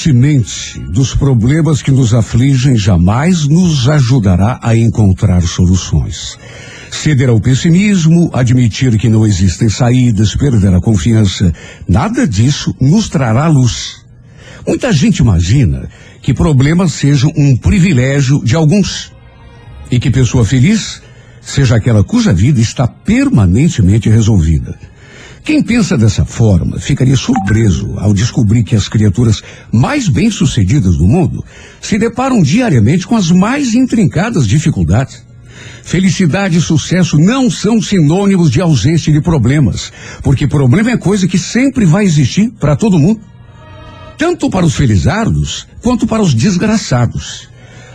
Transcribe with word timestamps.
constantemente 0.00 0.80
dos 0.88 1.14
problemas 1.14 1.82
que 1.82 1.90
nos 1.90 2.14
afligem 2.14 2.74
jamais 2.74 3.46
nos 3.46 3.86
ajudará 3.86 4.58
a 4.62 4.74
encontrar 4.74 5.42
soluções. 5.42 6.38
Ceder 6.90 7.28
ao 7.28 7.38
pessimismo, 7.38 8.30
admitir 8.32 8.96
que 8.96 9.10
não 9.10 9.26
existem 9.26 9.68
saídas, 9.68 10.34
perder 10.34 10.72
a 10.72 10.80
confiança, 10.80 11.52
nada 11.86 12.26
disso 12.26 12.74
nos 12.80 13.10
trará 13.10 13.46
luz. 13.46 14.02
Muita 14.66 14.90
gente 14.90 15.18
imagina 15.18 15.86
que 16.22 16.32
problemas 16.32 16.94
sejam 16.94 17.30
um 17.36 17.54
privilégio 17.56 18.42
de 18.42 18.56
alguns 18.56 19.12
e 19.90 20.00
que 20.00 20.10
pessoa 20.10 20.46
feliz 20.46 21.02
seja 21.42 21.76
aquela 21.76 22.02
cuja 22.02 22.32
vida 22.32 22.60
está 22.60 22.88
permanentemente 22.88 24.08
resolvida. 24.08 24.78
Quem 25.42 25.62
pensa 25.62 25.96
dessa 25.96 26.24
forma 26.24 26.78
ficaria 26.78 27.16
surpreso 27.16 27.94
ao 27.98 28.12
descobrir 28.12 28.62
que 28.62 28.76
as 28.76 28.88
criaturas 28.88 29.42
mais 29.72 30.08
bem-sucedidas 30.08 30.96
do 30.96 31.06
mundo 31.06 31.44
se 31.80 31.98
deparam 31.98 32.42
diariamente 32.42 33.06
com 33.06 33.16
as 33.16 33.30
mais 33.30 33.74
intrincadas 33.74 34.46
dificuldades. 34.46 35.24
Felicidade 35.82 36.58
e 36.58 36.60
sucesso 36.60 37.18
não 37.18 37.50
são 37.50 37.80
sinônimos 37.80 38.50
de 38.50 38.60
ausência 38.60 39.12
de 39.12 39.20
problemas, 39.20 39.92
porque 40.22 40.46
problema 40.46 40.90
é 40.90 40.96
coisa 40.96 41.26
que 41.26 41.38
sempre 41.38 41.84
vai 41.84 42.04
existir 42.04 42.50
para 42.60 42.76
todo 42.76 42.98
mundo. 42.98 43.20
Tanto 44.18 44.50
para 44.50 44.66
os 44.66 44.74
felizardos 44.74 45.66
quanto 45.82 46.06
para 46.06 46.22
os 46.22 46.34
desgraçados. 46.34 47.48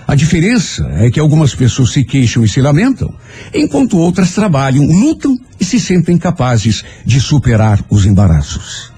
A 0.07 0.13
diferença 0.13 0.87
é 0.99 1.09
que 1.09 1.19
algumas 1.19 1.55
pessoas 1.55 1.91
se 1.91 2.03
queixam 2.03 2.43
e 2.43 2.47
se 2.47 2.61
lamentam, 2.61 3.13
enquanto 3.53 3.97
outras 3.97 4.33
trabalham, 4.33 4.85
lutam 4.85 5.35
e 5.59 5.65
se 5.65 5.79
sentem 5.79 6.17
capazes 6.17 6.83
de 7.03 7.19
superar 7.19 7.83
os 7.89 8.05
embaraços. 8.05 8.93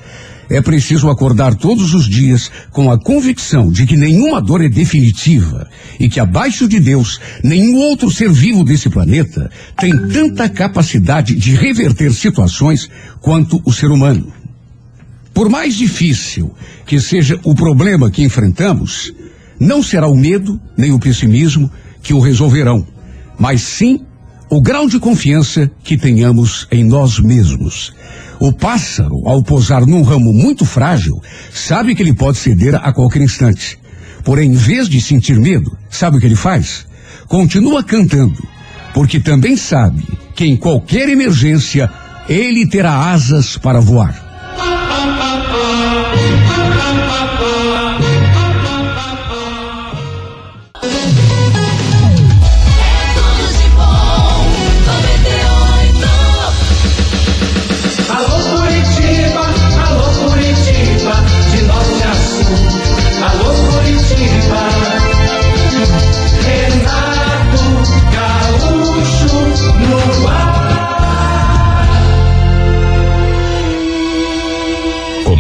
É 0.49 0.61
preciso 0.61 1.09
acordar 1.09 1.55
todos 1.55 1.93
os 1.93 2.07
dias 2.07 2.49
com 2.71 2.89
a 2.91 2.97
convicção 2.97 3.69
de 3.69 3.85
que 3.85 3.97
nenhuma 3.97 4.41
dor 4.41 4.63
é 4.63 4.69
definitiva 4.69 5.69
e 5.99 6.09
que 6.09 6.19
abaixo 6.19 6.67
de 6.67 6.79
Deus, 6.79 7.19
nenhum 7.43 7.77
outro 7.77 8.09
ser 8.09 8.31
vivo 8.31 8.63
desse 8.63 8.89
planeta 8.89 9.49
tem 9.77 9.91
tanta 10.07 10.47
capacidade 10.47 11.35
de 11.35 11.53
reverter 11.53 12.13
situações 12.13 12.89
quanto 13.21 13.61
o 13.65 13.73
ser 13.73 13.91
humano. 13.91 14.31
Por 15.33 15.49
mais 15.49 15.75
difícil 15.75 16.53
que 16.85 16.99
seja 16.99 17.39
o 17.43 17.53
problema 17.53 18.09
que 18.09 18.23
enfrentamos, 18.23 19.13
não 19.59 19.81
será 19.81 20.07
o 20.07 20.15
medo 20.15 20.59
nem 20.77 20.91
o 20.91 20.99
pessimismo 20.99 21.69
que 22.01 22.13
o 22.13 22.19
resolverão, 22.19 22.85
mas 23.37 23.61
sim 23.61 24.01
o 24.49 24.61
grau 24.61 24.87
de 24.87 24.99
confiança 24.99 25.69
que 25.83 25.97
tenhamos 25.97 26.67
em 26.71 26.83
nós 26.83 27.19
mesmos. 27.19 27.93
O 28.39 28.53
pássaro, 28.53 29.15
ao 29.25 29.43
pousar 29.43 29.85
num 29.85 30.03
ramo 30.03 30.31
muito 30.31 30.63
frágil, 30.63 31.21
sabe 31.51 31.95
que 31.95 32.03
ele 32.03 32.13
pode 32.13 32.37
ceder 32.37 32.75
a 32.75 32.93
qualquer 32.93 33.21
instante. 33.21 33.79
Porém, 34.23 34.51
em 34.51 34.55
vez 34.55 34.87
de 34.87 35.01
sentir 35.01 35.39
medo, 35.39 35.75
sabe 35.89 36.17
o 36.17 36.19
que 36.19 36.25
ele 36.25 36.35
faz? 36.35 36.85
Continua 37.27 37.83
cantando, 37.83 38.41
porque 38.93 39.19
também 39.19 39.57
sabe 39.57 40.05
que 40.35 40.45
em 40.45 40.55
qualquer 40.55 41.09
emergência 41.09 41.89
ele 42.29 42.67
terá 42.67 43.11
asas 43.11 43.57
para 43.57 43.79
voar. 43.79 44.26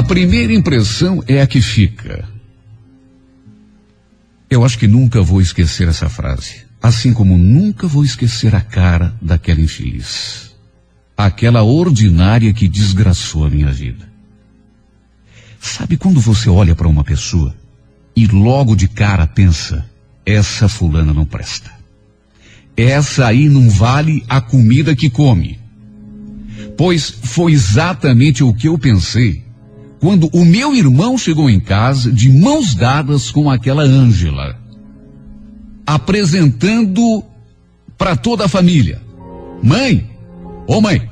A 0.00 0.02
primeira 0.02 0.54
impressão 0.54 1.22
é 1.28 1.42
a 1.42 1.46
que 1.46 1.60
fica. 1.60 2.26
Eu 4.48 4.64
acho 4.64 4.78
que 4.78 4.88
nunca 4.88 5.20
vou 5.20 5.42
esquecer 5.42 5.88
essa 5.88 6.08
frase. 6.08 6.62
Assim 6.82 7.12
como 7.12 7.36
nunca 7.36 7.86
vou 7.86 8.02
esquecer 8.02 8.54
a 8.54 8.62
cara 8.62 9.14
daquela 9.20 9.60
infeliz. 9.60 10.56
Aquela 11.14 11.62
ordinária 11.62 12.50
que 12.54 12.66
desgraçou 12.66 13.44
a 13.44 13.50
minha 13.50 13.70
vida. 13.70 14.10
Sabe 15.60 15.98
quando 15.98 16.18
você 16.18 16.48
olha 16.48 16.74
para 16.74 16.88
uma 16.88 17.04
pessoa 17.04 17.54
e 18.16 18.26
logo 18.26 18.74
de 18.74 18.88
cara 18.88 19.26
pensa: 19.26 19.84
essa 20.24 20.66
fulana 20.66 21.12
não 21.12 21.26
presta. 21.26 21.70
Essa 22.74 23.26
aí 23.26 23.50
não 23.50 23.68
vale 23.68 24.24
a 24.26 24.40
comida 24.40 24.96
que 24.96 25.10
come. 25.10 25.60
Pois 26.74 27.10
foi 27.10 27.52
exatamente 27.52 28.42
o 28.42 28.54
que 28.54 28.66
eu 28.66 28.78
pensei 28.78 29.49
quando 30.00 30.30
o 30.32 30.44
meu 30.44 30.74
irmão 30.74 31.18
chegou 31.18 31.50
em 31.50 31.60
casa 31.60 32.10
de 32.10 32.30
mãos 32.30 32.74
dadas 32.74 33.30
com 33.30 33.50
aquela 33.50 33.82
Ângela, 33.82 34.58
apresentando 35.86 37.22
para 37.98 38.16
toda 38.16 38.46
a 38.46 38.48
família: 38.48 39.00
Mãe, 39.62 40.10
ô 40.66 40.76
oh 40.76 40.80
mãe, 40.80 41.08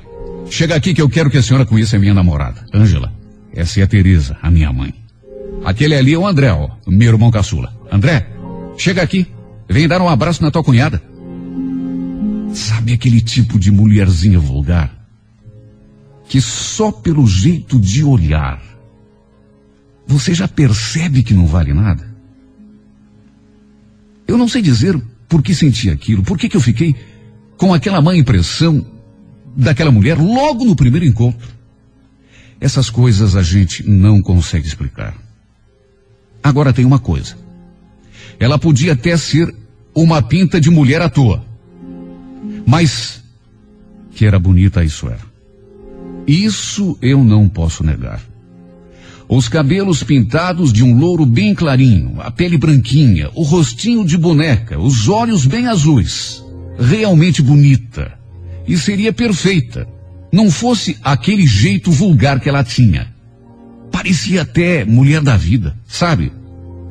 chega 0.49 0.75
aqui 0.75 0.93
que 0.93 1.01
eu 1.01 1.07
quero 1.07 1.29
que 1.29 1.37
a 1.37 1.43
senhora 1.43 1.67
conheça 1.67 1.95
a 1.95 1.99
minha 1.99 2.13
namorada, 2.13 2.65
Ângela. 2.73 3.13
Essa 3.53 3.79
é 3.79 3.83
a 3.83 3.87
Teresa, 3.87 4.37
a 4.41 4.49
minha 4.49 4.73
mãe. 4.73 4.93
Aquele 5.63 5.95
ali 5.95 6.13
é 6.13 6.17
o 6.17 6.25
André, 6.25 6.51
ó, 6.51 6.69
meu 6.87 7.13
irmão 7.13 7.29
caçula. 7.29 7.73
André, 7.91 8.27
chega 8.77 9.03
aqui, 9.03 9.27
vem 9.69 9.87
dar 9.87 10.01
um 10.01 10.09
abraço 10.09 10.41
na 10.41 10.49
tua 10.49 10.63
cunhada. 10.63 11.01
Sabe 12.53 12.93
aquele 12.93 13.21
tipo 13.21 13.59
de 13.59 13.71
mulherzinha 13.71 14.39
vulgar? 14.39 14.91
Que 16.27 16.41
só 16.41 16.91
pelo 16.91 17.27
jeito 17.27 17.79
de 17.79 18.03
olhar 18.03 18.68
você 20.09 20.33
já 20.33 20.47
percebe 20.47 21.21
que 21.21 21.35
não 21.35 21.45
vale 21.45 21.71
nada? 21.71 22.09
Eu 24.27 24.37
não 24.37 24.47
sei 24.47 24.61
dizer 24.61 24.99
por 25.27 25.43
que 25.43 25.53
senti 25.53 25.89
aquilo, 25.89 26.23
por 26.23 26.35
que, 26.35 26.49
que 26.49 26.57
eu 26.57 26.61
fiquei 26.61 26.95
com 27.57 27.73
aquela 27.73 28.01
má 28.01 28.15
impressão 28.15 28.83
daquela 29.55 29.91
mulher 29.91 30.17
logo 30.17 30.65
no 30.65 30.75
primeiro 30.75 31.05
encontro. 31.05 31.47
Essas 32.59 32.89
coisas 32.89 33.35
a 33.35 33.43
gente 33.43 33.87
não 33.87 34.21
consegue 34.21 34.67
explicar. 34.67 35.15
Agora 36.41 36.73
tem 36.73 36.85
uma 36.85 36.99
coisa. 36.99 37.37
Ela 38.39 38.57
podia 38.57 38.93
até 38.93 39.15
ser 39.15 39.53
uma 39.93 40.23
pinta 40.23 40.59
de 40.59 40.71
mulher 40.71 41.01
à 41.01 41.09
toa. 41.09 41.45
Mas 42.65 43.23
que 44.11 44.25
era 44.25 44.39
bonita, 44.39 44.83
isso 44.83 45.07
era. 45.07 45.29
Isso 46.25 46.97
eu 47.01 47.23
não 47.23 47.47
posso 47.47 47.83
negar. 47.83 48.28
Os 49.31 49.47
cabelos 49.47 50.01
pintados 50.01 50.73
de 50.73 50.83
um 50.83 50.97
louro 50.97 51.23
bem 51.23 51.53
clarinho, 51.53 52.19
a 52.19 52.31
pele 52.31 52.57
branquinha, 52.57 53.29
o 53.35 53.43
rostinho 53.43 54.03
de 54.03 54.17
boneca, 54.17 54.79
os 54.79 55.07
olhos 55.07 55.45
bem 55.45 55.67
azuis. 55.67 56.43
Realmente 56.79 57.39
bonita. 57.39 58.11
E 58.67 58.75
seria 58.75 59.13
perfeita. 59.13 59.87
Não 60.33 60.49
fosse 60.49 60.97
aquele 61.03 61.45
jeito 61.45 61.91
vulgar 61.91 62.39
que 62.39 62.49
ela 62.49 62.63
tinha. 62.63 63.13
Parecia 63.91 64.41
até 64.41 64.83
mulher 64.83 65.21
da 65.21 65.37
vida, 65.37 65.77
sabe? 65.87 66.31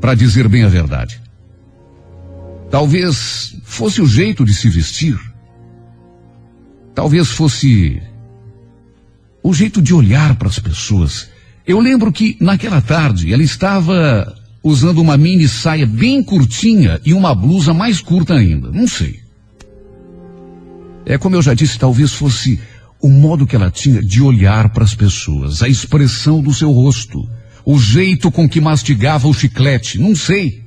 Para 0.01 0.15
dizer 0.15 0.47
bem 0.47 0.63
a 0.63 0.69
verdade. 0.69 1.21
Talvez 2.71 3.57
fosse 3.65 4.01
o 4.01 4.07
jeito 4.07 4.45
de 4.45 4.55
se 4.55 4.69
vestir. 4.69 5.19
Talvez 6.95 7.29
fosse 7.31 8.01
o 9.43 9.53
jeito 9.53 9.83
de 9.83 9.93
olhar 9.93 10.37
para 10.37 10.47
as 10.47 10.61
pessoas 10.61 11.29
eu 11.69 11.79
lembro 11.81 12.11
que 12.11 12.35
naquela 12.41 12.81
tarde 12.81 13.31
ela 13.31 13.43
estava 13.43 14.35
usando 14.65 15.03
uma 15.03 15.19
mini 15.19 15.47
saia 15.47 15.87
bem 15.87 16.23
curtinha 16.23 16.99
e 17.05 17.13
uma 17.13 17.35
blusa 17.35 17.75
mais 17.75 18.01
curta 18.01 18.33
ainda. 18.33 18.71
Não 18.71 18.89
sei. 18.89 19.21
É 21.05 21.19
como 21.19 21.37
eu 21.37 21.43
já 21.43 21.53
disse, 21.53 21.79
talvez 21.79 22.15
fosse 22.15 22.59
o 23.03 23.11
modo 23.11 23.47
que 23.47 23.55
ela 23.55 23.71
tinha 23.71 24.03
de 24.03 24.23
olhar 24.23 24.71
para 24.71 24.83
as 24.83 24.95
pessoas, 24.95 25.63
a 25.63 25.69
expressão 25.69 26.41
do 26.41 26.55
seu 26.55 26.73
rosto, 26.73 27.29
o 27.67 27.79
jeito 27.79 28.31
com 28.31 28.49
que 28.49 28.63
mastigava 28.63 29.29
o 29.29 29.35
chiclete, 29.35 29.99
não 29.99 30.17
sei. 30.17 30.63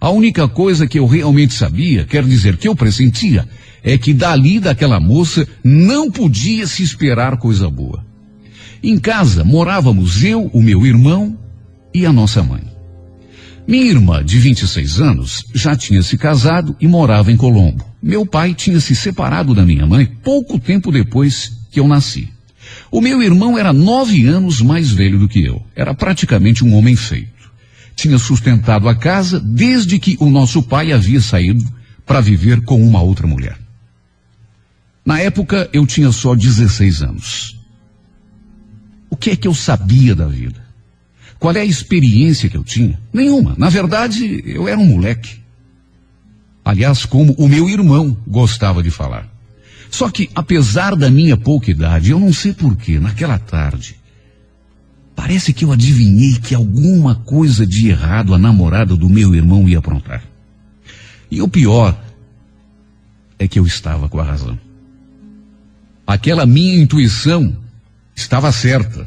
A 0.00 0.10
única 0.10 0.48
coisa 0.48 0.88
que 0.88 0.98
eu 0.98 1.06
realmente 1.06 1.54
sabia, 1.54 2.04
quer 2.04 2.24
dizer 2.24 2.56
que 2.56 2.66
eu 2.66 2.74
pressentia, 2.74 3.48
é 3.80 3.96
que 3.96 4.12
dali 4.12 4.58
daquela 4.58 4.98
moça 4.98 5.46
não 5.62 6.10
podia 6.10 6.66
se 6.66 6.82
esperar 6.82 7.36
coisa 7.36 7.70
boa. 7.70 8.05
Em 8.88 9.00
casa 9.00 9.42
morávamos 9.42 10.22
eu, 10.22 10.48
o 10.54 10.62
meu 10.62 10.86
irmão 10.86 11.36
e 11.92 12.06
a 12.06 12.12
nossa 12.12 12.40
mãe. 12.40 12.62
Minha 13.66 13.86
irmã, 13.86 14.24
de 14.24 14.38
26 14.38 15.00
anos, 15.00 15.44
já 15.52 15.74
tinha 15.74 16.00
se 16.04 16.16
casado 16.16 16.76
e 16.80 16.86
morava 16.86 17.32
em 17.32 17.36
Colombo. 17.36 17.84
Meu 18.00 18.24
pai 18.24 18.54
tinha 18.54 18.78
se 18.78 18.94
separado 18.94 19.56
da 19.56 19.64
minha 19.64 19.84
mãe 19.88 20.06
pouco 20.06 20.56
tempo 20.60 20.92
depois 20.92 21.50
que 21.72 21.80
eu 21.80 21.88
nasci. 21.88 22.28
O 22.88 23.00
meu 23.00 23.20
irmão 23.20 23.58
era 23.58 23.72
nove 23.72 24.24
anos 24.24 24.60
mais 24.60 24.92
velho 24.92 25.18
do 25.18 25.26
que 25.26 25.44
eu. 25.44 25.60
Era 25.74 25.92
praticamente 25.92 26.64
um 26.64 26.72
homem 26.72 26.94
feito. 26.94 27.50
Tinha 27.96 28.20
sustentado 28.20 28.88
a 28.88 28.94
casa 28.94 29.40
desde 29.40 29.98
que 29.98 30.16
o 30.20 30.30
nosso 30.30 30.62
pai 30.62 30.92
havia 30.92 31.20
saído 31.20 31.64
para 32.06 32.20
viver 32.20 32.60
com 32.60 32.80
uma 32.80 33.02
outra 33.02 33.26
mulher. 33.26 33.58
Na 35.04 35.18
época, 35.18 35.68
eu 35.72 35.84
tinha 35.84 36.12
só 36.12 36.36
16 36.36 37.02
anos. 37.02 37.55
O 39.10 39.16
que 39.16 39.30
é 39.30 39.36
que 39.36 39.48
eu 39.48 39.54
sabia 39.54 40.14
da 40.14 40.26
vida? 40.26 40.64
Qual 41.38 41.54
é 41.54 41.60
a 41.60 41.64
experiência 41.64 42.48
que 42.48 42.56
eu 42.56 42.64
tinha? 42.64 42.98
Nenhuma. 43.12 43.54
Na 43.58 43.68
verdade, 43.68 44.42
eu 44.46 44.66
era 44.66 44.78
um 44.78 44.86
moleque. 44.86 45.40
Aliás, 46.64 47.04
como 47.04 47.32
o 47.38 47.48
meu 47.48 47.68
irmão 47.68 48.16
gostava 48.26 48.82
de 48.82 48.90
falar. 48.90 49.28
Só 49.90 50.10
que, 50.10 50.28
apesar 50.34 50.96
da 50.96 51.10
minha 51.10 51.36
pouca 51.36 51.70
idade, 51.70 52.10
eu 52.10 52.18
não 52.18 52.32
sei 52.32 52.52
porquê, 52.52 52.98
naquela 52.98 53.38
tarde, 53.38 53.96
parece 55.14 55.52
que 55.52 55.64
eu 55.64 55.72
adivinhei 55.72 56.34
que 56.40 56.54
alguma 56.54 57.14
coisa 57.14 57.66
de 57.66 57.88
errado 57.88 58.34
a 58.34 58.38
namorada 58.38 58.96
do 58.96 59.08
meu 59.08 59.34
irmão 59.34 59.68
ia 59.68 59.78
aprontar. 59.78 60.24
E 61.30 61.40
o 61.40 61.48
pior 61.48 61.96
é 63.38 63.46
que 63.46 63.58
eu 63.58 63.66
estava 63.66 64.08
com 64.08 64.18
a 64.18 64.24
razão. 64.24 64.58
Aquela 66.06 66.46
minha 66.46 66.76
intuição 66.76 67.56
estava 68.16 68.50
certa. 68.50 69.06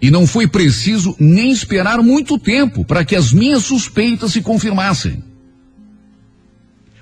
E 0.00 0.10
não 0.10 0.26
foi 0.26 0.46
preciso 0.46 1.16
nem 1.18 1.50
esperar 1.50 1.98
muito 1.98 2.38
tempo 2.38 2.84
para 2.84 3.04
que 3.04 3.16
as 3.16 3.32
minhas 3.32 3.64
suspeitas 3.64 4.32
se 4.32 4.40
confirmassem. 4.40 5.24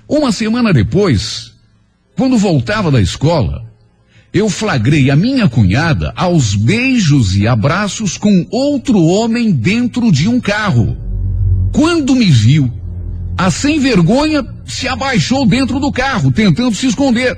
Uma 0.07 0.31
semana 0.31 0.73
depois, 0.73 1.53
quando 2.17 2.37
voltava 2.37 2.89
da 2.91 2.99
escola, 2.99 3.71
eu 4.33 4.49
flagrei 4.49 5.11
a 5.11 5.15
minha 5.15 5.47
cunhada 5.47 6.11
aos 6.15 6.55
beijos 6.55 7.35
e 7.35 7.47
abraços 7.47 8.17
com 8.17 8.47
outro 8.49 8.97
homem 9.03 9.51
dentro 9.51 10.11
de 10.11 10.27
um 10.27 10.39
carro. 10.39 10.97
Quando 11.71 12.15
me 12.15 12.31
viu, 12.31 12.71
a 13.37 13.51
sem 13.51 13.79
vergonha 13.79 14.43
se 14.65 14.87
abaixou 14.87 15.45
dentro 15.45 15.79
do 15.79 15.91
carro, 15.91 16.31
tentando 16.31 16.75
se 16.75 16.87
esconder. 16.87 17.37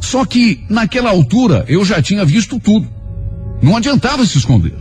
Só 0.00 0.24
que, 0.24 0.64
naquela 0.68 1.10
altura, 1.10 1.64
eu 1.66 1.84
já 1.84 2.02
tinha 2.02 2.24
visto 2.24 2.60
tudo. 2.60 2.93
Não 3.64 3.78
adiantava 3.78 4.26
se 4.26 4.36
esconder. 4.36 4.74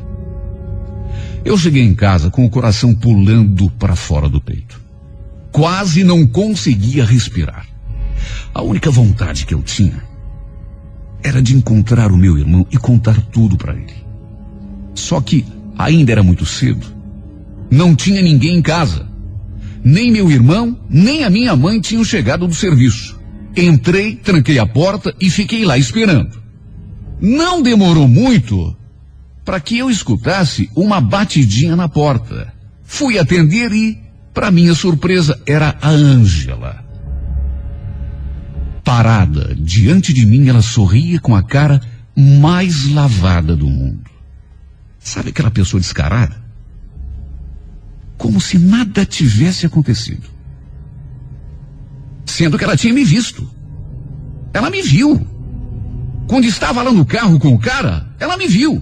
Eu 1.46 1.58
cheguei 1.58 1.84
em 1.84 1.96
casa 1.96 2.30
com 2.30 2.46
o 2.46 2.50
coração 2.50 2.94
pulando 2.94 3.70
para 3.80 3.96
fora 3.96 4.28
do 4.28 4.42
peito. 4.42 4.82
Quase 5.54 6.04
não 6.04 6.28
conseguia 6.28 7.06
respirar. 7.06 7.66
A 8.54 8.62
única 8.62 8.92
vontade 8.92 9.46
que 9.46 9.54
eu 9.54 9.64
tinha 9.64 10.04
era 11.24 11.42
de 11.42 11.56
encontrar 11.56 12.12
o 12.12 12.18
meu 12.18 12.38
irmão 12.38 12.68
e 12.70 12.76
contar 12.76 13.22
tudo 13.32 13.56
para 13.56 13.74
ele. 13.74 13.96
Só 14.94 15.22
que 15.22 15.46
ainda 15.78 16.12
era 16.12 16.22
muito 16.22 16.46
cedo. 16.46 16.86
Não 17.72 17.96
tinha 17.96 18.22
ninguém 18.22 18.58
em 18.58 18.62
casa. 18.62 19.08
Nem 19.82 20.12
meu 20.12 20.30
irmão, 20.30 20.78
nem 20.90 21.24
a 21.24 21.30
minha 21.30 21.56
mãe 21.56 21.80
tinham 21.80 22.04
chegado 22.04 22.46
do 22.46 22.54
serviço. 22.54 23.18
Entrei, 23.56 24.18
tranquei 24.18 24.60
a 24.60 24.66
porta 24.66 25.16
e 25.22 25.30
fiquei 25.30 25.64
lá 25.64 25.78
esperando. 25.78 26.43
Não 27.26 27.62
demorou 27.62 28.06
muito 28.06 28.76
para 29.46 29.58
que 29.58 29.78
eu 29.78 29.90
escutasse 29.90 30.70
uma 30.76 31.00
batidinha 31.00 31.74
na 31.74 31.88
porta. 31.88 32.54
Fui 32.84 33.18
atender 33.18 33.72
e, 33.72 33.98
para 34.34 34.52
minha 34.52 34.76
surpresa, 34.76 35.42
era 35.46 35.78
a 35.82 35.90
Ângela. 35.90 36.84
Parada 38.84 39.56
diante 39.56 40.12
de 40.12 40.26
mim, 40.26 40.50
ela 40.50 40.62
sorria 40.62 41.18
com 41.18 41.34
a 41.34 41.42
cara 41.42 41.80
mais 42.14 42.92
lavada 42.92 43.56
do 43.56 43.68
mundo. 43.68 44.12
Sabe 45.00 45.30
aquela 45.30 45.50
pessoa 45.50 45.80
descarada? 45.80 46.44
Como 48.18 48.42
se 48.42 48.60
nada 48.60 49.06
tivesse 49.06 49.66
acontecido. 49.66 50.28
Sendo 52.26 52.58
que 52.58 52.66
ela 52.66 52.76
tinha 52.76 52.94
me 52.94 53.06
visto. 53.06 53.50
Ela 54.54 54.70
me 54.70 54.82
viu. 54.82 55.33
Quando 56.28 56.46
estava 56.46 56.82
lá 56.82 56.92
no 56.92 57.06
carro 57.06 57.40
com 57.40 57.54
o 57.54 57.60
cara, 57.60 58.08
ela 58.20 58.38
me 58.38 58.48
viu. 58.48 58.82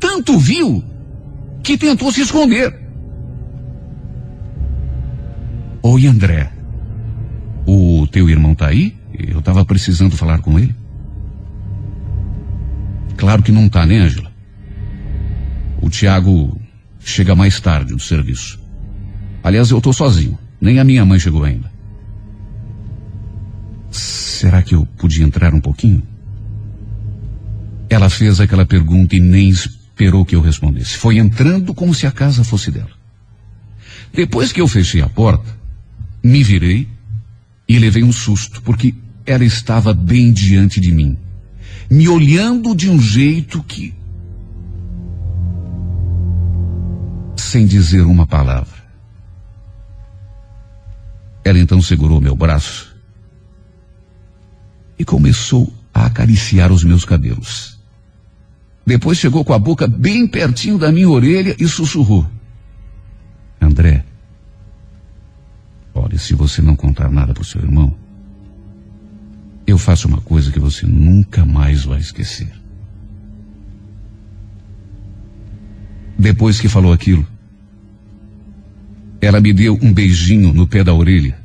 Tanto 0.00 0.38
viu 0.38 0.82
que 1.62 1.76
tentou 1.76 2.10
se 2.12 2.22
esconder. 2.22 2.74
Oi, 5.82 6.06
André. 6.06 6.50
O 7.66 8.06
teu 8.10 8.28
irmão 8.28 8.54
tá 8.54 8.68
aí? 8.68 8.96
Eu 9.12 9.40
estava 9.40 9.64
precisando 9.64 10.16
falar 10.16 10.40
com 10.40 10.58
ele. 10.58 10.74
Claro 13.16 13.42
que 13.42 13.52
não 13.52 13.68
tá, 13.68 13.84
né, 13.84 13.98
Ângela? 13.98 14.30
O 15.82 15.90
Tiago 15.90 16.58
chega 17.00 17.34
mais 17.34 17.60
tarde 17.60 17.92
do 17.92 18.00
serviço. 18.00 18.60
Aliás, 19.42 19.70
eu 19.70 19.80
tô 19.80 19.92
sozinho. 19.92 20.38
Nem 20.60 20.78
a 20.78 20.84
minha 20.84 21.04
mãe 21.04 21.18
chegou 21.18 21.44
ainda. 21.44 21.70
Será 23.90 24.62
que 24.62 24.74
eu 24.74 24.86
podia 24.96 25.24
entrar 25.24 25.54
um 25.54 25.60
pouquinho? 25.60 26.02
Ela 27.90 28.10
fez 28.10 28.40
aquela 28.40 28.66
pergunta 28.66 29.16
e 29.16 29.20
nem 29.20 29.48
esperou 29.48 30.24
que 30.24 30.34
eu 30.34 30.40
respondesse. 30.40 30.96
Foi 30.96 31.18
entrando 31.18 31.74
como 31.74 31.94
se 31.94 32.06
a 32.06 32.12
casa 32.12 32.44
fosse 32.44 32.70
dela. 32.70 32.90
Depois 34.12 34.52
que 34.52 34.60
eu 34.60 34.68
fechei 34.68 35.00
a 35.00 35.08
porta, 35.08 35.56
me 36.22 36.42
virei 36.42 36.88
e 37.68 37.78
levei 37.78 38.02
um 38.02 38.12
susto, 38.12 38.62
porque 38.62 38.94
ela 39.24 39.44
estava 39.44 39.92
bem 39.92 40.32
diante 40.32 40.80
de 40.80 40.90
mim, 40.90 41.16
me 41.90 42.08
olhando 42.08 42.74
de 42.74 42.88
um 42.88 43.00
jeito 43.00 43.62
que. 43.62 43.94
sem 47.36 47.66
dizer 47.66 48.02
uma 48.02 48.26
palavra. 48.26 48.76
Ela 51.42 51.58
então 51.58 51.80
segurou 51.80 52.20
meu 52.20 52.36
braço 52.36 52.94
e 54.98 55.04
começou 55.04 55.72
a 55.94 56.04
acariciar 56.04 56.70
os 56.70 56.84
meus 56.84 57.06
cabelos. 57.06 57.77
Depois 58.88 59.18
chegou 59.18 59.44
com 59.44 59.52
a 59.52 59.58
boca 59.58 59.86
bem 59.86 60.26
pertinho 60.26 60.78
da 60.78 60.90
minha 60.90 61.10
orelha 61.10 61.54
e 61.58 61.68
sussurrou: 61.68 62.26
André, 63.60 64.02
olha, 65.94 66.18
se 66.18 66.34
você 66.34 66.62
não 66.62 66.74
contar 66.74 67.10
nada 67.10 67.34
para 67.34 67.44
seu 67.44 67.60
irmão, 67.60 67.94
eu 69.66 69.76
faço 69.76 70.08
uma 70.08 70.22
coisa 70.22 70.50
que 70.50 70.58
você 70.58 70.86
nunca 70.86 71.44
mais 71.44 71.84
vai 71.84 71.98
esquecer. 71.98 72.50
Depois 76.18 76.58
que 76.58 76.66
falou 76.66 76.90
aquilo, 76.90 77.26
ela 79.20 79.38
me 79.38 79.52
deu 79.52 79.78
um 79.82 79.92
beijinho 79.92 80.50
no 80.54 80.66
pé 80.66 80.82
da 80.82 80.94
orelha, 80.94 81.38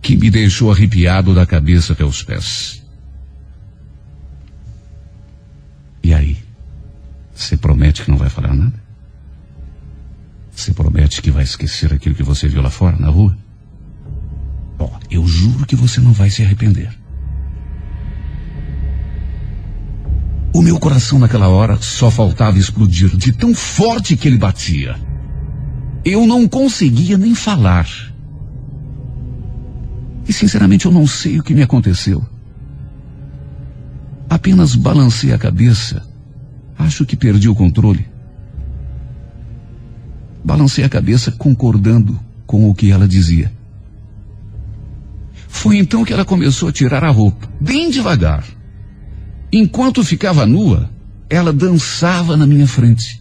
que 0.00 0.16
me 0.16 0.28
deixou 0.28 0.72
arrepiado 0.72 1.32
da 1.32 1.46
cabeça 1.46 1.92
até 1.92 2.04
os 2.04 2.20
pés. 2.20 2.81
E 6.02 6.12
aí? 6.12 6.36
Você 7.34 7.56
promete 7.56 8.02
que 8.02 8.10
não 8.10 8.18
vai 8.18 8.28
falar 8.28 8.54
nada? 8.54 8.82
Você 10.54 10.72
promete 10.72 11.22
que 11.22 11.30
vai 11.30 11.44
esquecer 11.44 11.92
aquilo 11.92 12.14
que 12.14 12.22
você 12.22 12.46
viu 12.46 12.60
lá 12.60 12.70
fora, 12.70 12.96
na 12.98 13.08
rua? 13.08 13.36
Oh, 14.78 14.90
eu 15.10 15.26
juro 15.26 15.64
que 15.64 15.76
você 15.76 16.00
não 16.00 16.12
vai 16.12 16.28
se 16.28 16.42
arrepender. 16.42 16.90
O 20.54 20.60
meu 20.60 20.78
coração 20.78 21.18
naquela 21.18 21.48
hora 21.48 21.80
só 21.80 22.10
faltava 22.10 22.58
explodir 22.58 23.16
de 23.16 23.32
tão 23.32 23.54
forte 23.54 24.16
que 24.16 24.28
ele 24.28 24.36
batia. 24.36 24.96
Eu 26.04 26.26
não 26.26 26.46
conseguia 26.46 27.16
nem 27.16 27.34
falar. 27.34 27.88
E 30.28 30.32
sinceramente 30.32 30.84
eu 30.84 30.92
não 30.92 31.06
sei 31.06 31.38
o 31.38 31.42
que 31.42 31.54
me 31.54 31.62
aconteceu. 31.62 32.24
Apenas 34.32 34.74
balancei 34.74 35.30
a 35.30 35.36
cabeça. 35.36 36.02
Acho 36.78 37.04
que 37.04 37.14
perdi 37.14 37.50
o 37.50 37.54
controle. 37.54 38.08
Balancei 40.42 40.82
a 40.82 40.88
cabeça 40.88 41.30
concordando 41.30 42.18
com 42.46 42.70
o 42.70 42.74
que 42.74 42.90
ela 42.90 43.06
dizia. 43.06 43.52
Foi 45.46 45.76
então 45.76 46.02
que 46.02 46.14
ela 46.14 46.24
começou 46.24 46.70
a 46.70 46.72
tirar 46.72 47.04
a 47.04 47.10
roupa, 47.10 47.46
bem 47.60 47.90
devagar. 47.90 48.42
Enquanto 49.52 50.02
ficava 50.02 50.46
nua, 50.46 50.88
ela 51.28 51.52
dançava 51.52 52.34
na 52.34 52.46
minha 52.46 52.66
frente, 52.66 53.20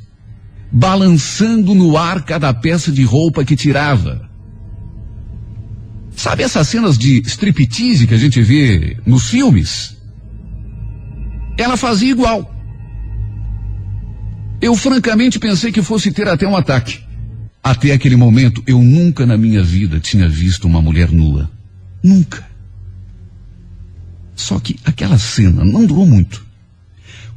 balançando 0.72 1.76
no 1.76 1.98
ar 1.98 2.24
cada 2.24 2.54
peça 2.54 2.90
de 2.90 3.04
roupa 3.04 3.44
que 3.44 3.58
tirava. 3.58 4.30
Sabe 6.16 6.44
essas 6.44 6.70
cenas 6.70 6.98
de 6.98 7.22
striptease 7.26 8.08
que 8.08 8.14
a 8.14 8.18
gente 8.18 8.42
vê 8.42 8.96
nos 9.06 9.30
filmes? 9.30 10.00
Ela 11.62 11.78
fazia 11.78 12.10
igual. 12.10 12.52
Eu 14.60 14.76
francamente 14.76 15.38
pensei 15.38 15.72
que 15.72 15.84
fosse 15.84 16.12
ter 16.12 16.28
até 16.28 16.48
um 16.48 16.58
ataque. 16.58 17.00
Até 17.64 17.92
aquele 17.92 18.16
momento, 18.16 18.64
eu 18.66 18.82
nunca 18.82 19.28
na 19.28 19.38
minha 19.38 19.62
vida 19.62 20.00
tinha 20.00 20.28
visto 20.28 20.66
uma 20.66 20.82
mulher 20.82 21.12
nua. 21.12 21.52
Nunca. 22.02 22.44
Só 24.36 24.60
que 24.60 24.76
aquela 24.84 25.20
cena 25.20 25.64
não 25.64 25.86
durou 25.86 26.08
muito. 26.08 26.44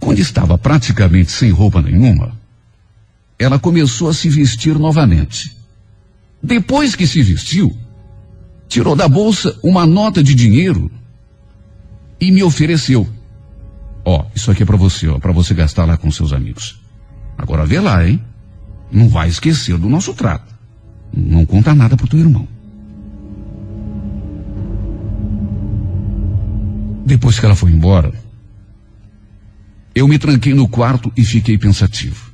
Quando 0.01 0.21
estava 0.21 0.57
praticamente 0.57 1.31
sem 1.31 1.51
roupa 1.51 1.83
nenhuma, 1.83 2.33
ela 3.39 3.59
começou 3.59 4.09
a 4.09 4.15
se 4.15 4.31
vestir 4.31 4.79
novamente. 4.79 5.55
Depois 6.43 6.97
que 6.97 7.07
se 7.07 7.23
vestiu, 7.23 7.77
tirou 8.71 8.97
da 8.97 9.07
bolsa 9.07 9.55
uma 9.63 9.85
nota 9.85 10.23
de 10.23 10.35
dinheiro 10.35 10.91
e 12.19 12.31
me 12.33 12.43
ofereceu. 12.43 13.07
Ó, 14.05 14.27
isso 14.35 14.51
aqui 14.51 14.63
é 14.63 14.67
para 14.67 14.77
você, 14.77 15.09
ó, 15.09 15.19
para 15.19 15.33
você 15.33 15.55
gastar 15.55 15.85
lá 15.85 15.97
com 15.97 16.11
seus 16.11 16.33
amigos. 16.33 16.81
Agora 17.39 17.65
vê 17.65 17.81
lá, 17.81 18.07
hein? 18.07 18.21
Não 18.93 19.09
vai 19.09 19.29
esquecer 19.29 19.79
do 19.79 19.89
nosso 19.89 20.15
trato. 20.15 20.55
Não 21.13 21.47
conta 21.47 21.75
nada 21.75 21.97
pro 21.97 22.07
teu 22.07 22.19
irmão. 22.19 22.47
Depois 27.07 27.39
que 27.39 27.45
ela 27.45 27.55
foi 27.55 27.71
embora, 27.71 28.13
eu 29.95 30.09
me 30.09 30.19
tranquei 30.19 30.55
no 30.55 30.69
quarto 30.69 31.13
e 31.17 31.25
fiquei 31.25 31.57
pensativo. 31.57 32.33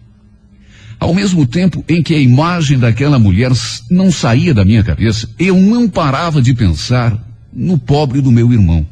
Ao 0.98 1.14
mesmo 1.14 1.46
tempo 1.46 1.84
em 1.88 2.02
que 2.02 2.14
a 2.14 2.18
imagem 2.18 2.78
daquela 2.78 3.18
mulher 3.18 3.50
não 3.90 4.12
saía 4.12 4.52
da 4.52 4.64
minha 4.64 4.84
cabeça, 4.84 5.28
eu 5.38 5.56
não 5.56 5.88
parava 5.88 6.42
de 6.42 6.54
pensar 6.54 7.18
no 7.52 7.78
pobre 7.78 8.20
do 8.20 8.30
meu 8.30 8.52
irmão. 8.52 8.86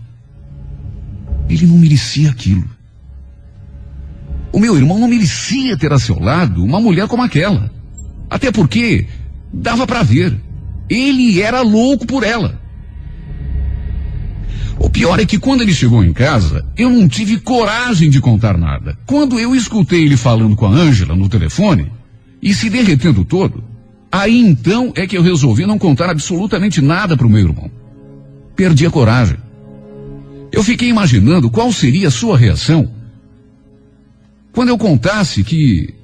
Ele 1.49 1.67
não 1.67 1.79
merecia 1.79 2.31
aquilo. 2.31 2.69
O 4.53 4.59
meu 4.59 4.77
irmão 4.77 4.99
não 4.99 5.09
merecia 5.09 5.77
ter 5.77 5.93
a 5.93 5.99
seu 5.99 6.19
lado 6.19 6.65
uma 6.65 6.81
mulher 6.81 7.07
como 7.07 7.23
aquela. 7.23 7.71
Até 8.31 8.51
porque 8.51 9.07
dava 9.53 9.87
para 9.87 10.03
ver. 10.03 10.39
Ele 10.89 11.41
era 11.41 11.61
louco 11.61 12.07
por 12.07 12.23
ela. 12.23 12.61
O 14.79 14.89
pior 14.89 15.19
é 15.19 15.27
que 15.27 15.39
quando 15.39 15.63
ele 15.63 15.75
chegou 15.75 16.05
em 16.05 16.13
casa, 16.13 16.65
eu 16.77 16.89
não 16.89 17.09
tive 17.09 17.39
coragem 17.39 18.09
de 18.09 18.21
contar 18.21 18.57
nada. 18.57 18.97
Quando 19.07 19.39
eu 19.39 19.55
escutei 19.55 20.05
ele 20.05 20.17
falando 20.17 20.55
com 20.55 20.67
a 20.67 20.71
Ângela 20.71 21.17
no 21.17 21.29
telefone 21.29 21.91
e 22.41 22.55
se 22.55 22.71
derretendo 22.71 23.25
todo, 23.25 23.65
aí 24.11 24.39
então 24.39 24.93
é 24.95 25.07
que 25.07 25.19
eu 25.19 25.23
resolvi 25.23 25.67
não 25.67 25.79
contar 25.79 26.09
absolutamente 26.09 26.81
nada 26.81 27.17
para 27.17 27.27
o 27.27 27.31
meu 27.31 27.41
irmão. 27.41 27.71
Perdi 28.55 28.87
a 28.87 28.91
coragem. 28.91 29.37
Eu 30.51 30.63
fiquei 30.63 30.89
imaginando 30.89 31.51
qual 31.51 31.73
seria 31.73 32.09
a 32.09 32.11
sua 32.11 32.37
reação 32.37 32.99
quando 34.59 34.71
eu 34.71 34.79
contasse 34.79 35.45
que 35.45 35.95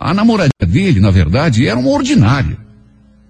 a 0.00 0.14
namorada 0.14 0.48
dele, 0.66 1.00
na 1.00 1.10
verdade, 1.10 1.66
era 1.66 1.78
uma 1.78 1.90
ordinária, 1.90 2.56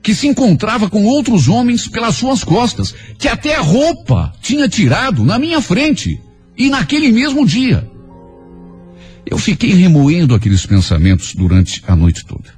que 0.00 0.14
se 0.14 0.28
encontrava 0.28 0.88
com 0.88 1.04
outros 1.04 1.48
homens 1.48 1.88
pelas 1.88 2.14
suas 2.14 2.44
costas, 2.44 2.94
que 3.18 3.26
até 3.26 3.56
a 3.56 3.60
roupa 3.60 4.32
tinha 4.40 4.68
tirado 4.68 5.24
na 5.24 5.40
minha 5.40 5.60
frente 5.60 6.20
e 6.56 6.68
naquele 6.68 7.10
mesmo 7.10 7.44
dia. 7.44 7.90
Eu 9.26 9.38
fiquei 9.38 9.72
remoendo 9.74 10.36
aqueles 10.36 10.64
pensamentos 10.64 11.34
durante 11.34 11.82
a 11.86 11.96
noite 11.96 12.24
toda. 12.24 12.54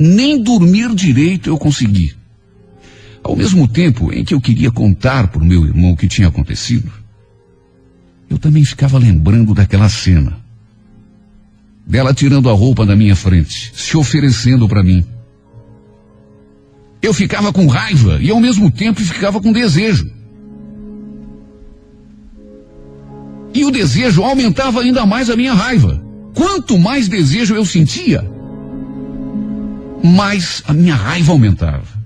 Nem 0.00 0.42
dormir 0.42 0.92
direito 0.96 1.48
eu 1.48 1.56
consegui. 1.56 2.12
Ao 3.22 3.36
mesmo 3.36 3.68
tempo 3.68 4.12
em 4.12 4.24
que 4.24 4.34
eu 4.34 4.40
queria 4.40 4.72
contar 4.72 5.28
para 5.28 5.40
o 5.40 5.46
meu 5.46 5.64
irmão 5.64 5.92
o 5.92 5.96
que 5.96 6.08
tinha 6.08 6.26
acontecido, 6.26 6.90
eu 8.30 8.38
também 8.38 8.64
ficava 8.64 8.96
lembrando 8.96 9.52
daquela 9.52 9.88
cena 9.88 10.40
dela 11.90 12.14
tirando 12.14 12.48
a 12.48 12.52
roupa 12.52 12.86
da 12.86 12.94
minha 12.94 13.16
frente, 13.16 13.72
se 13.74 13.96
oferecendo 13.96 14.68
para 14.68 14.82
mim. 14.82 15.04
Eu 17.02 17.12
ficava 17.12 17.52
com 17.52 17.66
raiva 17.66 18.18
e 18.22 18.30
ao 18.30 18.38
mesmo 18.38 18.70
tempo 18.70 19.00
ficava 19.00 19.40
com 19.40 19.52
desejo. 19.52 20.08
E 23.52 23.64
o 23.64 23.70
desejo 23.72 24.22
aumentava 24.22 24.82
ainda 24.82 25.04
mais 25.04 25.28
a 25.28 25.36
minha 25.36 25.52
raiva. 25.52 26.00
Quanto 26.32 26.78
mais 26.78 27.08
desejo 27.08 27.56
eu 27.56 27.64
sentia, 27.64 28.24
mais 30.04 30.62
a 30.68 30.72
minha 30.72 30.94
raiva 30.94 31.32
aumentava. 31.32 32.00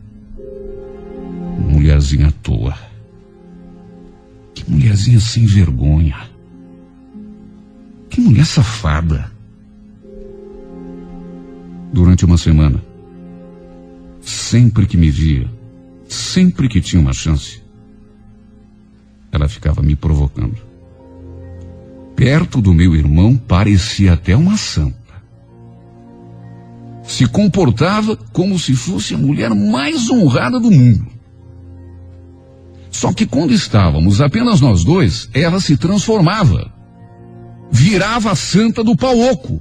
Mulherzinha 1.69 2.28
à 2.28 2.33
toa. 2.43 2.75
Mulherzinha 4.66 5.21
sem 5.21 5.47
vergonha. 5.47 6.28
Que 8.09 8.21
mulher 8.21 8.47
safada 8.47 9.30
durante 11.92 12.25
uma 12.25 12.37
semana. 12.37 12.83
Sempre 14.21 14.87
que 14.87 14.97
me 14.97 15.11
via, 15.11 15.49
sempre 16.09 16.68
que 16.68 16.80
tinha 16.80 17.00
uma 17.00 17.12
chance, 17.12 17.62
ela 19.30 19.49
ficava 19.49 19.83
me 19.83 19.94
provocando. 19.94 20.56
Perto 22.16 22.61
do 22.61 22.73
meu 22.73 22.94
irmão 22.94 23.37
parecia 23.37 24.12
até 24.14 24.37
uma 24.37 24.56
santa. 24.56 24.97
Se 27.02 27.26
comportava 27.26 28.16
como 28.16 28.59
se 28.59 28.75
fosse 28.75 29.14
a 29.14 29.18
mulher 29.18 29.50
mais 29.50 30.09
honrada 30.11 30.59
do 30.59 30.71
mundo. 30.71 31.13
Só 32.95 33.13
que 33.13 33.27
quando 33.27 33.53
estávamos 33.53 34.21
apenas 34.21 34.61
nós 34.61 34.85
dois, 34.85 35.29
ela 35.35 35.61
se 35.61 35.77
transformava. 35.77 36.73
Virava 37.71 38.31
a 38.31 38.37
santa 38.37 38.85
do 38.85 38.97
pau 38.97 39.19
oco 39.19 39.61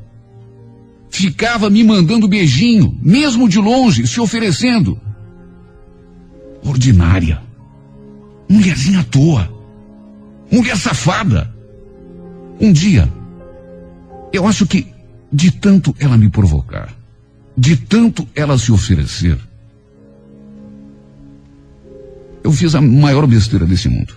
ficava 1.13 1.69
me 1.69 1.83
mandando 1.83 2.27
beijinho, 2.27 2.97
mesmo 2.99 3.47
de 3.47 3.59
longe, 3.59 4.07
se 4.07 4.19
oferecendo. 4.19 4.99
Ordinária. 6.65 7.39
Mulherzinha 8.49 9.01
à 9.01 9.03
toa. 9.03 9.47
Mulher 10.51 10.75
safada. 10.75 11.53
Um 12.59 12.73
dia, 12.73 13.11
eu 14.33 14.47
acho 14.47 14.65
que 14.65 14.87
de 15.31 15.51
tanto 15.51 15.95
ela 15.99 16.17
me 16.17 16.29
provocar, 16.29 16.91
de 17.55 17.77
tanto 17.77 18.27
ela 18.35 18.57
se 18.57 18.71
oferecer, 18.71 19.37
eu 22.43 22.51
fiz 22.51 22.75
a 22.75 22.81
maior 22.81 23.25
besteira 23.25 23.65
desse 23.65 23.87
mundo. 23.87 24.15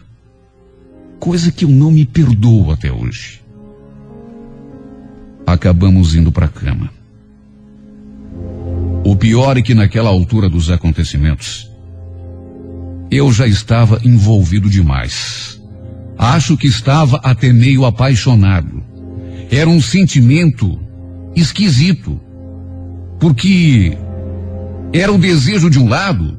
Coisa 1.18 1.50
que 1.50 1.64
eu 1.64 1.68
não 1.68 1.90
me 1.90 2.04
perdoo 2.04 2.71
até 2.71 2.92
hoje 2.92 3.47
acabamos 5.47 6.14
indo 6.14 6.33
para 6.33 6.47
a 6.47 6.49
cama. 6.49 6.90
O 9.04 9.14
pior 9.14 9.56
é 9.56 9.62
que 9.62 9.75
naquela 9.75 10.11
altura 10.11 10.49
dos 10.49 10.68
acontecimentos, 10.68 11.71
eu 13.11 13.33
já 13.33 13.47
estava 13.47 14.00
envolvido 14.04 14.68
demais. 14.68 15.62
Acho 16.18 16.56
que 16.56 16.66
estava 16.66 17.18
até 17.18 17.52
meio 17.52 17.85
apaixonado. 17.85 18.83
Era 19.49 19.71
um 19.71 19.80
sentimento 19.80 20.78
esquisito, 21.37 22.21
porque 23.21 23.97
era 24.92 25.12
o 25.12 25.18
desejo 25.18 25.71
de 25.71 25.78
um 25.78 25.88
lado 25.88 26.37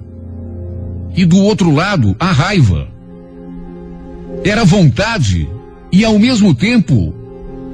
e 1.18 1.26
do 1.26 1.38
outro 1.40 1.72
lado 1.72 2.16
a 2.20 2.32
raiva. 2.32 2.88
Era 4.46 4.64
vontade 4.64 5.50
e 5.92 6.06
ao 6.06 6.20
mesmo 6.20 6.54
tempo 6.54 7.14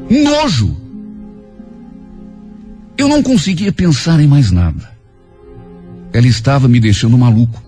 nojo. 0.09 0.77
Eu 2.97 3.09
não 3.09 3.21
conseguia 3.21 3.73
pensar 3.73 4.21
em 4.21 4.27
mais 4.27 4.49
nada. 4.49 4.91
Ela 6.13 6.27
estava 6.27 6.69
me 6.69 6.79
deixando 6.79 7.17
maluco. 7.17 7.61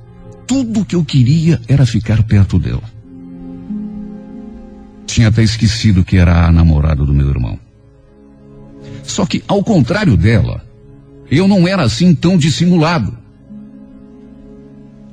Tudo 0.48 0.86
que 0.86 0.96
eu 0.96 1.04
queria 1.04 1.60
era 1.68 1.86
ficar 1.86 2.24
perto 2.24 2.58
dela. 2.58 2.84
Tinha 5.06 5.28
até 5.28 5.44
esquecido 5.44 6.06
que 6.06 6.16
era 6.16 6.46
a 6.46 6.52
namorada 6.52 7.04
do 7.04 7.14
meu 7.14 7.28
irmão. 7.28 7.60
Só 9.04 9.26
que, 9.26 9.44
ao 9.48 9.64
contrário 9.64 10.16
dela, 10.16 10.64
eu 11.30 11.48
não 11.48 11.68
era 11.68 11.84
assim 11.84 12.14
tão 12.14 12.38
dissimulado. 12.38 13.18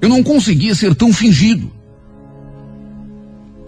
Eu 0.02 0.08
não 0.08 0.20
conseguia 0.20 0.74
ser 0.74 0.96
tão 0.96 1.12
fingido. 1.12 1.70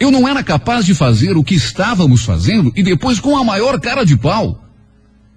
Eu 0.01 0.11
não 0.11 0.27
era 0.27 0.43
capaz 0.43 0.85
de 0.85 0.93
fazer 0.93 1.37
o 1.37 1.45
que 1.45 1.55
estávamos 1.55 2.25
fazendo 2.25 2.73
e 2.75 2.83
depois, 2.83 3.21
com 3.21 3.39
a 3.39 3.45
maior 3.45 3.81
cara 3.81 4.05
de 4.05 4.17
pau, 4.17 4.65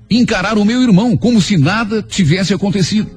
encarar 0.09 0.57
o 0.57 0.65
meu 0.65 0.81
irmão 0.81 1.15
como 1.15 1.39
se 1.39 1.55
nada 1.55 2.01
tivesse 2.01 2.51
acontecido. 2.51 3.11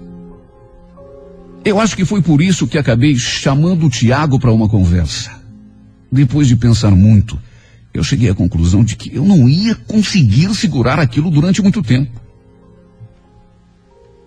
Eu 1.65 1.81
acho 1.81 1.97
que 1.97 2.05
foi 2.05 2.21
por 2.21 2.43
isso 2.43 2.67
que 2.67 2.77
acabei 2.77 3.17
chamando 3.17 3.87
o 3.87 3.91
Tiago 3.91 4.39
para 4.39 4.53
uma 4.53 4.69
conversa. 4.69 5.41
Depois 6.13 6.49
de 6.49 6.57
pensar 6.57 6.91
muito, 6.91 7.41
eu 7.95 8.05
cheguei 8.05 8.29
à 8.29 8.35
conclusão 8.35 8.85
de 8.85 8.95
que 8.95 9.15
eu 9.15 9.25
não 9.25 9.49
ia 9.49 9.75
conseguir 9.75 10.55
segurar 10.55 11.01
aquilo 11.01 11.31
durante 11.31 11.63
muito 11.63 11.83
tempo. 11.83 12.21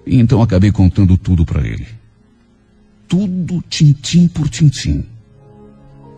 E 0.08 0.18
então 0.18 0.42
acabei 0.42 0.72
contando 0.72 1.18
tudo 1.18 1.46
para 1.46 1.66
ele. 1.66 2.03
Tudo 3.14 3.64
tintim 3.70 4.28
por 4.28 4.50
tintim. 4.50 5.06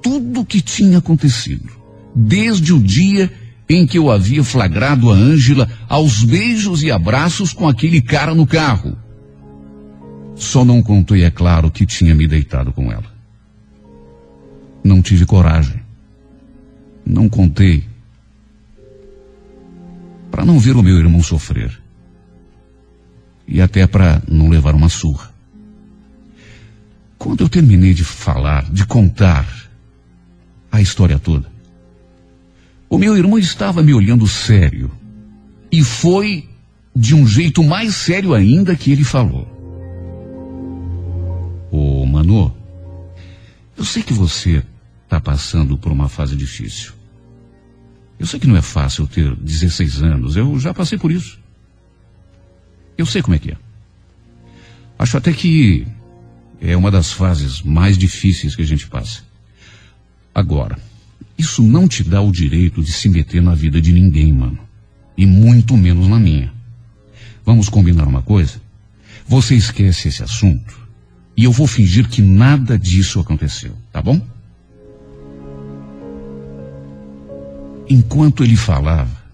Tudo 0.02 0.40
o 0.40 0.46
que 0.46 0.62
tinha 0.62 1.00
acontecido. 1.00 1.70
Desde 2.16 2.72
o 2.72 2.80
dia 2.80 3.30
em 3.68 3.86
que 3.86 3.98
eu 3.98 4.10
havia 4.10 4.42
flagrado 4.46 5.12
a 5.12 5.14
Ângela 5.14 5.70
aos 5.90 6.24
beijos 6.24 6.84
e 6.84 6.90
abraços 6.90 7.52
com 7.52 7.68
aquele 7.68 8.02
cara 8.02 8.34
no 8.34 8.48
carro. 8.48 8.98
Só 10.38 10.64
não 10.64 10.82
contei, 10.82 11.24
é 11.24 11.30
claro, 11.30 11.70
que 11.70 11.86
tinha 11.86 12.16
me 12.16 12.30
deitado 12.30 12.72
com 12.72 12.90
ela. 12.90 13.12
Não 14.82 15.02
tive 15.02 15.26
coragem. 15.26 15.82
Não 17.06 17.28
contei. 17.28 17.84
Para 20.32 20.46
não 20.46 20.60
ver 20.60 20.78
o 20.78 20.82
meu 20.82 20.98
irmão 20.98 21.22
sofrer. 21.22 21.78
E 23.46 23.60
até 23.60 23.86
para 23.86 24.24
não 24.30 24.48
levar 24.48 24.74
uma 24.74 24.88
surra. 24.88 25.35
Quando 27.26 27.42
eu 27.42 27.50
terminei 27.50 27.92
de 27.92 28.04
falar, 28.04 28.72
de 28.72 28.86
contar 28.86 29.48
a 30.72 30.80
história 30.80 31.18
toda, 31.18 31.52
o 32.88 33.00
meu 33.00 33.18
irmão 33.18 33.40
estava 33.40 33.82
me 33.82 33.96
olhando 33.96 34.28
sério. 34.28 34.92
E 35.72 35.84
foi 35.84 36.48
de 36.96 37.16
um 37.16 37.26
jeito 37.26 37.64
mais 37.64 37.96
sério 37.96 38.32
ainda 38.36 38.76
que 38.76 38.92
ele 38.92 39.04
falou. 39.04 39.48
Ô, 41.72 42.06
Manu, 42.06 42.56
eu 43.76 43.84
sei 43.84 44.04
que 44.04 44.14
você 44.14 44.64
está 45.06 45.20
passando 45.20 45.80
por 45.80 45.92
uma 45.92 46.08
fase 46.08 46.36
difícil. 46.36 46.94
Eu 48.20 48.28
sei 48.28 48.40
que 48.40 48.46
não 48.46 48.56
é 48.56 48.62
fácil 48.62 49.08
ter 49.08 49.36
16 49.36 50.04
anos, 50.04 50.36
eu 50.36 50.60
já 50.60 50.76
passei 50.76 51.00
por 51.00 51.12
isso. 51.12 51.40
Eu 52.96 53.08
sei 53.08 53.24
como 53.24 53.36
é 53.36 53.40
que 53.40 53.50
é. 53.50 53.58
Acho 55.00 55.18
até 55.18 55.34
que 55.34 55.88
é 56.62 56.76
uma 56.76 56.92
das 56.92 57.12
fases 57.12 57.62
mais 57.62 57.98
difíceis 57.98 58.56
que 58.56 58.62
a 58.62 58.66
gente 58.66 58.88
passa. 58.88 59.22
Agora, 60.34 60.78
isso 61.38 61.62
não 61.62 61.88
te 61.88 62.04
dá 62.04 62.22
o 62.22 62.32
direito 62.32 62.82
de 62.82 62.92
se 62.92 63.10
meter 63.10 63.42
na 63.42 63.54
vida 63.54 63.82
de 63.82 63.92
ninguém, 63.92 64.32
mano. 64.32 64.60
E 65.18 65.26
muito 65.26 65.76
menos 65.78 66.08
na 66.08 66.20
minha. 66.20 66.52
Vamos 67.46 67.70
combinar 67.70 68.08
uma 68.08 68.22
coisa? 68.22 68.62
Você 69.28 69.56
esquece 69.56 70.08
esse 70.08 70.24
assunto 70.24 70.78
e 71.38 71.44
eu 71.44 71.52
vou 71.52 71.68
fingir 71.68 72.08
que 72.08 72.22
nada 72.22 72.78
disso 72.78 73.20
aconteceu, 73.20 73.74
tá 73.92 74.02
bom? 74.02 74.22
Enquanto 77.90 78.44
ele 78.44 78.56
falava, 78.56 79.26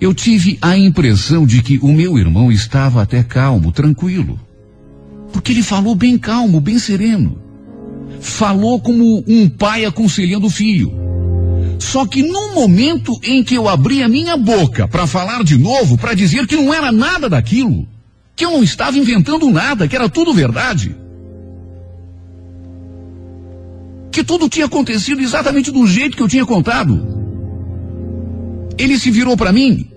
eu 0.00 0.14
tive 0.14 0.58
a 0.62 0.76
impressão 0.76 1.46
de 1.46 1.62
que 1.62 1.78
o 1.78 1.92
meu 1.92 2.18
irmão 2.18 2.50
estava 2.50 3.02
até 3.02 3.22
calmo, 3.22 3.70
tranquilo. 3.70 4.40
Porque 5.32 5.52
ele 5.52 5.62
falou 5.62 5.94
bem 5.94 6.18
calmo, 6.18 6.60
bem 6.60 6.78
sereno 6.78 7.40
falou 8.20 8.80
como 8.80 9.24
um 9.26 9.48
pai 9.48 9.84
aconselhando 9.84 10.46
o 10.46 10.50
filho. 10.50 10.92
Só 11.78 12.06
que 12.06 12.22
no 12.22 12.54
momento 12.54 13.18
em 13.22 13.42
que 13.42 13.54
eu 13.54 13.68
abri 13.68 14.02
a 14.02 14.08
minha 14.08 14.36
boca 14.36 14.86
para 14.86 15.06
falar 15.06 15.42
de 15.42 15.56
novo, 15.56 15.96
para 15.96 16.14
dizer 16.14 16.46
que 16.46 16.56
não 16.56 16.72
era 16.72 16.92
nada 16.92 17.28
daquilo, 17.28 17.88
que 18.36 18.44
eu 18.44 18.50
não 18.50 18.62
estava 18.62 18.98
inventando 18.98 19.50
nada, 19.50 19.88
que 19.88 19.96
era 19.96 20.08
tudo 20.08 20.34
verdade, 20.34 20.94
que 24.12 24.22
tudo 24.22 24.48
tinha 24.48 24.66
acontecido 24.66 25.22
exatamente 25.22 25.70
do 25.70 25.86
jeito 25.86 26.16
que 26.16 26.22
eu 26.22 26.28
tinha 26.28 26.44
contado, 26.44 27.18
ele 28.76 28.98
se 28.98 29.10
virou 29.10 29.36
para 29.36 29.52
mim 29.52 29.90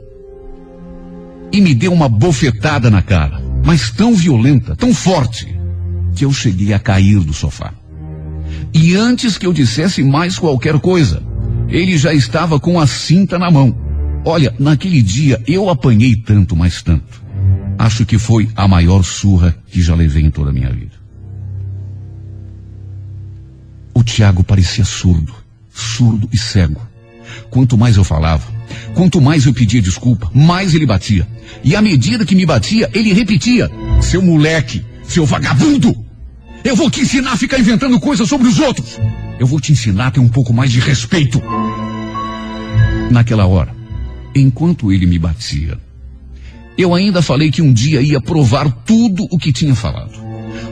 e 1.51 1.59
me 1.59 1.75
deu 1.75 1.91
uma 1.91 2.07
bofetada 2.07 2.89
na 2.89 3.01
cara, 3.01 3.42
mas 3.63 3.89
tão 3.89 4.13
violenta, 4.13 4.75
tão 4.75 4.93
forte, 4.93 5.47
que 6.15 6.25
eu 6.25 6.33
cheguei 6.33 6.73
a 6.73 6.79
cair 6.79 7.19
do 7.19 7.33
sofá. 7.33 7.73
E 8.73 8.95
antes 8.95 9.37
que 9.37 9.45
eu 9.45 9.53
dissesse 9.53 10.03
mais 10.03 10.37
qualquer 10.37 10.79
coisa, 10.79 11.23
ele 11.69 11.97
já 11.97 12.13
estava 12.13 12.59
com 12.59 12.79
a 12.79 12.85
cinta 12.85 13.39
na 13.39 13.49
mão. 13.49 13.75
Olha, 14.25 14.53
naquele 14.59 15.01
dia 15.01 15.41
eu 15.47 15.69
apanhei 15.69 16.15
tanto, 16.15 16.55
mas 16.55 16.81
tanto. 16.81 17.23
Acho 17.77 18.05
que 18.05 18.17
foi 18.17 18.49
a 18.55 18.67
maior 18.67 19.03
surra 19.03 19.55
que 19.67 19.81
já 19.81 19.95
levei 19.95 20.23
em 20.23 20.31
toda 20.31 20.51
a 20.51 20.53
minha 20.53 20.71
vida. 20.71 20.93
O 23.93 24.03
Tiago 24.03 24.43
parecia 24.43 24.85
surdo, 24.85 25.33
surdo 25.71 26.29
e 26.31 26.37
cego. 26.37 26.81
Quanto 27.49 27.77
mais 27.77 27.97
eu 27.97 28.03
falava, 28.03 28.43
quanto 28.93 29.21
mais 29.21 29.45
eu 29.45 29.53
pedia 29.53 29.81
desculpa, 29.81 30.29
mais 30.33 30.73
ele 30.73 30.85
batia. 30.85 31.27
E 31.63 31.75
à 31.75 31.81
medida 31.81 32.25
que 32.25 32.35
me 32.35 32.45
batia, 32.45 32.89
ele 32.93 33.13
repetia: 33.13 33.69
Seu 34.01 34.21
moleque, 34.21 34.83
seu 35.07 35.25
vagabundo, 35.25 35.93
eu 36.63 36.75
vou 36.75 36.89
te 36.89 37.01
ensinar 37.01 37.33
a 37.33 37.37
ficar 37.37 37.59
inventando 37.59 37.99
coisas 37.99 38.27
sobre 38.27 38.47
os 38.47 38.59
outros. 38.59 38.99
Eu 39.39 39.45
vou 39.45 39.59
te 39.59 39.71
ensinar 39.71 40.07
a 40.07 40.11
ter 40.11 40.19
um 40.19 40.29
pouco 40.29 40.53
mais 40.53 40.71
de 40.71 40.79
respeito. 40.79 41.41
Naquela 43.11 43.45
hora, 43.45 43.75
enquanto 44.33 44.91
ele 44.91 45.05
me 45.05 45.19
batia, 45.19 45.77
eu 46.77 46.95
ainda 46.95 47.21
falei 47.21 47.51
que 47.51 47.61
um 47.61 47.73
dia 47.73 48.01
ia 48.01 48.21
provar 48.21 48.71
tudo 48.85 49.27
o 49.29 49.37
que 49.37 49.51
tinha 49.51 49.75
falado. 49.75 50.13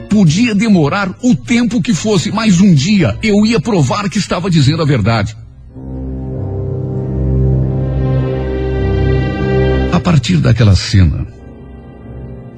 Podia 0.08 0.54
demorar 0.54 1.14
o 1.22 1.34
tempo 1.34 1.80
que 1.80 1.94
fosse, 1.94 2.30
mas 2.32 2.60
um 2.60 2.74
dia 2.74 3.16
eu 3.22 3.46
ia 3.46 3.60
provar 3.60 4.08
que 4.08 4.18
estava 4.18 4.50
dizendo 4.50 4.82
a 4.82 4.86
verdade. 4.86 5.36
Partir 10.12 10.36
daquela 10.36 10.76
cena, 10.76 11.26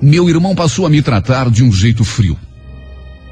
meu 0.03 0.29
irmão 0.29 0.57
passou 0.57 0.87
a 0.87 0.91
me 0.91 1.01
tratar 1.01 1.49
de 1.49 1.63
um 1.63 1.71
jeito 1.71 2.03
frio 2.03 2.37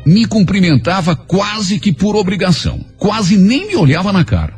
me 0.05 0.27
cumprimentava 0.27 1.15
quase 1.15 1.79
que 1.79 1.93
por 1.93 2.15
obrigação, 2.17 2.85
quase 2.97 3.37
nem 3.37 3.67
me 3.67 3.77
olhava 3.77 4.13
na 4.13 4.25
cara. 4.25 4.55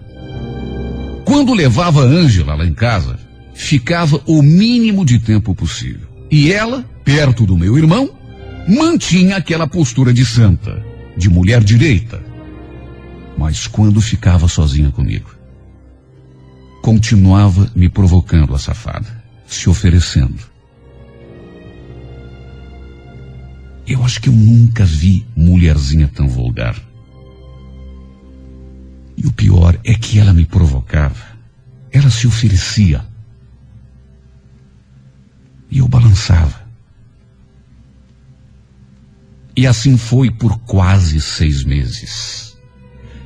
Quando 1.25 1.55
levava 1.55 2.01
Ângela 2.01 2.55
lá 2.55 2.67
em 2.67 2.75
casa, 2.75 3.19
ficava 3.55 4.21
o 4.27 4.43
mínimo 4.43 5.05
de 5.05 5.19
tempo 5.19 5.55
possível. 5.55 6.09
E 6.31 6.53
ela, 6.53 6.85
perto 7.03 7.47
do 7.47 7.57
meu 7.57 7.79
irmão, 7.79 8.11
mantinha 8.69 9.37
aquela 9.37 9.67
postura 9.67 10.13
de 10.13 10.25
santa, 10.25 10.83
de 11.17 11.29
mulher 11.29 11.63
direita. 11.63 12.23
Mas 13.37 13.67
quando 13.67 14.01
ficava 14.01 14.47
sozinha 14.49 14.91
comigo, 14.91 15.31
continuava 16.83 17.71
me 17.75 17.89
provocando 17.89 18.55
a 18.55 18.59
safada, 18.59 19.24
se 19.55 19.71
oferecendo 19.71 20.55
Eu 23.87 24.03
acho 24.03 24.21
que 24.21 24.29
eu 24.29 24.33
nunca 24.33 24.85
vi 24.85 25.27
mulherzinha 25.37 26.09
tão 26.09 26.27
vulgar. 26.27 26.81
E 29.17 29.27
o 29.27 29.33
pior 29.33 29.79
é 29.85 29.95
que 29.95 30.19
ela 30.19 30.33
me 30.33 30.47
provocava. 30.47 31.39
Ela 31.93 32.11
se 32.11 32.27
oferecia. 32.27 33.05
E 35.71 35.79
eu 35.79 35.89
balançava. 35.89 36.65
E 39.57 39.67
assim 39.67 39.97
foi 39.97 40.31
por 40.31 40.59
quase 40.61 41.21
seis 41.21 41.63
meses. 41.63 42.57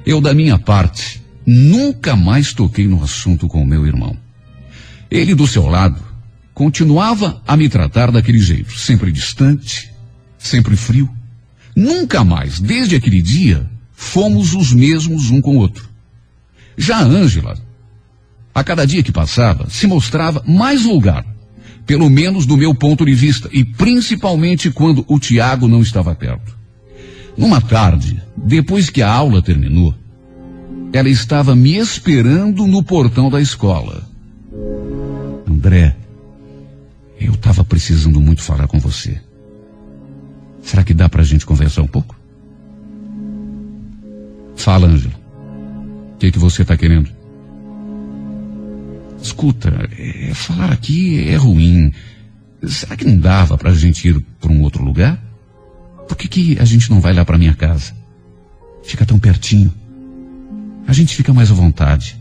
Eu, 0.05 0.21
da 0.21 0.35
minha 0.35 0.59
parte, 0.59 1.23
nunca 1.47 2.17
mais 2.17 2.53
toquei 2.53 2.87
no 2.87 3.03
assunto 3.03 3.47
com 3.47 3.62
o 3.62 3.67
meu 3.67 3.87
irmão. 3.87 4.17
Ele, 5.11 5.35
do 5.35 5.47
seu 5.47 5.67
lado, 5.67 6.03
continuava 6.59 7.40
a 7.47 7.57
me 7.57 7.68
tratar 7.68 8.11
daquele 8.11 8.40
jeito, 8.40 8.77
sempre 8.77 9.12
distante, 9.12 9.94
sempre 10.37 10.77
frio. 10.77 11.09
Nunca 11.77 12.25
mais, 12.25 12.59
desde 12.59 12.97
aquele 12.97 13.23
dia, 13.23 13.71
fomos 13.92 14.55
os 14.55 14.73
mesmos 14.73 15.31
um 15.31 15.40
com 15.40 15.57
o 15.57 15.61
outro. 15.61 15.88
Já 16.77 16.97
a 16.97 17.05
Ângela, 17.05 17.57
a 18.53 18.64
cada 18.64 18.85
dia 18.85 19.05
que 19.05 19.12
passava, 19.12 19.71
se 19.71 19.87
mostrava 19.87 20.42
mais 20.49 20.83
vulgar, 20.83 21.25
pelo 21.87 22.11
menos 22.11 22.44
do 22.44 22.57
meu 22.57 22.75
ponto 22.75 23.07
de 23.07 23.14
vista, 23.14 23.49
e 23.53 23.64
principalmente 23.64 24.68
quando 24.68 25.05
o 25.07 25.21
Tiago 25.21 25.68
não 25.68 25.81
estava 25.81 26.12
perto. 26.12 26.59
Numa 27.37 27.61
tarde, 27.61 28.21
depois 28.37 28.90
que 28.90 29.01
a 29.01 29.09
aula 29.09 29.40
terminou, 29.40 29.94
ela 30.92 31.09
estava 31.09 31.55
me 31.55 31.77
esperando 31.77 32.66
no 32.66 32.83
portão 32.83 33.31
da 33.31 33.40
escola. 33.40 34.03
André, 35.49 35.94
eu 37.20 37.33
estava 37.35 37.64
precisando 37.64 38.20
muito 38.20 38.42
falar 38.42 38.66
com 38.66 38.78
você. 38.78 39.20
Será 40.62 40.85
que 40.85 40.94
dá 40.94 41.09
para 41.09 41.22
a 41.22 41.24
gente 41.24 41.46
conversar 41.46 41.83
um 41.83 41.87
pouco? 41.87 42.16
Fala, 44.57 44.87
Ângelo. 44.87 45.14
O 46.14 46.18
que, 46.18 46.33
que 46.33 46.38
você 46.38 46.62
está 46.62 46.76
querendo? 46.76 47.11
Escuta, 49.22 49.88
é, 49.96 50.33
falar 50.35 50.72
aqui 50.72 51.28
é 51.28 51.37
ruim. 51.37 51.92
Será 52.66 52.96
que 52.96 53.04
não 53.04 53.18
dava 53.18 53.57
para 53.57 53.70
a 53.70 53.74
gente 53.74 54.09
ir 54.09 54.20
para 54.40 54.52
um 54.52 54.62
outro 54.62 54.83
lugar? 54.83 55.22
Por 56.09 56.16
que, 56.16 56.28
que 56.28 56.59
a 56.59 56.64
gente 56.64 56.90
não 56.90 57.00
vai 57.00 57.12
lá 57.12 57.24
para 57.24 57.38
minha 57.38 57.54
casa? 57.54 57.94
Fica 58.83 59.07
tão 59.07 59.18
pertinho. 59.18 59.72
A 60.87 60.92
gente 60.92 61.14
fica 61.14 61.33
mais 61.33 61.50
à 61.50 61.54
vontade. 61.54 62.17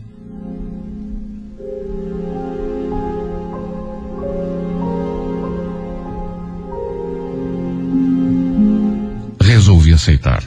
Aceitar. 9.98 10.42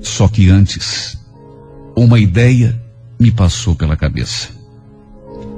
Só 0.00 0.28
que 0.28 0.48
antes, 0.48 1.18
uma 1.96 2.18
ideia 2.18 2.80
me 3.18 3.30
passou 3.30 3.74
pela 3.74 3.96
cabeça. 3.96 4.48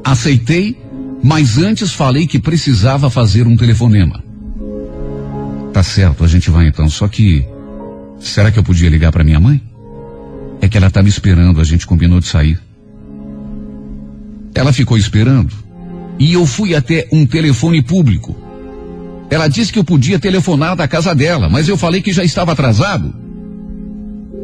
Aceitei, 0.03 0.81
mas 1.23 1.59
antes 1.59 1.93
falei 1.93 2.27
que 2.27 2.39
precisava 2.39 3.11
fazer 3.11 3.47
um 3.47 3.57
telefonema. 3.57 4.23
Tá 5.73 5.83
certo, 5.83 6.25
a 6.25 6.29
gente 6.29 6.51
vai 6.51 6.67
então, 6.67 6.89
só 6.89 7.07
que. 7.07 7.47
Será 8.19 8.53
que 8.53 8.59
eu 8.59 8.63
podia 8.63 8.89
ligar 8.89 9.11
para 9.11 9.25
minha 9.25 9.41
mãe? 9.41 9.61
É 10.61 10.69
que 10.69 10.77
ela 10.77 10.91
tá 10.91 11.03
me 11.03 11.09
esperando, 11.09 11.61
a 11.61 11.65
gente 11.65 11.87
combinou 11.87 12.21
de 12.21 12.27
sair. 12.27 12.61
Ela 14.55 14.73
ficou 14.73 14.97
esperando 14.97 15.53
e 16.19 16.35
eu 16.35 16.47
fui 16.47 16.75
até 16.75 17.09
um 17.11 17.27
telefone 17.27 17.83
público. 17.83 18.37
Ela 19.33 19.49
disse 19.49 19.73
que 19.73 19.79
eu 19.79 19.85
podia 19.85 20.19
telefonar 20.19 20.77
da 20.77 20.87
casa 20.87 21.15
dela, 21.15 21.49
mas 21.49 21.67
eu 21.67 21.79
falei 21.79 22.03
que 22.03 22.13
já 22.13 22.23
estava 22.23 22.53
atrasado. 22.53 23.15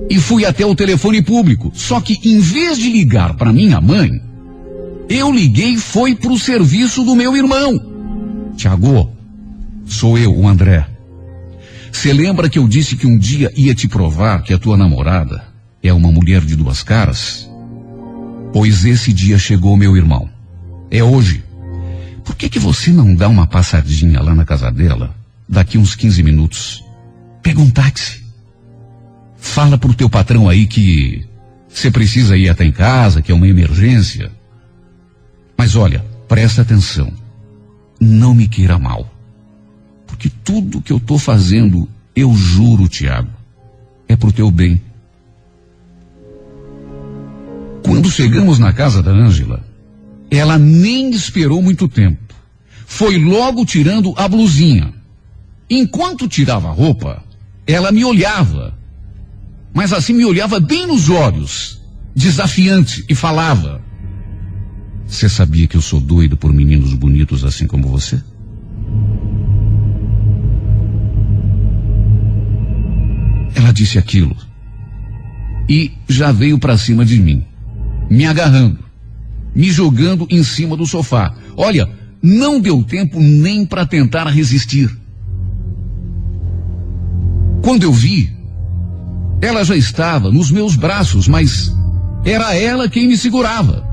E 0.08 0.18
fui 0.18 0.46
até 0.46 0.64
o 0.64 0.74
telefone 0.74 1.20
público. 1.20 1.70
Só 1.74 2.00
que 2.00 2.18
em 2.24 2.40
vez 2.40 2.78
de 2.78 2.90
ligar 2.90 3.34
para 3.34 3.52
minha 3.52 3.82
mãe, 3.82 4.10
eu 5.06 5.30
liguei 5.30 5.76
foi 5.76 6.14
para 6.14 6.32
o 6.32 6.38
serviço 6.38 7.04
do 7.04 7.14
meu 7.14 7.36
irmão. 7.36 7.78
Tiago, 8.56 9.12
sou 9.84 10.16
eu, 10.16 10.34
o 10.34 10.48
André. 10.48 10.86
Você 11.92 12.10
lembra 12.10 12.48
que 12.48 12.58
eu 12.58 12.66
disse 12.66 12.96
que 12.96 13.06
um 13.06 13.18
dia 13.18 13.52
ia 13.54 13.74
te 13.74 13.86
provar 13.86 14.42
que 14.42 14.54
a 14.54 14.58
tua 14.58 14.78
namorada 14.78 15.44
é 15.82 15.92
uma 15.92 16.10
mulher 16.10 16.40
de 16.40 16.56
duas 16.56 16.82
caras? 16.82 17.46
Pois 18.54 18.86
esse 18.86 19.12
dia 19.12 19.38
chegou 19.38 19.76
meu 19.76 19.94
irmão. 19.94 20.30
É 20.90 21.04
hoje. 21.04 21.44
Por 22.28 22.36
que 22.36 22.50
que 22.50 22.58
você 22.58 22.92
não 22.92 23.14
dá 23.14 23.26
uma 23.26 23.46
passadinha 23.46 24.20
lá 24.20 24.34
na 24.34 24.44
casa 24.44 24.70
dela, 24.70 25.16
daqui 25.48 25.78
uns 25.78 25.94
15 25.94 26.22
minutos? 26.22 26.84
Pega 27.42 27.58
um 27.58 27.70
táxi. 27.70 28.22
Fala 29.38 29.78
pro 29.78 29.94
teu 29.94 30.10
patrão 30.10 30.46
aí 30.46 30.66
que 30.66 31.26
você 31.66 31.90
precisa 31.90 32.36
ir 32.36 32.50
até 32.50 32.66
em 32.66 32.70
casa, 32.70 33.22
que 33.22 33.32
é 33.32 33.34
uma 33.34 33.48
emergência. 33.48 34.30
Mas 35.56 35.74
olha, 35.74 36.04
presta 36.28 36.60
atenção. 36.60 37.10
Não 37.98 38.34
me 38.34 38.46
queira 38.46 38.78
mal. 38.78 39.10
Porque 40.06 40.28
tudo 40.28 40.82
que 40.82 40.92
eu 40.92 41.00
tô 41.00 41.16
fazendo, 41.16 41.88
eu 42.14 42.34
juro, 42.34 42.88
Tiago, 42.88 43.30
é 44.06 44.14
pro 44.14 44.30
teu 44.30 44.50
bem. 44.50 44.78
Quando 47.82 48.10
chegamos 48.10 48.58
na 48.58 48.70
casa 48.70 49.02
da 49.02 49.12
Ângela, 49.12 49.64
ela 50.30 50.58
nem 50.58 51.10
esperou 51.10 51.62
muito 51.62 51.88
tempo. 51.88 52.34
Foi 52.86 53.18
logo 53.18 53.64
tirando 53.64 54.14
a 54.16 54.28
blusinha. 54.28 54.92
Enquanto 55.68 56.28
tirava 56.28 56.68
a 56.68 56.72
roupa, 56.72 57.22
ela 57.66 57.92
me 57.92 58.04
olhava. 58.04 58.76
Mas 59.74 59.92
assim 59.92 60.14
me 60.14 60.24
olhava 60.24 60.58
bem 60.58 60.86
nos 60.86 61.08
olhos, 61.10 61.80
desafiante, 62.14 63.04
e 63.08 63.14
falava: 63.14 63.82
Você 65.06 65.28
sabia 65.28 65.66
que 65.66 65.76
eu 65.76 65.82
sou 65.82 66.00
doido 66.00 66.36
por 66.36 66.52
meninos 66.52 66.94
bonitos 66.94 67.44
assim 67.44 67.66
como 67.66 67.88
você? 67.88 68.22
Ela 73.54 73.72
disse 73.72 73.98
aquilo. 73.98 74.36
E 75.68 75.92
já 76.08 76.32
veio 76.32 76.58
para 76.58 76.78
cima 76.78 77.04
de 77.04 77.20
mim, 77.20 77.44
me 78.08 78.24
agarrando 78.24 78.87
me 79.58 79.72
jogando 79.72 80.24
em 80.30 80.44
cima 80.44 80.76
do 80.76 80.86
sofá. 80.86 81.34
Olha, 81.56 81.90
não 82.22 82.60
deu 82.60 82.84
tempo 82.84 83.18
nem 83.18 83.66
para 83.66 83.84
tentar 83.84 84.28
resistir. 84.28 84.88
Quando 87.60 87.82
eu 87.82 87.92
vi, 87.92 88.32
ela 89.42 89.64
já 89.64 89.74
estava 89.74 90.30
nos 90.30 90.52
meus 90.52 90.76
braços, 90.76 91.26
mas 91.26 91.74
era 92.24 92.54
ela 92.54 92.88
quem 92.88 93.08
me 93.08 93.16
segurava. 93.16 93.84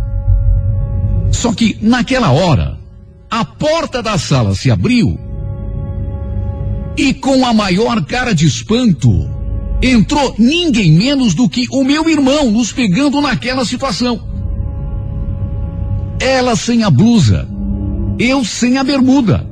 Só 1.31 1.51
que 1.51 1.75
naquela 1.81 2.29
hora, 2.29 2.77
a 3.27 3.43
porta 3.43 4.03
da 4.03 4.19
sala 4.19 4.53
se 4.53 4.69
abriu 4.69 5.19
e 6.95 7.11
com 7.11 7.43
a 7.43 7.51
maior 7.51 8.05
cara 8.05 8.35
de 8.35 8.45
espanto, 8.45 9.09
entrou 9.81 10.35
ninguém 10.37 10.91
menos 10.91 11.33
do 11.33 11.49
que 11.49 11.65
o 11.71 11.83
meu 11.83 12.07
irmão 12.07 12.51
nos 12.51 12.71
pegando 12.71 13.19
naquela 13.19 13.65
situação. 13.65 14.24
Ela 16.25 16.55
sem 16.55 16.81
a 16.81 16.89
blusa, 16.89 17.47
eu 18.17 18.43
sem 18.43 18.79
a 18.79 18.83
bermuda. 18.83 19.47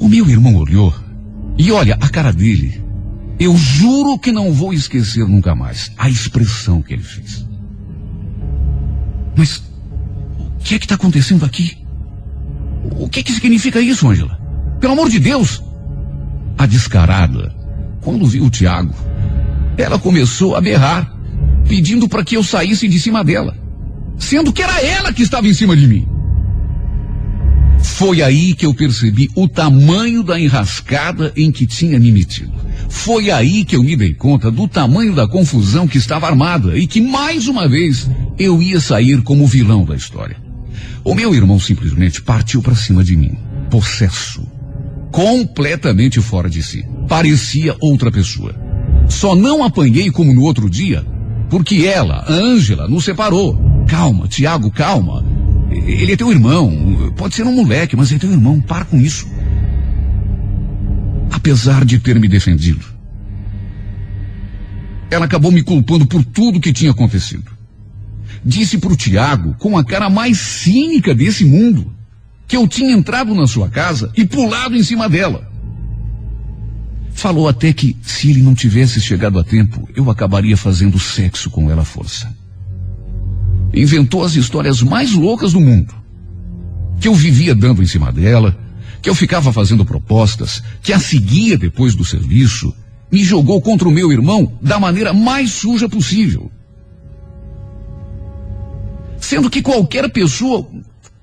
O 0.00 0.08
meu 0.08 0.26
irmão 0.26 0.56
olhou 0.56 0.94
e 1.58 1.70
olha 1.70 1.94
a 2.00 2.08
cara 2.08 2.32
dele. 2.32 2.82
Eu 3.38 3.54
juro 3.54 4.18
que 4.18 4.32
não 4.32 4.50
vou 4.50 4.72
esquecer 4.72 5.28
nunca 5.28 5.54
mais 5.54 5.92
a 5.98 6.08
expressão 6.08 6.80
que 6.80 6.94
ele 6.94 7.02
fez. 7.02 7.46
Mas 9.36 9.62
o 10.38 10.64
que 10.64 10.76
é 10.76 10.78
que 10.78 10.86
está 10.86 10.94
acontecendo 10.94 11.44
aqui? 11.44 11.76
O 12.98 13.10
que 13.10 13.20
é 13.20 13.22
que 13.22 13.32
significa 13.32 13.78
isso, 13.78 14.08
Ângela? 14.08 14.40
Pelo 14.80 14.94
amor 14.94 15.10
de 15.10 15.18
Deus! 15.18 15.62
A 16.56 16.64
descarada, 16.64 17.54
quando 18.00 18.26
viu 18.26 18.44
o 18.44 18.50
Tiago, 18.50 18.94
ela 19.76 19.98
começou 19.98 20.56
a 20.56 20.62
berrar, 20.62 21.14
pedindo 21.68 22.08
para 22.08 22.24
que 22.24 22.38
eu 22.38 22.42
saísse 22.42 22.88
de 22.88 22.98
cima 22.98 23.22
dela 23.22 23.60
sendo 24.18 24.52
que 24.52 24.62
era 24.62 24.80
ela 24.80 25.12
que 25.12 25.22
estava 25.22 25.46
em 25.46 25.54
cima 25.54 25.76
de 25.76 25.86
mim. 25.86 26.06
Foi 27.82 28.22
aí 28.22 28.54
que 28.54 28.64
eu 28.64 28.72
percebi 28.72 29.28
o 29.34 29.48
tamanho 29.48 30.22
da 30.22 30.38
enrascada 30.38 31.32
em 31.36 31.50
que 31.50 31.66
tinha 31.66 31.98
me 31.98 32.12
metido. 32.12 32.52
Foi 32.88 33.30
aí 33.30 33.64
que 33.64 33.76
eu 33.76 33.82
me 33.82 33.96
dei 33.96 34.14
conta 34.14 34.50
do 34.50 34.68
tamanho 34.68 35.14
da 35.14 35.26
confusão 35.26 35.86
que 35.86 35.98
estava 35.98 36.26
armada 36.26 36.78
e 36.78 36.86
que 36.86 37.00
mais 37.00 37.48
uma 37.48 37.68
vez 37.68 38.08
eu 38.38 38.62
ia 38.62 38.80
sair 38.80 39.22
como 39.22 39.46
vilão 39.46 39.84
da 39.84 39.96
história. 39.96 40.36
O 41.04 41.14
meu 41.14 41.34
irmão 41.34 41.58
simplesmente 41.58 42.22
partiu 42.22 42.62
para 42.62 42.76
cima 42.76 43.02
de 43.02 43.16
mim, 43.16 43.36
possesso, 43.68 44.42
completamente 45.10 46.20
fora 46.20 46.48
de 46.48 46.62
si. 46.62 46.84
Parecia 47.08 47.76
outra 47.80 48.10
pessoa. 48.10 48.54
Só 49.08 49.34
não 49.34 49.64
apanhei 49.64 50.10
como 50.10 50.32
no 50.32 50.42
outro 50.42 50.70
dia, 50.70 51.04
porque 51.50 51.84
ela, 51.86 52.24
Ângela, 52.28 52.88
nos 52.88 53.04
separou. 53.04 53.71
Calma, 53.86 54.28
Tiago, 54.28 54.70
calma. 54.70 55.24
Ele 55.70 56.12
é 56.12 56.16
teu 56.16 56.30
irmão. 56.30 57.12
Pode 57.16 57.34
ser 57.34 57.44
um 57.44 57.54
moleque, 57.54 57.96
mas 57.96 58.12
é 58.12 58.18
teu 58.18 58.30
irmão. 58.30 58.60
Para 58.60 58.84
com 58.84 58.98
isso. 58.98 59.26
Apesar 61.30 61.84
de 61.84 61.98
ter 61.98 62.18
me 62.20 62.28
defendido, 62.28 62.84
ela 65.10 65.24
acabou 65.24 65.50
me 65.50 65.62
culpando 65.62 66.06
por 66.06 66.24
tudo 66.24 66.60
que 66.60 66.72
tinha 66.72 66.90
acontecido. 66.90 67.50
Disse 68.44 68.78
para 68.78 68.92
o 68.92 68.96
Tiago, 68.96 69.54
com 69.58 69.76
a 69.76 69.84
cara 69.84 70.10
mais 70.10 70.38
cínica 70.38 71.14
desse 71.14 71.44
mundo, 71.44 71.92
que 72.46 72.56
eu 72.56 72.68
tinha 72.68 72.92
entrado 72.92 73.34
na 73.34 73.46
sua 73.46 73.68
casa 73.68 74.10
e 74.16 74.24
pulado 74.24 74.76
em 74.76 74.82
cima 74.82 75.08
dela. 75.08 75.50
Falou 77.12 77.48
até 77.48 77.72
que, 77.72 77.96
se 78.02 78.30
ele 78.30 78.42
não 78.42 78.54
tivesse 78.54 79.00
chegado 79.00 79.38
a 79.38 79.44
tempo, 79.44 79.88
eu 79.94 80.10
acabaria 80.10 80.56
fazendo 80.56 80.98
sexo 80.98 81.50
com 81.50 81.70
ela 81.70 81.82
à 81.82 81.84
força 81.84 82.41
inventou 83.72 84.24
as 84.24 84.34
histórias 84.34 84.82
mais 84.82 85.12
loucas 85.12 85.52
do 85.52 85.60
mundo. 85.60 85.94
Que 87.00 87.08
eu 87.08 87.14
vivia 87.14 87.54
dando 87.54 87.82
em 87.82 87.86
cima 87.86 88.12
dela, 88.12 88.56
que 89.00 89.10
eu 89.10 89.14
ficava 89.14 89.52
fazendo 89.52 89.84
propostas, 89.84 90.62
que 90.82 90.92
a 90.92 91.00
seguia 91.00 91.58
depois 91.58 91.94
do 91.94 92.04
serviço, 92.04 92.74
me 93.10 93.22
jogou 93.24 93.60
contra 93.60 93.88
o 93.88 93.92
meu 93.92 94.12
irmão 94.12 94.52
da 94.62 94.78
maneira 94.78 95.12
mais 95.12 95.50
suja 95.50 95.88
possível. 95.88 96.50
Sendo 99.18 99.50
que 99.50 99.60
qualquer 99.60 100.10
pessoa 100.10 100.66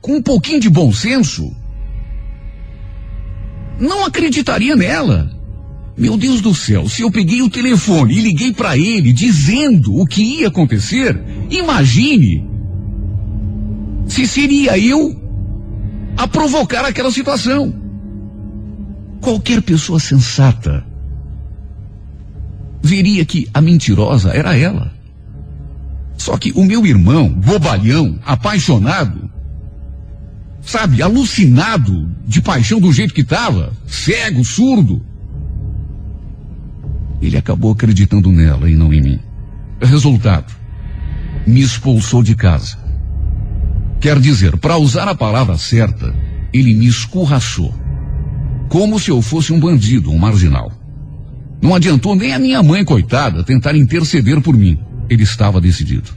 com 0.02 0.18
um 0.18 0.22
pouquinho 0.22 0.60
de 0.60 0.70
bom 0.70 0.94
senso 0.94 1.52
não 3.80 4.06
acreditaria 4.06 4.76
nela. 4.76 5.32
Meu 5.98 6.16
Deus 6.16 6.40
do 6.40 6.56
céu, 6.56 6.88
se 6.88 7.02
eu 7.02 7.12
peguei 7.12 7.42
o 7.42 7.50
telefone 7.50 8.18
e 8.18 8.22
liguei 8.22 8.54
para 8.54 8.78
ele 8.78 9.12
dizendo 9.12 9.96
o 9.96 10.06
que 10.06 10.22
ia 10.22 10.48
acontecer, 10.48 11.22
imagine 11.50 12.48
se 14.08 14.28
seria 14.28 14.78
eu 14.78 15.20
a 16.18 16.28
provocar 16.28 16.86
aquela 16.86 17.12
situação. 17.12 17.74
Qualquer 19.22 19.62
pessoa 19.62 20.00
sensata 20.00 20.86
veria 22.82 23.24
que 23.26 23.48
a 23.54 23.62
mentirosa 23.62 24.32
era 24.32 24.58
ela. 24.58 24.94
Só 26.18 26.38
que 26.38 26.52
o 26.54 26.64
meu 26.66 26.86
irmão, 26.86 27.30
bobalhão, 27.30 28.20
apaixonado, 28.26 29.30
sabe, 30.62 31.02
alucinado 31.02 32.10
de 32.26 32.42
paixão 32.42 32.80
do 32.80 32.92
jeito 32.92 33.14
que 33.14 33.22
estava, 33.22 33.72
cego, 33.88 34.44
surdo, 34.44 35.02
ele 37.22 37.38
acabou 37.38 37.72
acreditando 37.72 38.32
nela 38.32 38.70
e 38.70 38.76
não 38.76 38.94
em 38.94 39.02
mim. 39.02 39.20
Resultado, 39.82 40.54
me 41.46 41.62
expulsou 41.62 42.24
de 42.24 42.36
casa. 42.36 42.78
Quer 44.00 44.20
dizer, 44.20 44.58
para 44.58 44.78
usar 44.78 45.08
a 45.08 45.16
palavra 45.16 45.58
certa, 45.58 46.14
ele 46.54 46.74
me 46.74 46.88
escorraçou. 46.88 47.74
Como 48.70 49.00
se 49.00 49.10
eu 49.10 49.22
fosse 49.22 49.52
um 49.52 49.60
bandido, 49.60 50.12
um 50.12 50.18
marginal. 50.18 50.72
Não 51.62 51.76
adiantou 51.76 52.16
nem 52.16 52.34
a 52.34 52.40
minha 52.40 52.64
mãe, 52.64 52.86
coitada, 52.86 53.44
tentar 53.44 53.76
interceder 53.76 54.40
por 54.42 54.56
mim. 54.56 54.80
Ele 55.10 55.24
estava 55.24 55.60
decidido. 55.60 56.12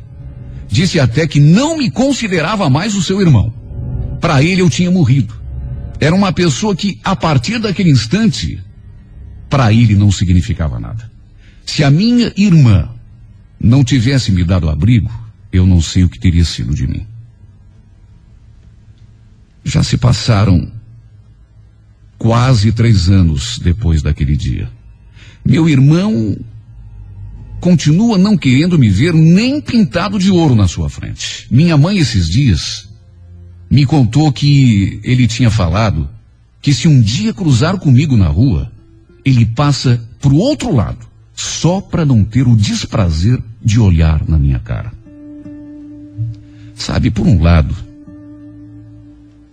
Disse 0.68 1.00
até 1.00 1.26
que 1.26 1.40
não 1.40 1.76
me 1.76 1.90
considerava 1.90 2.70
mais 2.70 2.94
o 2.94 3.02
seu 3.02 3.20
irmão. 3.20 3.52
Para 4.20 4.42
ele 4.42 4.62
eu 4.62 4.70
tinha 4.70 4.90
morrido. 4.90 5.34
Era 5.98 6.14
uma 6.14 6.32
pessoa 6.32 6.76
que, 6.76 7.00
a 7.02 7.16
partir 7.16 7.58
daquele 7.58 7.90
instante, 7.90 8.62
para 9.48 9.72
ele 9.72 9.94
não 9.94 10.10
significava 10.12 10.78
nada. 10.78 11.10
Se 11.66 11.82
a 11.82 11.90
minha 11.90 12.32
irmã 12.36 12.88
não 13.62 13.84
tivesse 13.84 14.32
me 14.32 14.42
dado 14.42 14.68
abrigo, 14.68 15.10
eu 15.52 15.64
não 15.64 15.80
sei 15.80 16.02
o 16.02 16.08
que 16.08 16.18
teria 16.18 16.44
sido 16.44 16.74
de 16.74 16.84
mim. 16.86 17.06
Já 19.64 19.84
se 19.84 19.96
passaram 19.96 20.72
quase 22.18 22.72
três 22.72 23.08
anos 23.08 23.60
depois 23.62 24.02
daquele 24.02 24.36
dia. 24.36 24.68
Meu 25.44 25.68
irmão 25.68 26.36
continua 27.60 28.18
não 28.18 28.36
querendo 28.36 28.76
me 28.76 28.88
ver 28.88 29.14
nem 29.14 29.60
pintado 29.60 30.18
de 30.18 30.32
ouro 30.32 30.56
na 30.56 30.66
sua 30.66 30.90
frente. 30.90 31.46
Minha 31.48 31.76
mãe, 31.76 31.98
esses 31.98 32.28
dias, 32.28 32.88
me 33.70 33.86
contou 33.86 34.32
que 34.32 35.00
ele 35.04 35.28
tinha 35.28 35.50
falado 35.50 36.10
que 36.60 36.74
se 36.74 36.88
um 36.88 37.00
dia 37.00 37.32
cruzar 37.32 37.78
comigo 37.78 38.16
na 38.16 38.26
rua, 38.26 38.72
ele 39.24 39.46
passa 39.46 40.02
para 40.20 40.32
o 40.32 40.38
outro 40.38 40.74
lado, 40.74 41.06
só 41.32 41.80
para 41.80 42.04
não 42.04 42.24
ter 42.24 42.46
o 42.48 42.56
desprazer 42.56 43.40
de 43.64 43.78
olhar 43.80 44.26
na 44.28 44.38
minha 44.38 44.58
cara. 44.58 44.92
Sabe, 46.74 47.10
por 47.10 47.26
um 47.26 47.42
lado, 47.42 47.74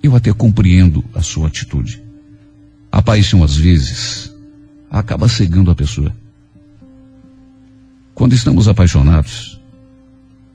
eu 0.01 0.15
até 0.15 0.33
compreendo 0.33 1.03
a 1.13 1.21
sua 1.21 1.47
atitude. 1.47 2.01
A 2.91 3.01
paixão, 3.01 3.43
às 3.43 3.55
vezes, 3.55 4.33
acaba 4.89 5.27
cegando 5.27 5.69
a 5.69 5.75
pessoa. 5.75 6.11
Quando 8.15 8.33
estamos 8.33 8.67
apaixonados, 8.67 9.61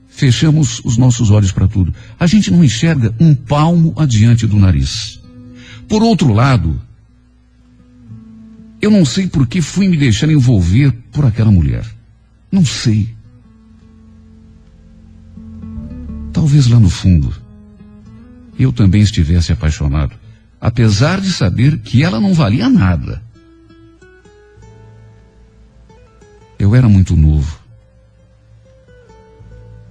fechamos 0.07 0.81
os 0.83 0.97
nossos 0.97 1.31
olhos 1.31 1.51
para 1.51 1.67
tudo. 1.67 1.93
A 2.19 2.27
gente 2.27 2.51
não 2.51 2.63
enxerga 2.63 3.13
um 3.19 3.33
palmo 3.33 3.93
adiante 3.97 4.45
do 4.45 4.57
nariz. 4.57 5.21
Por 5.87 6.03
outro 6.03 6.33
lado, 6.33 6.79
eu 8.81 8.91
não 8.91 9.05
sei 9.05 9.27
por 9.27 9.47
que 9.47 9.61
fui 9.61 9.87
me 9.87 9.97
deixar 9.97 10.29
envolver 10.29 10.91
por 11.11 11.25
aquela 11.25 11.51
mulher. 11.51 11.85
Não 12.51 12.65
sei. 12.65 13.14
Talvez 16.35 16.67
lá 16.67 16.77
no 16.77 16.89
fundo 16.89 17.33
eu 18.59 18.73
também 18.73 19.01
estivesse 19.01 19.53
apaixonado, 19.53 20.13
apesar 20.59 21.21
de 21.21 21.31
saber 21.31 21.79
que 21.79 22.03
ela 22.03 22.19
não 22.19 22.33
valia 22.33 22.69
nada. 22.69 23.23
Eu 26.59 26.75
era 26.75 26.89
muito 26.89 27.15
novo. 27.15 27.57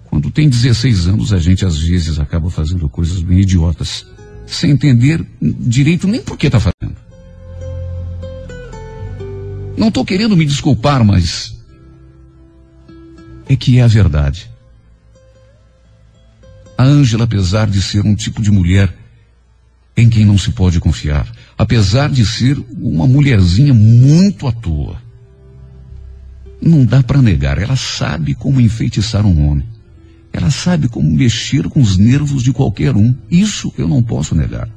Quando 0.05 0.31
tem 0.31 0.47
16 0.47 1.09
anos, 1.09 1.33
a 1.33 1.39
gente 1.39 1.65
às 1.65 1.79
vezes 1.79 2.19
acaba 2.19 2.51
fazendo 2.51 2.91
coisas 2.91 3.23
bem 3.23 3.41
idiotas, 3.41 4.07
sem 4.47 4.71
entender 4.71 5.27
direito 5.41 6.07
nem 6.07 6.23
por 6.23 6.37
que 6.37 6.49
está 6.49 6.61
fazendo. 6.61 6.97
Não 9.79 9.89
estou 9.89 10.05
querendo 10.05 10.37
me 10.37 10.45
desculpar, 10.45 11.03
mas 11.03 11.59
é 13.49 13.57
que 13.57 13.79
é 13.79 13.83
a 13.83 13.87
verdade. 13.87 14.54
A 16.77 16.85
Ângela, 16.85 17.25
apesar 17.25 17.69
de 17.69 17.81
ser 17.81 18.05
um 18.05 18.15
tipo 18.15 18.43
de 18.43 18.51
mulher 18.51 18.93
em 19.97 20.09
quem 20.09 20.25
não 20.25 20.37
se 20.37 20.51
pode 20.51 20.81
confiar, 20.81 21.31
apesar 21.57 22.11
de 22.11 22.27
ser 22.27 22.59
uma 22.81 23.07
mulherzinha 23.07 23.73
muito 23.73 24.47
à 24.49 24.53
toa, 24.53 25.01
não 26.61 26.85
dá 26.85 27.03
para 27.03 27.23
negar, 27.23 27.59
ela 27.59 27.77
sabe 27.77 28.35
como 28.35 28.61
enfeitiçar 28.61 29.25
um 29.25 29.49
homem. 29.49 29.67
Ela 30.33 30.51
sabe 30.51 30.89
como 30.89 31.09
mexer 31.09 31.69
com 31.69 31.81
os 31.81 31.97
nervos 31.97 32.43
de 32.43 32.53
qualquer 32.53 32.97
um. 32.97 33.15
Isso 33.31 33.73
eu 33.79 33.87
não 33.87 34.03
posso 34.03 34.35
negar. 34.35 34.69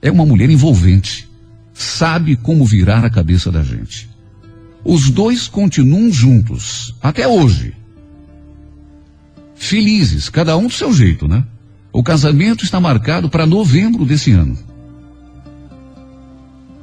É 0.00 0.08
uma 0.10 0.24
mulher 0.24 0.48
envolvente. 0.48 1.28
Sabe 1.74 2.36
como 2.36 2.64
virar 2.64 3.04
a 3.04 3.10
cabeça 3.10 3.50
da 3.50 3.62
gente. 3.62 4.08
Os 4.84 5.10
dois 5.10 5.48
continuam 5.48 6.12
juntos, 6.12 6.94
até 7.02 7.26
hoje 7.26 7.74
felizes, 9.66 10.28
cada 10.28 10.56
um 10.56 10.66
do 10.66 10.72
seu 10.72 10.92
jeito, 10.92 11.28
né? 11.28 11.44
O 11.92 12.02
casamento 12.02 12.64
está 12.64 12.80
marcado 12.80 13.28
para 13.28 13.46
novembro 13.46 14.04
desse 14.04 14.32
ano. 14.32 14.56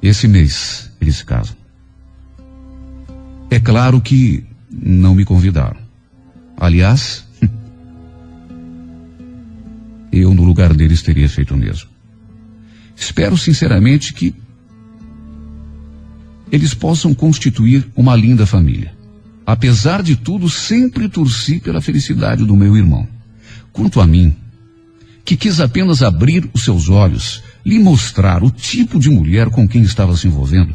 Esse 0.02 0.28
mês 0.28 0.92
eles 1.00 1.18
se 1.18 1.26
casam. 1.26 1.56
É 3.50 3.60
claro 3.60 4.02
que 4.02 4.44
não 4.70 5.14
me 5.14 5.24
convidaram. 5.24 5.78
Aliás, 6.58 7.26
eu 10.12 10.34
no 10.34 10.44
lugar 10.44 10.74
deles 10.74 11.02
teria 11.02 11.30
feito 11.30 11.54
o 11.54 11.58
mesmo. 11.58 11.90
Espero 12.96 13.38
sinceramente 13.38 14.14
que 14.14 14.36
eles 16.52 16.74
possam 16.74 17.14
constituir 17.14 17.88
uma 17.96 18.16
linda 18.16 18.46
família. 18.46 18.94
Apesar 19.46 20.02
de 20.02 20.16
tudo, 20.16 20.50
sempre 20.50 21.10
torci 21.10 21.60
pela 21.60 21.82
felicidade 21.82 22.46
do 22.46 22.56
meu 22.56 22.78
irmão. 22.78 23.08
Quanto 23.72 24.00
a 24.00 24.08
mim, 24.08 24.36
que 25.26 25.36
quis 25.36 25.60
apenas 25.60 26.02
abrir 26.02 26.50
os 26.54 26.64
seus 26.64 26.90
olhos, 26.90 27.44
lhe 27.66 27.80
mostrar 27.80 28.44
o 28.44 28.52
tipo 28.52 29.00
de 29.00 29.10
mulher 29.10 29.50
com 29.50 29.68
quem 29.68 29.82
estava 29.82 30.16
se 30.16 30.28
envolvendo, 30.28 30.74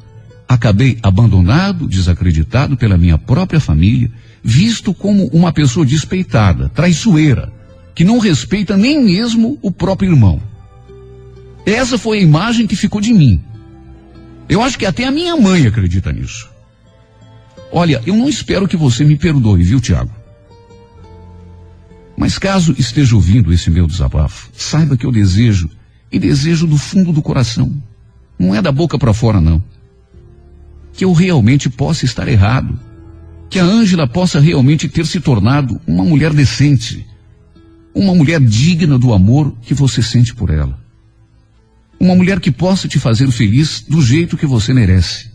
acabei 0.48 0.98
abandonado, 1.02 1.86
desacreditado 1.86 2.76
pela 2.76 2.96
minha 2.96 3.18
própria 3.18 3.60
família, 3.60 4.10
visto 4.42 4.94
como 4.94 5.26
uma 5.26 5.52
pessoa 5.52 5.84
despeitada, 5.84 6.68
traiçoeira, 6.70 7.52
que 7.94 8.04
não 8.04 8.18
respeita 8.18 8.76
nem 8.76 9.04
mesmo 9.04 9.58
o 9.60 9.70
próprio 9.70 10.10
irmão. 10.10 10.40
Essa 11.66 11.98
foi 11.98 12.18
a 12.18 12.22
imagem 12.22 12.66
que 12.66 12.76
ficou 12.76 13.00
de 13.00 13.12
mim. 13.12 13.42
Eu 14.48 14.62
acho 14.62 14.78
que 14.78 14.86
até 14.86 15.04
a 15.04 15.10
minha 15.10 15.36
mãe 15.36 15.66
acredita 15.66 16.10
nisso. 16.10 16.48
Olha, 17.72 18.02
eu 18.06 18.16
não 18.16 18.28
espero 18.28 18.66
que 18.66 18.76
você 18.76 19.04
me 19.04 19.16
perdoe, 19.16 19.62
viu, 19.62 19.80
Tiago? 19.80 20.12
Mas 22.16 22.38
caso 22.38 22.74
esteja 22.78 23.14
ouvindo 23.14 23.52
esse 23.52 23.70
meu 23.70 23.86
desabafo, 23.86 24.50
saiba 24.52 24.96
que 24.96 25.06
eu 25.06 25.12
desejo, 25.12 25.70
e 26.10 26.18
desejo 26.18 26.66
do 26.66 26.76
fundo 26.76 27.12
do 27.12 27.22
coração. 27.22 27.72
Não 28.38 28.54
é 28.54 28.62
da 28.62 28.72
boca 28.72 28.98
para 28.98 29.12
fora, 29.12 29.40
não. 29.40 29.62
Que 30.92 31.04
eu 31.04 31.12
realmente 31.12 31.68
possa 31.68 32.04
estar 32.04 32.26
errado. 32.26 32.78
Que 33.50 33.58
a 33.58 33.64
Ângela 33.64 34.06
possa 34.06 34.40
realmente 34.40 34.88
ter 34.88 35.06
se 35.06 35.20
tornado 35.20 35.80
uma 35.86 36.04
mulher 36.04 36.32
decente. 36.32 37.06
Uma 37.94 38.14
mulher 38.14 38.40
digna 38.40 38.98
do 38.98 39.12
amor 39.12 39.54
que 39.62 39.74
você 39.74 40.02
sente 40.02 40.34
por 40.34 40.50
ela. 40.50 40.78
Uma 42.00 42.14
mulher 42.14 42.40
que 42.40 42.50
possa 42.50 42.88
te 42.88 42.98
fazer 42.98 43.30
feliz 43.30 43.80
do 43.80 44.00
jeito 44.00 44.36
que 44.36 44.46
você 44.46 44.72
merece. 44.72 45.30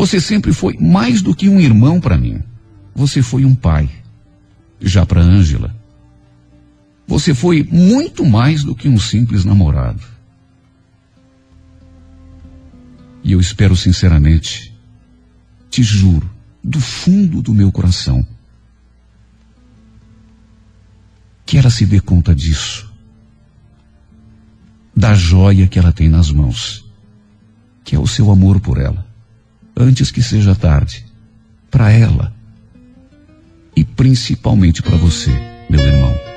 Você 0.00 0.18
sempre 0.18 0.50
foi 0.50 0.78
mais 0.78 1.20
do 1.20 1.34
que 1.34 1.46
um 1.46 1.60
irmão 1.60 2.00
para 2.00 2.16
mim. 2.16 2.42
Você 2.94 3.20
foi 3.20 3.44
um 3.44 3.54
pai. 3.54 3.90
Já 4.80 5.04
para 5.04 5.20
Ângela, 5.20 5.76
você 7.06 7.34
foi 7.34 7.62
muito 7.64 8.24
mais 8.24 8.64
do 8.64 8.74
que 8.74 8.88
um 8.88 8.98
simples 8.98 9.44
namorado. 9.44 10.02
E 13.22 13.32
eu 13.32 13.40
espero 13.40 13.76
sinceramente, 13.76 14.74
te 15.68 15.82
juro, 15.82 16.30
do 16.64 16.80
fundo 16.80 17.42
do 17.42 17.52
meu 17.52 17.70
coração, 17.70 18.26
que 21.44 21.58
ela 21.58 21.68
se 21.68 21.84
dê 21.84 22.00
conta 22.00 22.34
disso, 22.34 22.90
da 24.96 25.12
joia 25.12 25.68
que 25.68 25.78
ela 25.78 25.92
tem 25.92 26.08
nas 26.08 26.30
mãos, 26.30 26.90
que 27.84 27.94
é 27.94 27.98
o 27.98 28.06
seu 28.06 28.30
amor 28.30 28.60
por 28.60 28.78
ela 28.78 29.09
antes 29.76 30.10
que 30.10 30.22
seja 30.22 30.54
tarde, 30.54 31.04
para 31.70 31.90
ela 31.90 32.32
e 33.76 33.84
principalmente 33.84 34.82
para 34.82 34.96
você, 34.96 35.30
meu 35.68 35.80
irmão. 35.80 36.29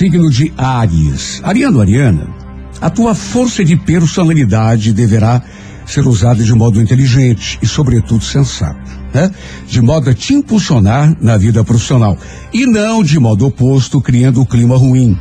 Signo 0.00 0.30
de 0.30 0.50
Ares. 0.56 1.42
Ariano, 1.44 1.78
Ariana, 1.78 2.26
A 2.80 2.88
tua 2.88 3.14
força 3.14 3.62
de 3.62 3.76
personalidade 3.76 4.94
deverá 4.94 5.42
ser 5.84 6.06
usada 6.06 6.42
de 6.42 6.54
modo 6.54 6.80
inteligente 6.80 7.58
e, 7.60 7.66
sobretudo, 7.66 8.24
sensato 8.24 9.00
né? 9.12 9.30
De 9.66 9.80
modo 9.80 10.10
a 10.10 10.14
te 10.14 10.34
impulsionar 10.34 11.16
na 11.20 11.36
vida 11.36 11.64
profissional. 11.64 12.16
E 12.52 12.66
não 12.66 13.02
de 13.02 13.18
modo 13.18 13.46
oposto, 13.46 14.00
criando 14.00 14.40
um 14.40 14.44
clima 14.44 14.76
ruim. 14.76 15.16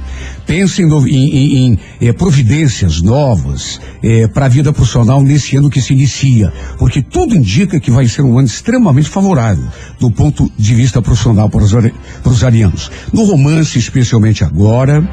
Pense 0.48 0.82
em, 0.82 0.88
em, 0.88 1.08
em, 1.08 1.58
em 1.68 1.80
eh, 2.02 2.12
providências 2.12 3.02
novas 3.04 3.80
eh, 4.02 4.28
para 4.28 4.48
a 4.48 4.50
vida 4.50 4.74
profissional 4.74 5.22
nesse 5.22 5.56
ano 5.56 5.70
que 5.70 5.80
se 5.80 5.94
inicia, 5.94 6.52
porque 6.80 7.04
tudo 7.04 7.36
indica 7.36 7.80
que 7.80 7.92
vai 7.92 8.08
ser 8.08 8.24
um 8.24 8.40
ano 8.40 8.48
extremamente 8.48 9.10
favorável 9.10 9.66
do 10.00 10.10
ponto 10.10 10.52
de 10.58 10.74
vista 10.74 11.02
profissional 11.02 11.50
para 11.50 11.64
os, 11.64 12.44
arianos. 12.44 12.90
No 13.14 13.26
romance, 13.26 13.78
especialmente 13.78 14.44
agora, 14.44 15.08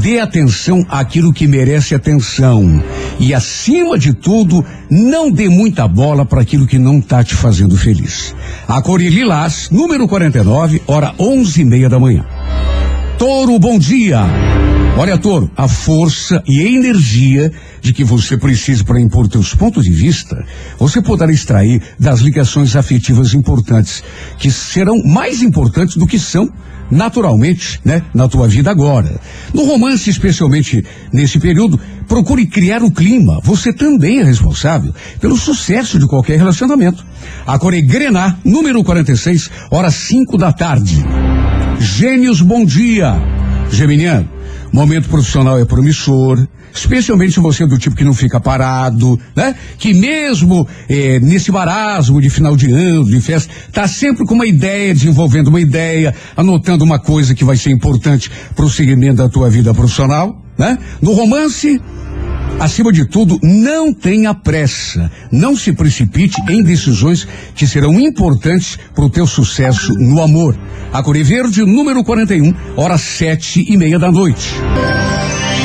dê 0.00 0.18
atenção 0.18 0.84
àquilo 0.88 1.32
que 1.32 1.46
merece 1.46 1.94
atenção 1.94 2.82
e, 3.18 3.32
acima 3.32 3.98
de 3.98 4.12
tudo, 4.12 4.64
não 4.90 5.30
dê 5.30 5.48
muita 5.48 5.88
bola 5.88 6.26
para 6.26 6.42
aquilo 6.42 6.66
que 6.66 6.78
não 6.78 6.98
está 6.98 7.24
te 7.24 7.34
fazendo 7.34 7.76
feliz. 7.76 8.34
A 8.68 8.82
cor 8.82 9.00
Lilás, 9.00 9.70
número 9.70 10.06
49, 10.06 10.82
hora 10.86 11.14
onze 11.54 11.62
e 11.62 11.64
meia 11.64 11.88
da 11.88 12.00
manhã. 12.00 12.24
Touro, 13.16 13.58
bom 13.60 13.78
dia. 13.78 14.20
Olha, 14.96 15.16
Touro, 15.16 15.48
a 15.56 15.68
força 15.68 16.42
e 16.48 16.60
a 16.60 16.68
energia 16.68 17.52
de 17.80 17.92
que 17.92 18.02
você 18.02 18.36
precisa 18.36 18.82
para 18.82 19.00
impor 19.00 19.28
teus 19.28 19.54
pontos 19.54 19.84
de 19.84 19.90
vista, 19.90 20.44
você 20.78 21.00
poderá 21.00 21.32
extrair 21.32 21.80
das 21.98 22.20
ligações 22.20 22.74
afetivas 22.74 23.34
importantes, 23.34 24.02
que 24.38 24.50
serão 24.50 24.96
mais 25.04 25.42
importantes 25.42 25.96
do 25.96 26.06
que 26.06 26.18
são 26.18 26.48
naturalmente, 26.90 27.80
né, 27.84 28.02
na 28.12 28.28
tua 28.28 28.46
vida 28.48 28.70
agora. 28.70 29.20
No 29.52 29.64
romance, 29.64 30.10
especialmente 30.10 30.84
nesse 31.12 31.38
período, 31.38 31.78
procure 32.06 32.46
criar 32.46 32.82
o 32.82 32.90
clima. 32.90 33.40
Você 33.42 33.72
também 33.72 34.20
é 34.20 34.24
responsável 34.24 34.94
pelo 35.20 35.36
sucesso 35.36 35.98
de 35.98 36.06
qualquer 36.06 36.38
relacionamento. 36.38 37.04
A 37.46 37.58
Core 37.58 37.82
Grená, 37.82 38.36
número 38.44 38.82
46, 38.82 39.50
horas 39.70 39.94
5 39.94 40.36
da 40.36 40.52
tarde. 40.52 41.04
Gênios, 41.84 42.40
bom 42.40 42.64
dia. 42.64 43.14
Geminiano, 43.70 44.26
momento 44.72 45.06
profissional 45.06 45.58
é 45.58 45.66
promissor, 45.66 46.44
especialmente 46.72 47.34
se 47.34 47.40
você 47.40 47.64
é 47.64 47.66
do 47.66 47.78
tipo 47.78 47.94
que 47.94 48.02
não 48.02 48.14
fica 48.14 48.40
parado, 48.40 49.20
né? 49.36 49.54
Que 49.78 49.92
mesmo 49.92 50.66
eh, 50.88 51.20
nesse 51.20 51.52
marasmo 51.52 52.22
de 52.22 52.30
final 52.30 52.56
de 52.56 52.72
ano, 52.72 53.04
de 53.04 53.20
festa, 53.20 53.52
tá 53.70 53.86
sempre 53.86 54.24
com 54.24 54.34
uma 54.34 54.46
ideia, 54.46 54.94
desenvolvendo 54.94 55.48
uma 55.48 55.60
ideia, 55.60 56.14
anotando 56.34 56.82
uma 56.82 56.98
coisa 56.98 57.34
que 57.34 57.44
vai 57.44 57.56
ser 57.58 57.70
importante 57.70 58.30
para 58.56 58.64
o 58.64 58.70
segmento 58.70 59.16
da 59.16 59.28
tua 59.28 59.50
vida 59.50 59.74
profissional, 59.74 60.42
né? 60.56 60.78
No 61.02 61.12
romance, 61.12 61.78
Acima 62.60 62.92
de 62.92 63.04
tudo, 63.04 63.38
não 63.42 63.92
tenha 63.92 64.32
pressa. 64.32 65.10
Não 65.30 65.56
se 65.56 65.72
precipite 65.72 66.40
em 66.48 66.62
decisões 66.62 67.26
que 67.54 67.66
serão 67.66 67.98
importantes 68.00 68.78
para 68.94 69.04
o 69.04 69.10
teu 69.10 69.26
sucesso 69.26 69.92
no 69.94 70.22
amor. 70.22 70.56
A 70.92 71.02
Verde, 71.02 71.62
número 71.62 72.04
41, 72.04 72.54
horas 72.76 73.00
sete 73.00 73.64
e 73.68 73.76
meia 73.76 73.98
da 73.98 74.10
noite. 74.10 74.54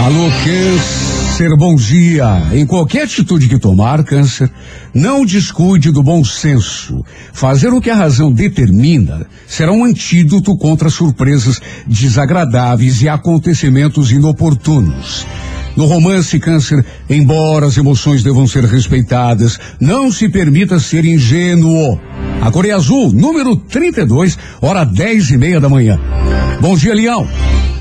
Alô, 0.03 0.29
Câncer, 0.43 1.55
bom 1.57 1.75
dia. 1.75 2.41
Em 2.53 2.65
qualquer 2.65 3.03
atitude 3.03 3.47
que 3.47 3.59
tomar, 3.59 4.03
Câncer, 4.03 4.49
não 4.93 5.25
descuide 5.25 5.91
do 5.91 6.01
bom 6.01 6.23
senso. 6.23 7.05
Fazer 7.31 7.71
o 7.71 7.79
que 7.79 7.89
a 7.89 7.95
razão 7.95 8.31
determina 8.31 9.27
será 9.47 9.71
um 9.71 9.83
antídoto 9.85 10.57
contra 10.57 10.89
surpresas 10.89 11.61
desagradáveis 11.85 13.01
e 13.01 13.09
acontecimentos 13.09 14.11
inoportunos. 14.11 15.27
No 15.75 15.85
romance 15.85 16.39
Câncer, 16.39 16.85
embora 17.09 17.65
as 17.65 17.77
emoções 17.77 18.23
devam 18.23 18.47
ser 18.47 18.65
respeitadas, 18.65 19.57
não 19.79 20.11
se 20.11 20.27
permita 20.27 20.79
ser 20.79 21.05
ingênuo. 21.05 21.99
A 22.41 22.51
Coreia 22.51 22.75
Azul, 22.75 23.11
número 23.13 23.55
32, 23.55 24.37
hora 24.61 24.83
dez 24.83 25.29
e 25.29 25.37
meia 25.37 25.59
da 25.59 25.69
manhã. 25.69 25.99
Bom 26.59 26.75
dia, 26.75 26.93
Leão. 26.93 27.27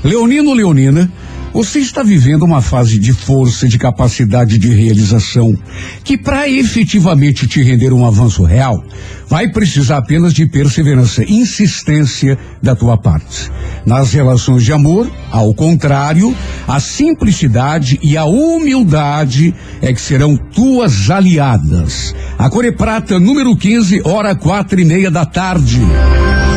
Leonino 0.03 0.53
Leonina, 0.53 1.11
você 1.53 1.79
está 1.79 2.03
vivendo 2.03 2.43
uma 2.43 2.61
fase 2.61 2.99
de 2.99 3.13
força, 3.13 3.67
de 3.67 3.77
capacidade 3.77 4.57
de 4.57 4.69
realização, 4.69 5.57
que 6.03 6.17
para 6.17 6.47
efetivamente 6.47 7.47
te 7.47 7.61
render 7.61 7.91
um 7.91 8.05
avanço 8.05 8.43
real, 8.43 8.83
vai 9.27 9.49
precisar 9.49 9.97
apenas 9.97 10.33
de 10.33 10.45
perseverança 10.45 11.23
e 11.23 11.33
insistência 11.33 12.37
da 12.61 12.75
tua 12.75 12.97
parte. 12.97 13.51
Nas 13.85 14.11
relações 14.13 14.63
de 14.63 14.73
amor, 14.73 15.09
ao 15.31 15.53
contrário, 15.53 16.35
a 16.67 16.79
simplicidade 16.79 17.99
e 18.01 18.17
a 18.17 18.25
humildade 18.25 19.53
é 19.81 19.93
que 19.93 20.01
serão 20.01 20.37
tuas 20.37 21.09
aliadas. 21.09 22.15
A 22.37 22.49
Core 22.49 22.71
Prata, 22.71 23.19
número 23.19 23.55
15, 23.55 24.01
hora 24.05 24.35
quatro 24.35 24.79
e 24.79 24.85
meia 24.85 25.09
da 25.09 25.25
tarde. 25.25 25.79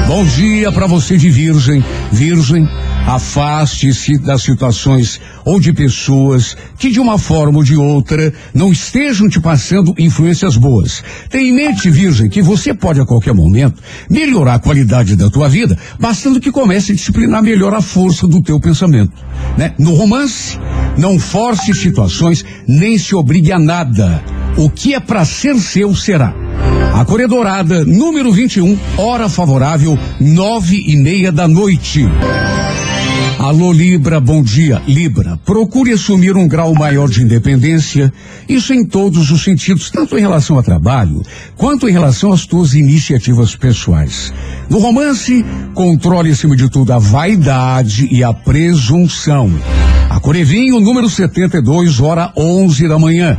Bom 0.06 0.24
dia 0.24 0.70
para 0.72 0.86
você 0.86 1.16
de 1.16 1.30
Virgem. 1.30 1.82
Virgem, 2.10 2.68
afaste-se 3.06 4.18
das 4.18 4.42
situações 4.42 5.20
ou 5.44 5.58
de 5.58 5.72
pessoas 5.72 6.56
que 6.78 6.90
de 6.90 7.00
uma 7.00 7.18
forma 7.18 7.58
ou 7.58 7.64
de 7.64 7.76
outra 7.76 8.32
não 8.54 8.70
estejam 8.70 9.28
te 9.28 9.40
passando 9.40 9.94
influências 9.98 10.56
boas. 10.56 11.02
Tenha 11.28 11.48
em 11.48 11.52
mente, 11.52 11.90
Virgem, 11.90 12.28
que 12.28 12.42
você 12.42 12.72
pode 12.72 13.00
a 13.00 13.06
qualquer 13.06 13.34
momento 13.34 13.82
melhorar 14.08 14.54
a 14.54 14.58
qualidade 14.58 15.16
da 15.16 15.28
tua 15.28 15.48
vida, 15.48 15.76
bastando 15.98 16.40
que 16.40 16.52
comece 16.52 16.92
a 16.92 16.94
disciplinar 16.94 17.42
melhor 17.42 17.74
a 17.74 17.82
força 17.82 18.26
do 18.26 18.42
teu 18.42 18.60
pensamento. 18.60 19.12
Né? 19.56 19.74
No 19.78 19.94
romance, 19.94 20.58
não 20.96 21.18
force 21.18 21.74
situações 21.74 22.44
nem 22.66 22.98
se 22.98 23.14
obrigue 23.14 23.52
a 23.52 23.58
nada. 23.58 24.22
O 24.56 24.68
que 24.68 24.94
é 24.94 25.00
para 25.00 25.24
ser 25.24 25.56
seu 25.56 25.94
será. 25.94 26.34
A 26.94 27.04
Coreia 27.04 27.28
Dourada, 27.28 27.84
número 27.84 28.30
21, 28.30 28.78
hora 28.98 29.28
favorável, 29.28 29.98
nove 30.20 30.76
e 30.86 30.96
meia 30.96 31.32
da 31.32 31.48
noite. 31.48 32.06
Alô 33.42 33.72
Libra, 33.72 34.20
bom 34.20 34.40
dia. 34.40 34.80
Libra, 34.86 35.36
procure 35.44 35.90
assumir 35.90 36.36
um 36.36 36.46
grau 36.46 36.72
maior 36.76 37.08
de 37.08 37.22
independência, 37.22 38.12
isso 38.48 38.72
em 38.72 38.84
todos 38.84 39.32
os 39.32 39.42
sentidos, 39.42 39.90
tanto 39.90 40.16
em 40.16 40.20
relação 40.20 40.56
ao 40.56 40.62
trabalho, 40.62 41.20
quanto 41.56 41.88
em 41.88 41.92
relação 41.92 42.30
às 42.30 42.46
tuas 42.46 42.72
iniciativas 42.72 43.56
pessoais. 43.56 44.32
No 44.70 44.78
romance, 44.78 45.44
controle 45.74 46.30
acima 46.30 46.54
de 46.54 46.70
tudo 46.70 46.92
a 46.92 46.98
vaidade 46.98 48.06
e 48.12 48.22
a 48.22 48.32
presunção. 48.32 49.50
A 50.08 50.20
Corevinho, 50.20 50.78
número 50.78 51.10
72, 51.10 51.98
hora 51.98 52.32
11 52.36 52.86
da 52.86 52.96
manhã. 52.96 53.36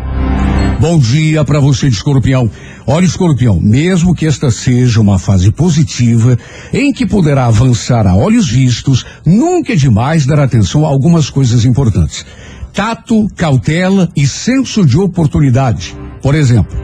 Bom 0.83 0.99
dia 0.99 1.45
para 1.45 1.61
você 1.61 1.87
de 1.87 1.95
escorpião. 1.95 2.51
Olha, 2.85 3.05
escorpião, 3.05 3.57
mesmo 3.57 4.13
que 4.13 4.25
esta 4.25 4.51
seja 4.51 4.99
uma 4.99 5.17
fase 5.17 5.49
positiva, 5.49 6.37
em 6.73 6.91
que 6.91 7.05
poderá 7.05 7.45
avançar 7.45 8.05
a 8.05 8.13
olhos 8.13 8.49
vistos, 8.49 9.05
nunca 9.25 9.71
é 9.71 9.75
demais 9.77 10.25
dar 10.25 10.41
atenção 10.41 10.85
a 10.85 10.89
algumas 10.89 11.29
coisas 11.29 11.63
importantes. 11.63 12.25
Tato, 12.73 13.29
cautela 13.33 14.09
e 14.13 14.27
senso 14.27 14.85
de 14.85 14.97
oportunidade. 14.97 15.95
Por 16.21 16.35
exemplo, 16.35 16.77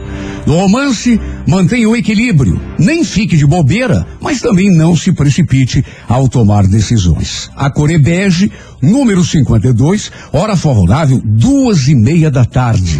no 0.46 0.54
romance, 0.56 1.20
mantenha 1.46 1.86
o 1.86 1.94
equilíbrio. 1.94 2.58
Nem 2.78 3.04
fique 3.04 3.36
de 3.36 3.44
bobeira, 3.44 4.06
mas 4.18 4.40
também 4.40 4.74
não 4.74 4.96
se 4.96 5.12
precipite 5.12 5.84
ao 6.08 6.26
tomar 6.26 6.66
decisões. 6.66 7.50
A 7.54 7.68
Core 7.68 7.98
Bege, 7.98 8.50
número 8.80 9.22
52, 9.22 10.10
hora 10.32 10.56
favorável, 10.56 11.20
duas 11.22 11.86
e 11.86 11.94
meia 11.94 12.30
da 12.30 12.46
tarde. 12.46 12.98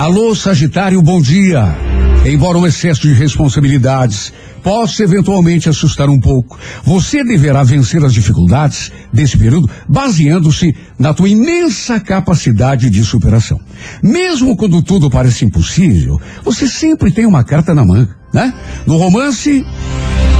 Alô, 0.00 0.34
Sagitário, 0.34 1.02
bom 1.02 1.20
dia. 1.20 1.76
Embora 2.24 2.56
o 2.56 2.66
excesso 2.66 3.02
de 3.02 3.12
responsabilidades 3.12 4.32
possa 4.62 5.02
eventualmente 5.02 5.68
assustar 5.68 6.08
um 6.08 6.18
pouco, 6.18 6.58
você 6.82 7.22
deverá 7.22 7.62
vencer 7.62 8.02
as 8.02 8.14
dificuldades 8.14 8.90
desse 9.12 9.36
período 9.36 9.68
baseando-se 9.86 10.74
na 10.98 11.12
tua 11.12 11.28
imensa 11.28 12.00
capacidade 12.00 12.88
de 12.88 13.04
superação. 13.04 13.60
Mesmo 14.02 14.56
quando 14.56 14.82
tudo 14.82 15.10
parece 15.10 15.44
impossível, 15.44 16.18
você 16.42 16.66
sempre 16.66 17.12
tem 17.12 17.26
uma 17.26 17.44
carta 17.44 17.74
na 17.74 17.84
manga, 17.84 18.16
né? 18.32 18.54
No 18.86 18.96
romance, 18.96 19.66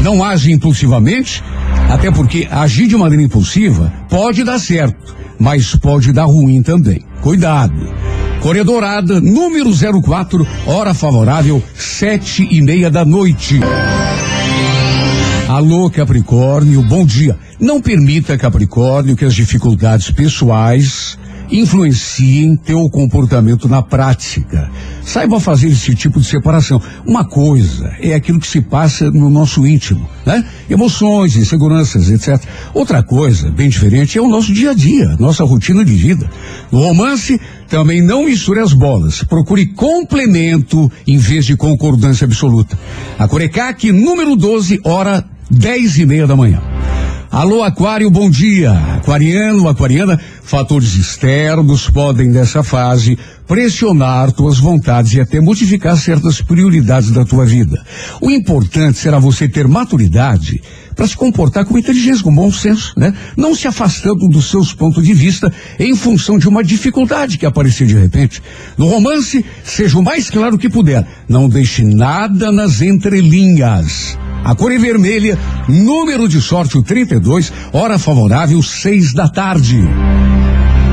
não 0.01 0.25
age 0.25 0.53
impulsivamente, 0.53 1.45
até 1.91 2.11
porque 2.11 2.49
agir 2.51 2.87
de 2.87 2.97
maneira 2.97 3.23
impulsiva 3.23 3.93
pode 4.09 4.43
dar 4.43 4.59
certo, 4.59 5.15
mas 5.39 5.77
pode 5.77 6.15
dar 6.15 6.25
ruim 6.25 6.63
também. 6.63 7.05
Cuidado. 7.21 8.20
Coreia 8.41 8.65
Dourada, 8.65 9.21
número 9.21 9.71
04, 10.03 10.47
hora 10.67 10.95
favorável, 10.95 11.63
sete 11.75 12.49
e 12.51 12.63
meia 12.63 12.91
da 12.91 13.05
noite. 13.05 13.61
Alô, 15.47 15.91
Capricórnio, 15.91 16.83
bom 16.83 17.05
dia. 17.05 17.39
Não 17.61 17.83
permita, 17.83 18.39
Capricórnio, 18.39 19.15
que 19.15 19.27
as 19.27 19.35
dificuldades 19.35 20.11
pessoais 20.11 21.19
influenciem 21.51 22.57
teu 22.57 22.89
comportamento 22.91 23.69
na 23.69 23.83
prática. 23.83 24.71
Saiba 25.03 25.41
fazer 25.41 25.69
esse 25.69 25.95
tipo 25.95 26.21
de 26.21 26.27
separação. 26.27 26.81
Uma 27.07 27.25
coisa 27.25 27.93
é 28.01 28.15
aquilo 28.15 28.39
que 28.39 28.47
se 28.47 28.61
passa 28.61 29.11
no 29.11 29.29
nosso 29.29 29.67
íntimo, 29.67 30.09
né? 30.25 30.45
Emoções, 30.69 31.37
inseguranças, 31.37 32.11
etc. 32.11 32.43
Outra 32.73 33.03
coisa, 33.03 33.51
bem 33.51 33.69
diferente, 33.69 34.19
é 34.19 34.23
o 34.23 34.29
nosso 34.29 34.53
dia 34.53 34.71
a 34.71 34.75
dia, 34.75 35.17
nossa 35.19 35.45
rotina 35.45 35.85
de 35.85 35.93
vida. 35.93 36.31
No 36.71 36.81
romance, 36.81 37.41
também 37.69 38.03
não 38.03 38.25
misture 38.25 38.61
as 38.61 38.73
bolas. 38.73 39.23
Procure 39.25 39.67
complemento 39.67 40.91
em 41.07 41.19
vez 41.19 41.45
de 41.47 41.57
concordância 41.57 42.25
absoluta. 42.25 42.79
A 43.19 43.27
Corecac, 43.27 43.91
número 43.93 44.37
12, 44.37 44.81
hora 44.85 45.25
dez 45.51 45.99
e 45.99 46.07
meia 46.07 46.27
da 46.27 46.37
manhã. 46.37 46.70
Alô, 47.31 47.63
Aquário, 47.63 48.11
bom 48.11 48.29
dia. 48.29 48.73
Aquariano, 48.73 49.69
aquariana, 49.69 50.19
fatores 50.43 50.97
externos 50.97 51.89
podem, 51.89 52.29
nessa 52.29 52.65
fase, 52.65 53.17
pressionar 53.47 54.33
tuas 54.33 54.59
vontades 54.59 55.13
e 55.13 55.21
até 55.21 55.41
modificar 55.41 55.97
certas 55.97 56.43
prioridades 56.43 57.13
da 57.13 57.25
tua 57.25 57.47
vida. 57.47 57.81
O 58.21 58.33
importante 58.33 58.99
será 58.99 59.21
você 59.21 59.49
ter 59.49 59.69
maturidade 59.69 60.61
para 60.97 61.07
se 61.07 61.17
comportar 61.17 61.65
com 61.65 61.79
inteligência, 61.79 62.25
com 62.25 62.35
bom 62.35 62.51
senso, 62.51 62.95
né? 62.97 63.15
Não 63.37 63.55
se 63.55 63.69
afastando 63.69 64.27
dos 64.27 64.51
seus 64.51 64.73
pontos 64.73 65.05
de 65.05 65.15
vista 65.15 65.53
em 65.79 65.95
função 65.95 66.37
de 66.37 66.49
uma 66.49 66.65
dificuldade 66.65 67.39
que 67.39 67.47
aparecer 67.47 67.87
de 67.87 67.95
repente. 67.95 68.43
No 68.77 68.89
romance, 68.89 69.45
seja 69.63 69.97
o 69.97 70.03
mais 70.03 70.29
claro 70.29 70.59
que 70.59 70.69
puder. 70.69 71.07
Não 71.29 71.49
deixe 71.49 71.85
nada 71.85 72.51
nas 72.51 72.83
entrelinhas. 72.83 74.19
A 74.45 74.55
cor 74.55 74.73
é 74.73 74.79
vermelha, 74.79 75.39
número 75.69 76.29
de 76.29 76.41
sorte 76.41 76.79
o 76.79 76.83
32, 76.83 77.53
hora 77.73 77.99
favorável, 77.99 78.63
seis 78.63 79.13
da 79.13 79.29
tarde. 79.29 79.79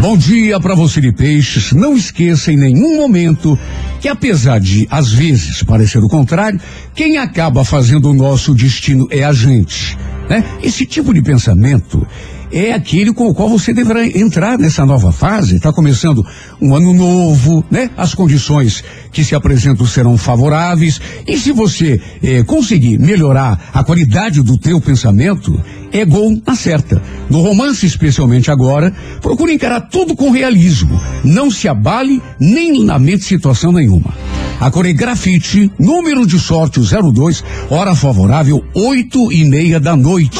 Bom 0.02 0.16
dia 0.18 0.60
para 0.60 0.76
você 0.76 1.02
de 1.02 1.12
peixes. 1.12 1.72
Não 1.72 1.96
esqueça 1.96 2.52
em 2.52 2.58
nenhum 2.58 2.98
momento 2.98 3.58
que 4.00 4.08
apesar 4.08 4.60
de 4.60 4.88
às 4.92 5.12
vezes 5.12 5.64
parecer 5.64 6.04
o 6.04 6.08
contrário, 6.10 6.60
quem 6.94 7.18
acaba 7.18 7.64
fazendo 7.64 8.12
o 8.12 8.14
nosso 8.14 8.54
destino 8.54 9.08
é 9.10 9.24
a 9.24 9.34
gente, 9.34 9.98
né? 10.30 10.44
Esse 10.62 10.86
tipo 10.86 11.14
de 11.14 11.22
pensamento 11.22 12.06
é 12.52 12.74
aquele 12.74 13.14
com 13.14 13.28
o 13.28 13.34
qual 13.34 13.50
você 13.50 13.74
deverá 13.74 14.06
entrar 14.06 14.58
nessa 14.58 14.86
nova 14.86 15.12
fase. 15.12 15.56
Está 15.56 15.72
começando 15.74 16.26
um 16.62 16.76
ano 16.76 16.94
novo, 16.94 17.64
né? 17.70 17.90
As 17.98 18.14
condições 18.14 18.84
que 19.12 19.24
se 19.24 19.36
apresentam 19.36 19.86
serão 19.86 20.18
favoráveis 20.18 21.00
e 21.28 21.38
se 21.38 21.52
você 21.52 22.00
eh, 22.24 22.44
conseguir 22.44 23.00
melhorar 23.00 23.70
a 23.74 23.84
qualidade 23.84 24.42
do 24.42 24.58
teu 24.58 24.80
pensamento, 24.80 25.60
é 25.92 26.06
gol 26.06 26.40
na 26.46 26.56
certa. 26.56 27.02
No 27.30 27.42
romance, 27.42 27.86
especialmente 27.86 28.52
agora, 28.52 28.94
procure 29.22 29.54
encarar 29.54 29.82
tudo 29.82 30.16
com 30.16 30.32
realismo. 30.32 31.00
Não 31.24 31.50
se 31.50 31.68
abale 31.68 32.22
nem 32.40 32.86
lamente 32.86 33.24
situação 33.24 33.72
nenhuma. 33.72 34.14
A 34.60 34.72
Coregrafite, 34.72 35.72
número 35.80 36.26
de 36.26 36.40
sorte 36.40 36.80
o 36.80 37.14
02, 37.14 37.44
hora 37.70 37.94
favorável, 37.94 38.64
oito 38.74 39.32
e 39.32 39.46
meia 39.46 39.80
da 39.80 39.96
noite. 39.96 40.40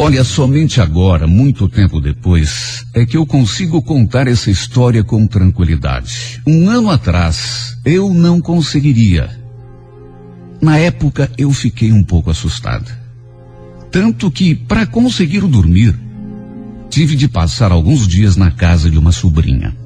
Olha, 0.00 0.24
somente 0.24 0.80
agora, 0.80 1.26
muito 1.26 1.68
tempo 1.68 2.00
depois, 2.00 2.86
é 2.94 3.04
que 3.04 3.16
eu 3.16 3.26
consigo 3.26 3.82
contar 3.82 4.26
essa 4.26 4.50
história 4.50 5.04
com 5.04 5.26
tranquilidade. 5.26 6.40
Um 6.46 6.70
ano 6.70 6.88
atrás, 6.88 7.76
eu 7.84 8.14
não 8.14 8.40
conseguiria. 8.40 9.28
Na 10.62 10.78
época, 10.78 11.30
eu 11.36 11.52
fiquei 11.52 11.92
um 11.92 12.02
pouco 12.02 12.30
assustada. 12.30 12.98
Tanto 13.90 14.30
que, 14.30 14.54
para 14.54 14.86
conseguir 14.86 15.40
dormir, 15.40 15.94
tive 16.88 17.14
de 17.14 17.28
passar 17.28 17.70
alguns 17.70 18.06
dias 18.06 18.34
na 18.34 18.50
casa 18.50 18.88
de 18.88 18.98
uma 18.98 19.12
sobrinha. 19.12 19.76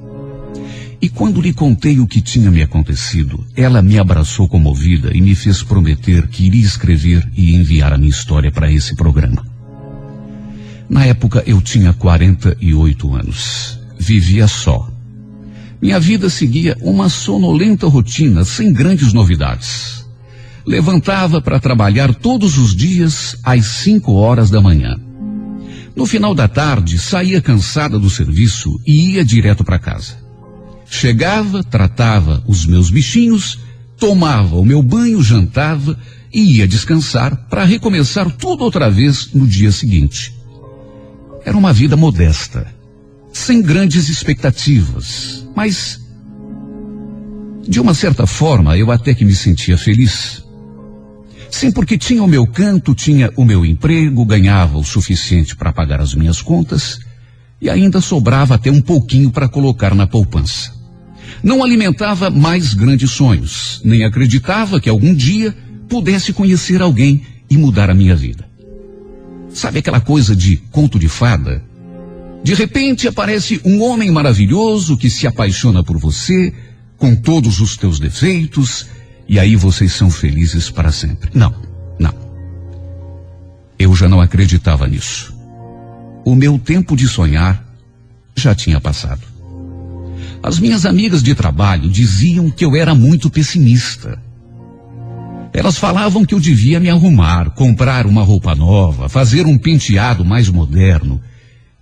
E 1.03 1.09
quando 1.09 1.40
lhe 1.40 1.53
contei 1.53 1.98
o 1.98 2.07
que 2.07 2.22
tinha 2.22 2.48
me 2.48 2.62
acontecido, 2.62 3.44
ela 3.57 3.82
me 3.82 3.98
abraçou 3.98 4.46
comovida 4.46 5.11
e 5.12 5.20
me 5.20 5.34
fez 5.34 5.61
prometer 5.61 6.28
que 6.28 6.44
iria 6.44 6.64
escrever 6.64 7.28
e 7.36 7.57
enviar 7.57 7.92
a 7.92 7.98
minha 7.98 8.09
história 8.09 8.53
para 8.53 8.70
esse 8.70 8.94
programa. 8.94 9.44
Na 10.88 11.05
época 11.05 11.42
eu 11.44 11.61
tinha 11.61 11.92
48 11.92 13.16
anos. 13.16 13.80
Vivia 13.98 14.46
só. 14.46 14.88
Minha 15.80 15.98
vida 15.98 16.30
seguia 16.30 16.76
uma 16.80 17.09
sonolenta 17.09 17.88
rotina 17.88 18.44
sem 18.44 18.72
grandes 18.72 19.12
novidades. 19.12 20.07
Levantava 20.64 21.42
para 21.42 21.59
trabalhar 21.59 22.14
todos 22.14 22.57
os 22.59 22.76
dias 22.76 23.36
às 23.42 23.66
5 23.66 24.12
horas 24.12 24.50
da 24.50 24.61
manhã. 24.61 25.00
No 25.96 26.07
final 26.07 26.32
da 26.32 26.46
tarde, 26.46 26.96
saía 26.96 27.42
cansada 27.42 27.98
do 27.98 28.09
serviço 28.09 28.80
e 28.86 29.14
ia 29.14 29.24
direto 29.24 29.64
para 29.64 29.80
casa. 29.80 30.21
Chegava, 30.95 31.64
tratava 31.64 32.45
os 32.47 32.66
meus 32.66 32.90
bichinhos, 32.90 33.59
tomava 33.97 34.57
o 34.57 34.64
meu 34.64 34.82
banho, 34.82 35.22
jantava 35.22 35.99
e 36.30 36.59
ia 36.59 36.68
descansar 36.68 37.34
para 37.49 37.64
recomeçar 37.64 38.30
tudo 38.30 38.62
outra 38.62 38.90
vez 38.90 39.32
no 39.32 39.47
dia 39.47 39.72
seguinte. 39.72 40.34
Era 41.47 41.57
uma 41.57 41.72
vida 41.72 41.97
modesta, 41.97 42.66
sem 43.32 43.62
grandes 43.62 44.11
expectativas, 44.11 45.49
mas 45.57 45.99
de 47.66 47.80
uma 47.80 47.95
certa 47.95 48.26
forma 48.26 48.76
eu 48.76 48.93
até 48.93 49.14
que 49.14 49.24
me 49.24 49.34
sentia 49.34 49.78
feliz. 49.78 50.45
Sim, 51.51 51.72
porque 51.72 51.97
tinha 51.97 52.22
o 52.22 52.28
meu 52.28 52.47
canto, 52.47 52.95
tinha 52.95 53.32
o 53.34 53.47
meu 53.47 53.64
emprego, 53.64 54.26
ganhava 54.26 54.76
o 54.76 54.84
suficiente 54.84 55.57
para 55.57 55.72
pagar 55.72 56.03
as 56.03 56.14
minhas 56.14 56.43
contas 56.43 57.01
e 57.61 57.70
ainda 57.70 58.01
sobrava 58.01 58.55
até 58.55 58.70
um 58.70 58.82
pouquinho 58.82 59.30
para 59.30 59.49
colocar 59.49 59.95
na 59.95 60.07
poupança. 60.07 60.81
Não 61.42 61.62
alimentava 61.62 62.30
mais 62.30 62.74
grandes 62.74 63.10
sonhos, 63.10 63.80
nem 63.84 64.04
acreditava 64.04 64.80
que 64.80 64.88
algum 64.88 65.14
dia 65.14 65.56
pudesse 65.88 66.32
conhecer 66.32 66.80
alguém 66.80 67.22
e 67.50 67.56
mudar 67.56 67.90
a 67.90 67.94
minha 67.94 68.16
vida. 68.16 68.48
Sabe 69.52 69.80
aquela 69.80 70.00
coisa 70.00 70.34
de 70.34 70.56
conto 70.70 70.98
de 70.98 71.08
fada? 71.08 71.62
De 72.42 72.54
repente 72.54 73.06
aparece 73.06 73.60
um 73.64 73.82
homem 73.82 74.10
maravilhoso 74.10 74.96
que 74.96 75.10
se 75.10 75.26
apaixona 75.26 75.84
por 75.84 75.98
você, 75.98 76.52
com 76.96 77.14
todos 77.14 77.60
os 77.60 77.76
teus 77.76 78.00
defeitos, 78.00 78.86
e 79.28 79.38
aí 79.38 79.54
vocês 79.54 79.92
são 79.92 80.10
felizes 80.10 80.70
para 80.70 80.90
sempre. 80.90 81.30
Não, 81.34 81.54
não. 81.98 82.14
Eu 83.78 83.94
já 83.94 84.08
não 84.08 84.20
acreditava 84.20 84.86
nisso. 84.86 85.34
O 86.24 86.34
meu 86.34 86.58
tempo 86.58 86.96
de 86.96 87.06
sonhar 87.06 87.64
já 88.34 88.54
tinha 88.54 88.80
passado. 88.80 89.31
As 90.42 90.58
minhas 90.58 90.84
amigas 90.84 91.22
de 91.22 91.34
trabalho 91.34 91.88
diziam 91.88 92.50
que 92.50 92.64
eu 92.64 92.76
era 92.76 92.94
muito 92.94 93.30
pessimista. 93.30 94.20
Elas 95.52 95.76
falavam 95.76 96.24
que 96.24 96.34
eu 96.34 96.40
devia 96.40 96.80
me 96.80 96.88
arrumar, 96.88 97.50
comprar 97.50 98.06
uma 98.06 98.22
roupa 98.22 98.54
nova, 98.54 99.08
fazer 99.08 99.46
um 99.46 99.58
penteado 99.58 100.24
mais 100.24 100.48
moderno 100.48 101.20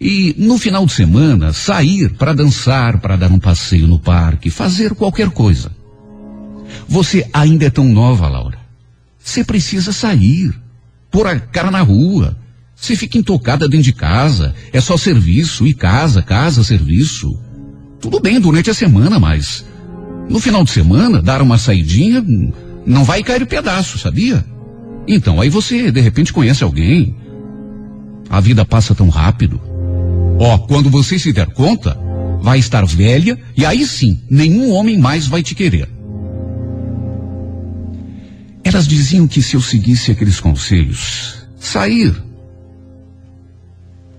e, 0.00 0.34
no 0.38 0.56
final 0.56 0.86
de 0.86 0.92
semana, 0.92 1.52
sair 1.52 2.10
para 2.14 2.32
dançar, 2.32 3.00
para 3.00 3.16
dar 3.16 3.30
um 3.30 3.38
passeio 3.38 3.86
no 3.86 3.98
parque, 3.98 4.50
fazer 4.50 4.94
qualquer 4.94 5.28
coisa. 5.30 5.70
Você 6.88 7.28
ainda 7.32 7.66
é 7.66 7.70
tão 7.70 7.84
nova, 7.84 8.26
Laura. 8.28 8.58
Você 9.22 9.44
precisa 9.44 9.92
sair, 9.92 10.52
pôr 11.10 11.26
a 11.26 11.38
cara 11.38 11.70
na 11.70 11.82
rua. 11.82 12.36
Você 12.74 12.96
fica 12.96 13.18
intocada 13.18 13.68
dentro 13.68 13.84
de 13.84 13.92
casa, 13.92 14.54
é 14.72 14.80
só 14.80 14.96
serviço 14.96 15.66
e 15.66 15.74
casa, 15.74 16.22
casa, 16.22 16.64
serviço. 16.64 17.38
Tudo 18.00 18.18
bem 18.18 18.40
durante 18.40 18.70
a 18.70 18.74
semana, 18.74 19.18
mas 19.18 19.64
No 20.28 20.38
final 20.38 20.62
de 20.62 20.70
semana, 20.70 21.20
dar 21.20 21.42
uma 21.42 21.58
saidinha 21.58 22.24
não 22.86 23.02
vai 23.02 23.20
cair 23.20 23.44
pedaço, 23.46 23.98
sabia? 23.98 24.44
Então, 25.06 25.40
aí 25.40 25.48
você 25.48 25.90
de 25.90 26.00
repente 26.00 26.32
conhece 26.32 26.62
alguém. 26.62 27.16
A 28.28 28.38
vida 28.40 28.64
passa 28.64 28.94
tão 28.94 29.08
rápido. 29.08 29.60
Ó, 30.38 30.56
quando 30.56 30.88
você 30.88 31.18
se 31.18 31.32
der 31.32 31.48
conta, 31.48 31.98
vai 32.40 32.60
estar 32.60 32.86
velha 32.86 33.36
e 33.56 33.66
aí 33.66 33.84
sim, 33.84 34.20
nenhum 34.30 34.70
homem 34.70 34.96
mais 34.96 35.26
vai 35.26 35.42
te 35.42 35.52
querer. 35.52 35.88
Elas 38.62 38.86
diziam 38.86 39.26
que 39.26 39.42
se 39.42 39.56
eu 39.56 39.60
seguisse 39.60 40.12
aqueles 40.12 40.38
conselhos, 40.38 41.44
sair, 41.58 42.14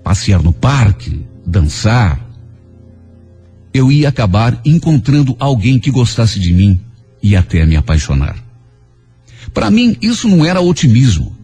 passear 0.04 0.44
no 0.44 0.52
parque, 0.52 1.26
dançar, 1.48 2.20
eu 3.74 3.92
ia 3.92 4.10
acabar 4.10 4.60
encontrando 4.66 5.36
alguém 5.40 5.80
que 5.80 5.92
gostasse 5.92 6.40
de 6.40 6.54
mim 6.54 6.80
e 7.22 7.36
até 7.36 7.66
me 7.66 7.76
apaixonar. 7.76 8.36
Para 9.54 9.70
mim, 9.70 9.98
isso 10.02 10.28
não 10.28 10.46
era 10.46 10.62
otimismo, 10.62 11.36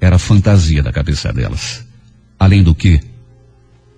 era 0.00 0.18
fantasia 0.18 0.82
da 0.82 0.92
cabeça 0.92 1.32
delas. 1.32 1.84
Além 2.38 2.62
do 2.62 2.74
que, 2.74 3.00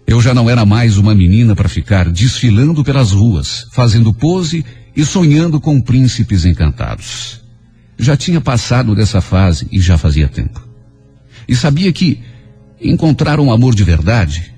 eu 0.07 0.21
já 0.21 0.33
não 0.33 0.49
era 0.49 0.65
mais 0.65 0.97
uma 0.97 1.15
menina 1.15 1.57
para 1.57 1.69
ficar 1.69 2.11
desfilando 2.11 2.85
pelas 2.85 3.11
ruas, 3.11 3.67
fazendo 3.73 4.15
pose 4.15 4.65
e 4.95 5.05
sonhando 5.05 5.61
com 5.61 5.81
príncipes 5.81 6.45
encantados. 6.45 7.41
Já 7.99 8.17
tinha 8.17 8.41
passado 8.41 8.95
dessa 8.95 9.21
fase 9.21 9.67
e 9.73 9.81
já 9.81 9.99
fazia 9.99 10.29
tempo. 10.29 10.65
E 11.49 11.57
sabia 11.57 11.93
que 11.93 12.21
encontrar 12.81 13.41
um 13.41 13.51
amor 13.51 13.75
de 13.75 13.85
verdade 13.85 14.55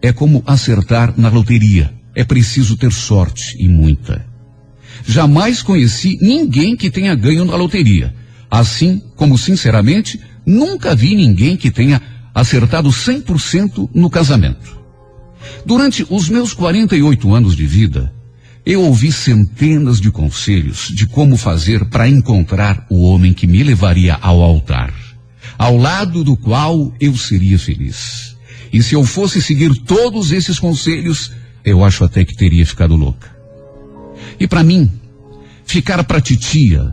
é 0.00 0.12
como 0.12 0.42
acertar 0.46 1.14
na 1.16 1.28
loteria. 1.28 1.92
É 2.18 2.24
preciso 2.24 2.76
ter 2.76 2.90
sorte 2.90 3.54
e 3.60 3.68
muita. 3.68 4.26
Jamais 5.06 5.62
conheci 5.62 6.18
ninguém 6.20 6.74
que 6.74 6.90
tenha 6.90 7.14
ganho 7.14 7.44
na 7.44 7.54
loteria. 7.54 8.12
Assim 8.50 9.00
como, 9.14 9.38
sinceramente, 9.38 10.18
nunca 10.44 10.96
vi 10.96 11.14
ninguém 11.14 11.56
que 11.56 11.70
tenha 11.70 12.02
acertado 12.34 12.88
100% 12.88 13.90
no 13.94 14.10
casamento. 14.10 14.76
Durante 15.64 16.04
os 16.10 16.28
meus 16.28 16.52
48 16.52 17.32
anos 17.32 17.54
de 17.54 17.64
vida, 17.64 18.12
eu 18.66 18.82
ouvi 18.82 19.12
centenas 19.12 20.00
de 20.00 20.10
conselhos 20.10 20.88
de 20.92 21.06
como 21.06 21.36
fazer 21.36 21.84
para 21.84 22.08
encontrar 22.08 22.84
o 22.90 23.04
homem 23.04 23.32
que 23.32 23.46
me 23.46 23.62
levaria 23.62 24.18
ao 24.20 24.42
altar, 24.42 24.92
ao 25.56 25.76
lado 25.76 26.24
do 26.24 26.36
qual 26.36 26.92
eu 26.98 27.16
seria 27.16 27.60
feliz. 27.60 28.36
E 28.72 28.82
se 28.82 28.96
eu 28.96 29.04
fosse 29.04 29.40
seguir 29.40 29.72
todos 29.86 30.32
esses 30.32 30.58
conselhos, 30.58 31.30
eu 31.68 31.84
acho 31.84 32.04
até 32.04 32.24
que 32.24 32.36
teria 32.36 32.64
ficado 32.64 32.96
louca. 32.96 33.36
E 34.38 34.46
para 34.46 34.62
mim, 34.62 34.90
ficar 35.64 36.02
para 36.04 36.20
titia, 36.20 36.92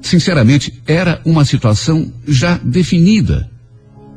sinceramente, 0.00 0.82
era 0.86 1.20
uma 1.24 1.44
situação 1.44 2.12
já 2.26 2.58
definida. 2.58 3.50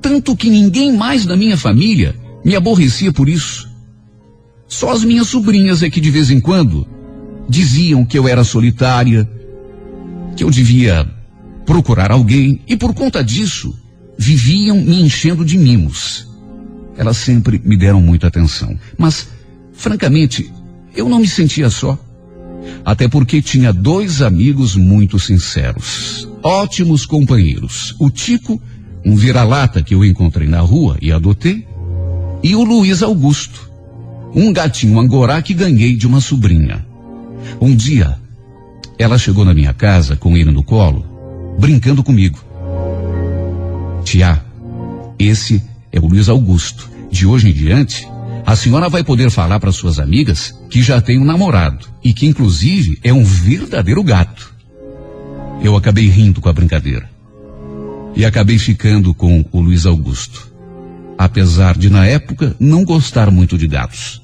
Tanto 0.02 0.36
que 0.36 0.50
ninguém 0.50 0.96
mais 0.96 1.26
da 1.26 1.36
minha 1.36 1.58
família 1.58 2.16
me 2.44 2.56
aborrecia 2.56 3.12
por 3.12 3.28
isso. 3.28 3.68
Só 4.68 4.92
as 4.92 5.04
minhas 5.04 5.28
sobrinhas 5.28 5.82
é 5.82 5.90
que 5.90 6.02
de 6.02 6.12
vez 6.12 6.30
em 6.30 6.40
quando 6.40 6.88
diziam 7.50 8.06
que 8.06 8.18
eu 8.18 8.28
era 8.28 8.44
solitária, 8.44 9.28
que 10.36 10.44
eu 10.44 10.50
devia 10.50 11.08
procurar 11.66 12.12
alguém 12.12 12.62
e 12.68 12.76
por 12.76 12.94
conta 12.94 13.24
disso 13.24 13.78
viviam 14.18 14.78
me 14.82 15.02
enchendo 15.02 15.46
de 15.46 15.58
mimos. 15.58 16.28
Elas 16.98 17.18
sempre 17.18 17.62
me 17.64 17.78
deram 17.78 18.02
muita 18.02 18.28
atenção, 18.28 18.78
mas 18.98 19.30
francamente 19.78 20.52
eu 20.96 21.08
não 21.08 21.20
me 21.20 21.28
sentia 21.28 21.70
só. 21.70 21.98
Até 22.84 23.08
porque 23.08 23.42
tinha 23.42 23.72
dois 23.72 24.22
amigos 24.22 24.76
muito 24.76 25.20
sinceros, 25.20 26.28
ótimos 26.44 27.06
companheiros. 27.06 27.96
O 28.00 28.10
Tico, 28.10 28.62
um 29.06 29.16
vira-lata 29.16 29.82
que 29.82 29.94
eu 29.94 30.04
encontrei 30.04 30.48
na 30.48 30.60
rua 30.60 30.98
e 31.02 31.12
adotei, 31.12 31.66
e 32.44 32.56
o 32.56 32.64
Luiz 32.64 33.02
Augusto, 33.02 33.70
um 34.36 34.52
gatinho 34.52 35.00
angorá 35.00 35.42
que 35.42 35.54
ganhei 35.54 35.96
de 35.96 36.08
uma 36.08 36.20
sobrinha. 36.20 36.86
Um 37.62 37.76
dia, 37.76 38.18
ela 38.98 39.18
chegou 39.18 39.46
na 39.46 39.54
minha 39.54 39.74
casa 39.74 40.16
com 40.16 40.36
ele 40.36 40.52
no 40.52 40.64
colo, 40.64 41.06
brincando 41.58 42.04
comigo. 42.04 42.40
Tia, 44.04 44.44
esse 45.20 45.62
é 45.92 46.00
o 46.00 46.08
Luiz 46.08 46.28
Augusto. 46.28 46.90
De 47.10 47.26
hoje 47.26 47.50
em 47.50 47.54
diante, 47.54 48.08
a 48.48 48.56
senhora 48.56 48.90
vai 48.90 49.04
poder 49.04 49.30
falar 49.30 49.60
para 49.60 49.72
suas 49.72 50.00
amigas 50.00 50.56
que 50.72 50.82
já 50.82 51.00
tem 51.00 51.20
um 51.20 51.26
namorado 51.26 51.88
e 52.04 52.12
que 52.14 52.26
inclusive 52.26 52.98
é 53.04 53.14
um 53.14 53.24
verdadeiro 53.24 54.02
gato. 54.02 54.56
Eu 55.62 55.76
acabei 55.76 56.08
rindo 56.08 56.42
com 56.42 56.50
a 56.50 56.54
brincadeira. 56.54 57.08
E 58.16 58.26
acabei 58.26 58.58
ficando 58.58 59.14
com 59.14 59.46
o 59.52 59.62
Luiz 59.62 59.86
Augusto 59.86 60.48
apesar 61.18 61.78
de 61.78 61.90
na 61.90 62.06
época 62.06 62.56
não 62.60 62.86
gostar 62.86 63.32
muito 63.32 63.58
de 63.58 63.68
gatos. 63.68 64.22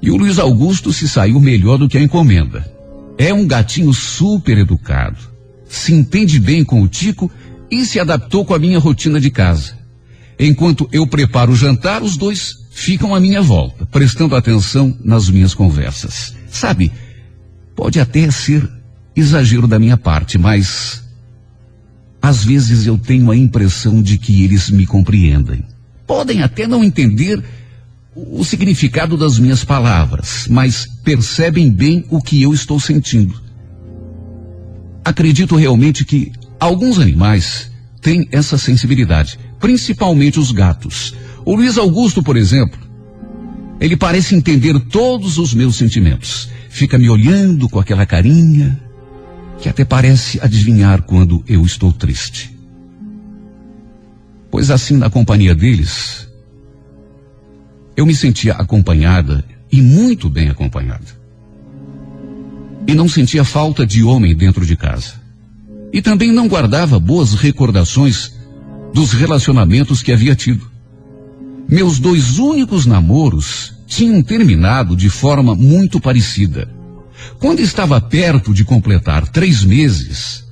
E 0.00 0.10
o 0.10 0.16
Luiz 0.16 0.38
Augusto 0.38 0.92
se 0.92 1.08
saiu 1.08 1.40
melhor 1.40 1.78
do 1.78 1.88
que 1.88 1.98
a 1.98 2.02
encomenda. 2.02 2.70
É 3.18 3.32
um 3.32 3.46
gatinho 3.46 3.92
super 3.92 4.58
educado, 4.58 5.18
se 5.68 5.92
entende 5.92 6.38
bem 6.38 6.64
com 6.64 6.82
o 6.82 6.88
Tico 6.88 7.30
e 7.70 7.84
se 7.84 7.98
adaptou 7.98 8.44
com 8.44 8.54
a 8.54 8.58
minha 8.58 8.78
rotina 8.78 9.20
de 9.20 9.30
casa. 9.30 9.76
Enquanto 10.38 10.88
eu 10.92 11.06
preparo 11.06 11.52
o 11.52 11.56
jantar, 11.56 12.02
os 12.02 12.16
dois 12.16 12.63
ficam 12.74 13.14
à 13.14 13.20
minha 13.20 13.40
volta, 13.40 13.86
prestando 13.86 14.34
atenção 14.34 14.94
nas 15.02 15.30
minhas 15.30 15.54
conversas. 15.54 16.34
Sabe, 16.50 16.92
pode 17.74 18.00
até 18.00 18.30
ser 18.30 18.68
exagero 19.14 19.68
da 19.68 19.78
minha 19.78 19.96
parte, 19.96 20.36
mas 20.36 21.04
às 22.20 22.44
vezes 22.44 22.86
eu 22.86 22.98
tenho 22.98 23.30
a 23.30 23.36
impressão 23.36 24.02
de 24.02 24.18
que 24.18 24.42
eles 24.42 24.68
me 24.70 24.86
compreendem. 24.86 25.64
Podem 26.06 26.42
até 26.42 26.66
não 26.66 26.82
entender 26.82 27.42
o 28.14 28.44
significado 28.44 29.16
das 29.16 29.38
minhas 29.38 29.64
palavras, 29.64 30.46
mas 30.50 30.86
percebem 31.04 31.70
bem 31.70 32.04
o 32.10 32.20
que 32.20 32.42
eu 32.42 32.52
estou 32.52 32.80
sentindo. 32.80 33.40
Acredito 35.04 35.54
realmente 35.54 36.04
que 36.04 36.32
alguns 36.58 36.98
animais 36.98 37.70
têm 38.00 38.28
essa 38.32 38.58
sensibilidade, 38.58 39.38
principalmente 39.60 40.40
os 40.40 40.50
gatos. 40.50 41.14
O 41.44 41.54
Luiz 41.54 41.76
Augusto, 41.76 42.22
por 42.22 42.36
exemplo, 42.36 42.78
ele 43.80 43.96
parece 43.96 44.34
entender 44.34 44.78
todos 44.80 45.38
os 45.38 45.52
meus 45.52 45.76
sentimentos. 45.76 46.48
Fica 46.68 46.98
me 46.98 47.08
olhando 47.08 47.68
com 47.68 47.78
aquela 47.78 48.06
carinha 48.06 48.80
que 49.60 49.68
até 49.68 49.84
parece 49.84 50.40
adivinhar 50.42 51.02
quando 51.02 51.44
eu 51.46 51.64
estou 51.64 51.92
triste 51.92 52.54
pois 54.54 54.70
assim 54.70 54.96
na 54.96 55.10
companhia 55.10 55.52
deles, 55.52 56.28
eu 57.96 58.06
me 58.06 58.14
sentia 58.14 58.52
acompanhada 58.52 59.44
e 59.68 59.82
muito 59.82 60.30
bem 60.30 60.48
acompanhada. 60.48 61.06
E 62.86 62.94
não 62.94 63.08
sentia 63.08 63.42
falta 63.42 63.84
de 63.84 64.04
homem 64.04 64.32
dentro 64.36 64.64
de 64.64 64.76
casa. 64.76 65.14
E 65.92 66.00
também 66.00 66.30
não 66.30 66.46
guardava 66.46 67.00
boas 67.00 67.34
recordações 67.34 68.32
dos 68.94 69.12
relacionamentos 69.12 70.04
que 70.04 70.12
havia 70.12 70.36
tido. 70.36 70.70
Meus 71.68 71.98
dois 71.98 72.38
únicos 72.38 72.86
namoros 72.86 73.74
tinham 73.86 74.22
terminado 74.22 74.96
de 74.96 75.08
forma 75.08 75.54
muito 75.54 76.00
parecida. 76.00 76.68
Quando 77.38 77.60
estava 77.60 78.00
perto 78.00 78.52
de 78.52 78.64
completar 78.64 79.28
três 79.28 79.64
meses, 79.64 80.44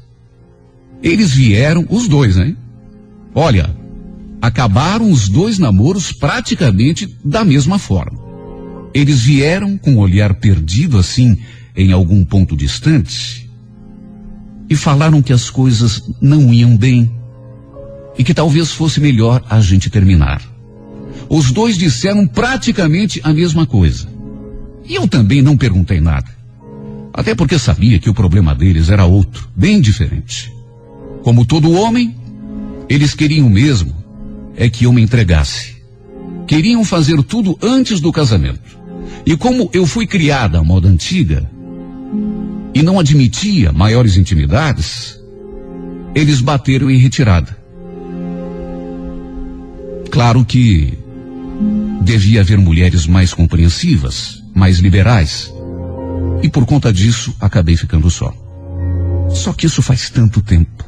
eles 1.02 1.32
vieram, 1.32 1.86
os 1.90 2.08
dois, 2.08 2.36
né? 2.36 2.56
Olha, 3.34 3.74
acabaram 4.40 5.10
os 5.10 5.28
dois 5.28 5.58
namoros 5.58 6.12
praticamente 6.12 7.16
da 7.24 7.44
mesma 7.44 7.78
forma. 7.78 8.20
Eles 8.94 9.22
vieram 9.22 9.78
com 9.78 9.94
o 9.94 9.98
olhar 9.98 10.34
perdido 10.34 10.98
assim 10.98 11.38
em 11.76 11.92
algum 11.92 12.24
ponto 12.24 12.56
distante 12.56 13.50
e 14.68 14.76
falaram 14.76 15.22
que 15.22 15.32
as 15.32 15.50
coisas 15.50 16.02
não 16.20 16.52
iam 16.52 16.76
bem 16.76 17.10
e 18.18 18.22
que 18.22 18.34
talvez 18.34 18.72
fosse 18.72 19.00
melhor 19.00 19.42
a 19.48 19.60
gente 19.60 19.88
terminar. 19.88 20.51
Os 21.34 21.50
dois 21.50 21.78
disseram 21.78 22.26
praticamente 22.26 23.18
a 23.24 23.32
mesma 23.32 23.64
coisa. 23.66 24.06
E 24.86 24.96
eu 24.96 25.08
também 25.08 25.40
não 25.40 25.56
perguntei 25.56 25.98
nada. 25.98 26.30
Até 27.10 27.34
porque 27.34 27.58
sabia 27.58 27.98
que 27.98 28.10
o 28.10 28.12
problema 28.12 28.54
deles 28.54 28.90
era 28.90 29.06
outro, 29.06 29.48
bem 29.56 29.80
diferente. 29.80 30.52
Como 31.22 31.46
todo 31.46 31.72
homem, 31.72 32.14
eles 32.86 33.14
queriam 33.14 33.48
mesmo 33.48 33.94
é 34.54 34.68
que 34.68 34.84
eu 34.84 34.92
me 34.92 35.00
entregasse. 35.00 35.76
Queriam 36.46 36.84
fazer 36.84 37.22
tudo 37.22 37.58
antes 37.62 37.98
do 37.98 38.12
casamento. 38.12 38.78
E 39.24 39.34
como 39.34 39.70
eu 39.72 39.86
fui 39.86 40.06
criada 40.06 40.58
à 40.58 40.62
moda 40.62 40.86
antiga 40.86 41.50
e 42.74 42.82
não 42.82 43.00
admitia 43.00 43.72
maiores 43.72 44.18
intimidades, 44.18 45.18
eles 46.14 46.42
bateram 46.42 46.90
em 46.90 46.98
retirada. 46.98 47.56
Claro 50.10 50.44
que 50.44 50.98
devia 52.02 52.40
haver 52.40 52.58
mulheres 52.58 53.06
mais 53.06 53.32
compreensivas, 53.32 54.42
mais 54.54 54.78
liberais. 54.78 55.52
E 56.42 56.48
por 56.48 56.66
conta 56.66 56.92
disso, 56.92 57.34
acabei 57.40 57.76
ficando 57.76 58.10
só. 58.10 58.34
Só 59.30 59.52
que 59.52 59.66
isso 59.66 59.80
faz 59.80 60.10
tanto 60.10 60.42
tempo. 60.42 60.84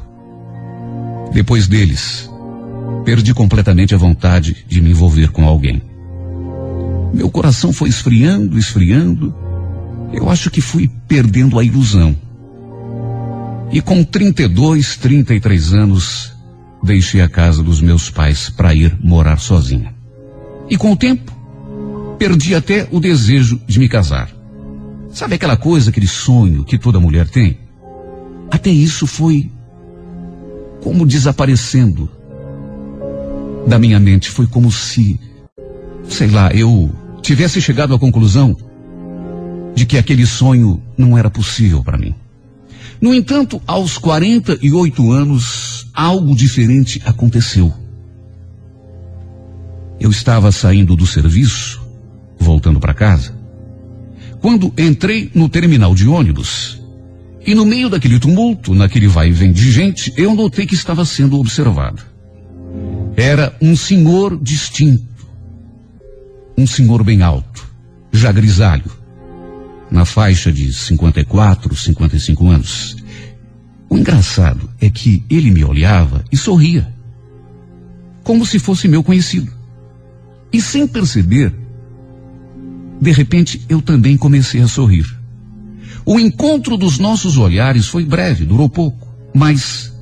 Depois 1.33 1.67
deles, 1.67 2.29
perdi 3.03 3.33
completamente 3.33 3.95
a 3.95 3.97
vontade 3.97 4.65
de 4.67 4.81
me 4.81 4.91
envolver 4.91 5.31
com 5.31 5.47
alguém. 5.47 5.81
Meu 7.13 7.29
coração 7.29 7.71
foi 7.71 7.89
esfriando, 7.89 8.57
esfriando. 8.57 9.33
Eu 10.11 10.29
acho 10.29 10.51
que 10.51 10.61
fui 10.61 10.89
perdendo 11.07 11.57
a 11.57 11.63
ilusão. 11.63 12.15
E 13.71 13.81
com 13.81 14.03
32, 14.03 14.97
33 14.97 15.73
anos, 15.73 16.33
deixei 16.83 17.21
a 17.21 17.29
casa 17.29 17.63
dos 17.63 17.81
meus 17.81 18.09
pais 18.09 18.49
para 18.49 18.75
ir 18.75 18.97
morar 19.01 19.37
sozinha. 19.37 19.94
E 20.69 20.77
com 20.77 20.91
o 20.91 20.95
tempo, 20.97 21.31
perdi 22.17 22.55
até 22.55 22.87
o 22.91 22.99
desejo 22.99 23.61
de 23.67 23.79
me 23.79 23.87
casar. 23.87 24.29
Sabe 25.11 25.35
aquela 25.35 25.55
coisa, 25.55 25.89
aquele 25.89 26.07
sonho 26.07 26.63
que 26.63 26.77
toda 26.77 26.99
mulher 26.99 27.29
tem? 27.29 27.57
Até 28.49 28.69
isso 28.69 29.07
foi 29.07 29.49
como 30.81 31.05
desaparecendo 31.05 32.09
da 33.67 33.79
minha 33.79 33.99
mente. 33.99 34.29
Foi 34.29 34.47
como 34.47 34.71
se, 34.71 35.19
sei 36.07 36.27
lá, 36.27 36.53
eu 36.53 36.91
tivesse 37.21 37.61
chegado 37.61 37.93
à 37.93 37.99
conclusão 37.99 38.55
de 39.73 39.85
que 39.85 39.97
aquele 39.97 40.25
sonho 40.25 40.81
não 40.97 41.17
era 41.17 41.29
possível 41.29 41.83
para 41.83 41.97
mim. 41.97 42.13
No 43.01 43.13
entanto, 43.13 43.61
aos 43.67 43.97
48 43.97 45.11
anos, 45.11 45.87
algo 45.93 46.35
diferente 46.35 47.01
aconteceu. 47.05 47.73
Eu 49.99 50.09
estava 50.09 50.51
saindo 50.51 50.95
do 50.95 51.05
serviço, 51.05 51.81
voltando 52.37 52.79
para 52.79 52.93
casa, 52.93 53.33
quando 54.41 54.71
entrei 54.77 55.31
no 55.33 55.49
terminal 55.49 55.95
de 55.95 56.07
ônibus 56.07 56.79
e 57.45 57.55
no 57.55 57.65
meio 57.65 57.89
daquele 57.89 58.19
tumulto, 58.19 58.73
naquele 58.73 59.07
vai 59.07 59.29
e 59.29 59.31
vem 59.31 59.51
de 59.51 59.71
gente, 59.71 60.13
eu 60.17 60.35
notei 60.35 60.65
que 60.65 60.75
estava 60.75 61.05
sendo 61.05 61.39
observado. 61.39 62.03
Era 63.15 63.55
um 63.61 63.75
senhor 63.75 64.37
distinto. 64.41 65.03
Um 66.57 66.67
senhor 66.67 67.03
bem 67.03 67.21
alto, 67.21 67.67
já 68.11 68.31
grisalho, 68.31 68.89
na 69.91 70.05
faixa 70.05 70.51
de 70.51 70.71
54, 70.73 71.75
55 71.75 72.47
anos. 72.47 72.97
O 73.89 73.97
engraçado 73.97 74.69
é 74.81 74.89
que 74.89 75.23
ele 75.29 75.51
me 75.51 75.63
olhava 75.63 76.23
e 76.31 76.37
sorria, 76.37 76.93
como 78.23 78.45
se 78.45 78.57
fosse 78.57 78.87
meu 78.87 79.03
conhecido. 79.03 79.51
E 80.55 80.61
sem 80.61 80.87
perceber, 80.87 81.53
de 83.01 83.11
repente 83.11 83.61
eu 83.67 83.81
também 83.81 84.15
comecei 84.15 84.61
a 84.61 84.69
sorrir. 84.69 85.05
O 86.05 86.17
encontro 86.17 86.77
dos 86.77 86.97
nossos 86.97 87.35
olhares 87.35 87.87
foi 87.87 88.05
breve, 88.05 88.45
durou 88.45 88.69
pouco, 88.69 89.05
mas 89.33 89.93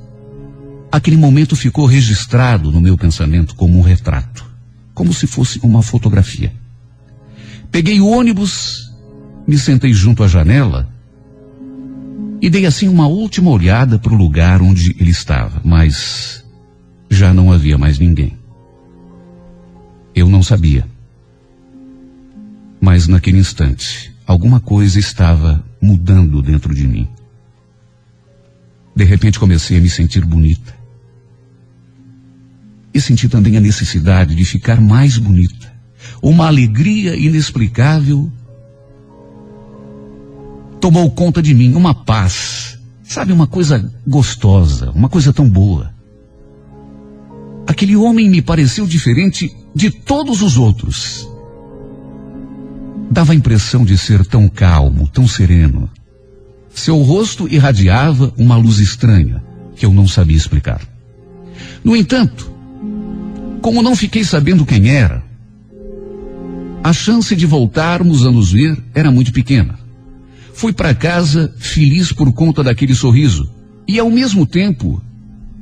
aquele 0.92 1.16
momento 1.16 1.56
ficou 1.56 1.86
registrado 1.86 2.70
no 2.70 2.80
meu 2.80 2.96
pensamento 2.96 3.56
como 3.56 3.76
um 3.76 3.82
retrato, 3.82 4.48
como 4.94 5.12
se 5.12 5.26
fosse 5.26 5.58
uma 5.60 5.82
fotografia. 5.82 6.52
Peguei 7.72 8.00
o 8.00 8.06
ônibus, 8.06 8.92
me 9.48 9.58
sentei 9.58 9.92
junto 9.92 10.22
à 10.22 10.28
janela 10.28 10.88
e 12.40 12.48
dei 12.48 12.64
assim 12.64 12.86
uma 12.86 13.08
última 13.08 13.50
olhada 13.50 13.98
para 13.98 14.14
o 14.14 14.16
lugar 14.16 14.62
onde 14.62 14.94
ele 15.00 15.10
estava, 15.10 15.60
mas 15.64 16.44
já 17.10 17.34
não 17.34 17.50
havia 17.50 17.76
mais 17.76 17.98
ninguém. 17.98 18.43
Eu 20.14 20.28
não 20.28 20.42
sabia. 20.42 20.86
Mas 22.80 23.08
naquele 23.08 23.38
instante, 23.38 24.14
alguma 24.26 24.60
coisa 24.60 24.98
estava 24.98 25.64
mudando 25.80 26.42
dentro 26.42 26.74
de 26.74 26.86
mim. 26.86 27.08
De 28.94 29.04
repente 29.04 29.40
comecei 29.40 29.78
a 29.78 29.80
me 29.80 29.90
sentir 29.90 30.24
bonita. 30.24 30.74
E 32.92 33.00
senti 33.00 33.28
também 33.28 33.56
a 33.56 33.60
necessidade 33.60 34.34
de 34.34 34.44
ficar 34.44 34.80
mais 34.80 35.18
bonita. 35.18 35.72
Uma 36.22 36.46
alegria 36.46 37.16
inexplicável 37.16 38.30
tomou 40.80 41.10
conta 41.10 41.42
de 41.42 41.54
mim, 41.54 41.74
uma 41.74 41.94
paz. 41.94 42.78
Sabe, 43.02 43.32
uma 43.32 43.46
coisa 43.46 43.90
gostosa, 44.06 44.90
uma 44.90 45.08
coisa 45.08 45.32
tão 45.32 45.48
boa. 45.48 45.93
Aquele 47.66 47.96
homem 47.96 48.28
me 48.28 48.42
pareceu 48.42 48.86
diferente 48.86 49.54
de 49.74 49.90
todos 49.90 50.42
os 50.42 50.56
outros 50.56 51.28
dava 53.14 53.32
a 53.32 53.36
impressão 53.36 53.84
de 53.84 53.96
ser 53.96 54.26
tão 54.26 54.48
calmo, 54.48 55.06
tão 55.06 55.28
sereno. 55.28 55.88
Seu 56.74 56.98
rosto 56.98 57.46
irradiava 57.48 58.34
uma 58.36 58.56
luz 58.56 58.80
estranha 58.80 59.40
que 59.76 59.86
eu 59.86 59.92
não 59.92 60.08
sabia 60.08 60.36
explicar. 60.36 60.80
No 61.84 61.94
entanto, 61.94 62.50
como 63.62 63.82
não 63.82 63.94
fiquei 63.94 64.24
sabendo 64.24 64.66
quem 64.66 64.88
era, 64.88 65.22
a 66.82 66.92
chance 66.92 67.36
de 67.36 67.46
voltarmos 67.46 68.26
a 68.26 68.32
nos 68.32 68.50
ver 68.50 68.76
era 68.92 69.12
muito 69.12 69.32
pequena. 69.32 69.78
Fui 70.52 70.72
para 70.72 70.92
casa 70.92 71.54
feliz 71.56 72.12
por 72.12 72.32
conta 72.32 72.64
daquele 72.64 72.96
sorriso 72.96 73.48
e, 73.86 73.96
ao 73.96 74.10
mesmo 74.10 74.44
tempo, 74.44 75.00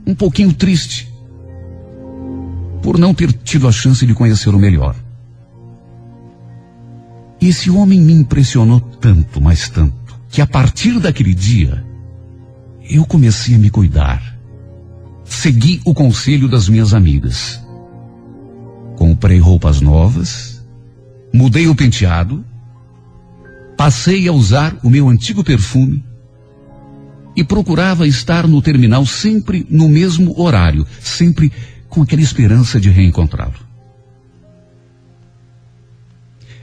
um 0.07 0.15
pouquinho 0.15 0.55
triste 0.55 1.12
por 2.83 2.99
não 2.99 3.15
ter 3.15 3.33
tido 3.33 3.69
a 3.69 3.73
chance 3.73 4.05
de 4.05 4.13
conhecê-lo 4.13 4.59
melhor. 4.59 4.97
E 7.41 7.49
esse 7.49 7.71
homem 7.71 8.01
me 8.01 8.13
impressionou 8.13 8.81
tanto, 8.81 9.41
mas 9.41 9.69
tanto, 9.69 10.21
que 10.29 10.41
a 10.43 10.47
partir 10.47 10.99
daquele 10.99 11.35
dia, 11.35 11.85
eu 12.89 13.05
comecei 13.05 13.55
a 13.55 13.59
me 13.59 13.71
cuidar. 13.71 14.37
Segui 15.25 15.81
o 15.85 15.95
conselho 15.95 16.49
das 16.49 16.69
minhas 16.69 16.93
amigas. 16.93 17.61
Comprei 18.97 19.39
roupas 19.39 19.81
novas, 19.81 20.63
mudei 21.33 21.67
o 21.69 21.75
penteado, 21.75 22.45
passei 23.77 24.29
a 24.29 24.33
usar 24.33 24.77
o 24.83 24.91
meu 24.91 25.09
antigo 25.09 25.43
perfume 25.43 26.05
e 27.35 27.43
procurava 27.43 28.07
estar 28.07 28.47
no 28.47 28.61
terminal 28.61 29.07
sempre 29.07 29.67
no 29.71 29.89
mesmo 29.89 30.39
horário, 30.41 30.87
sempre 31.01 31.51
com 31.93 32.01
aquela 32.01 32.23
esperança 32.23 32.81
de 32.81 32.89
reencontrá-lo. 32.89 33.53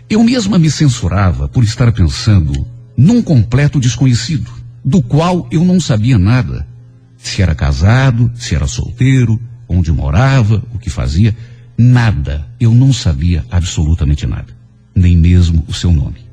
Eu 0.10 0.24
mesma 0.24 0.58
me 0.58 0.72
censurava 0.72 1.48
por 1.48 1.64
estar 1.64 1.92
pensando 1.92 2.66
num 2.98 3.22
completo 3.22 3.80
desconhecido, 3.80 4.52
do 4.84 5.04
qual 5.04 5.48
eu 5.52 5.64
não 5.64 5.80
sabia 5.80 6.18
nada. 6.18 6.68
Se 7.16 7.44
era 7.44 7.54
casado, 7.54 8.32
se 8.34 8.56
era 8.56 8.66
solteiro, 8.66 9.40
onde 9.68 9.92
morava, 9.92 10.64
o 10.74 10.80
que 10.80 10.90
fazia, 10.90 11.38
nada. 11.78 12.48
Eu 12.60 12.74
não 12.74 12.92
sabia 12.92 13.46
absolutamente 13.52 14.26
nada, 14.26 14.52
nem 14.96 15.16
mesmo 15.16 15.64
o 15.68 15.74
seu 15.76 15.94
nome. 15.94 16.28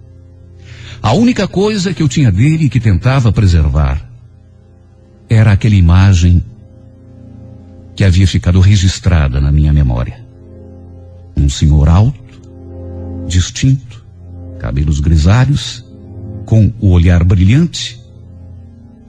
A 1.02 1.12
única 1.12 1.46
coisa 1.46 1.92
que 1.92 2.02
eu 2.02 2.08
tinha 2.08 2.32
dele 2.32 2.64
e 2.64 2.70
que 2.70 2.80
tentava 2.80 3.30
preservar 3.30 4.08
era 5.28 5.52
aquela 5.52 5.74
imagem 5.74 6.42
que 7.96 8.04
havia 8.04 8.26
ficado 8.26 8.60
registrada 8.60 9.40
na 9.40 9.50
minha 9.50 9.72
memória. 9.72 10.22
Um 11.34 11.48
senhor 11.48 11.88
alto, 11.88 12.14
distinto, 13.26 14.04
cabelos 14.58 15.00
grisalhos, 15.00 15.84
com 16.44 16.72
o 16.78 16.90
olhar 16.90 17.24
brilhante, 17.24 17.98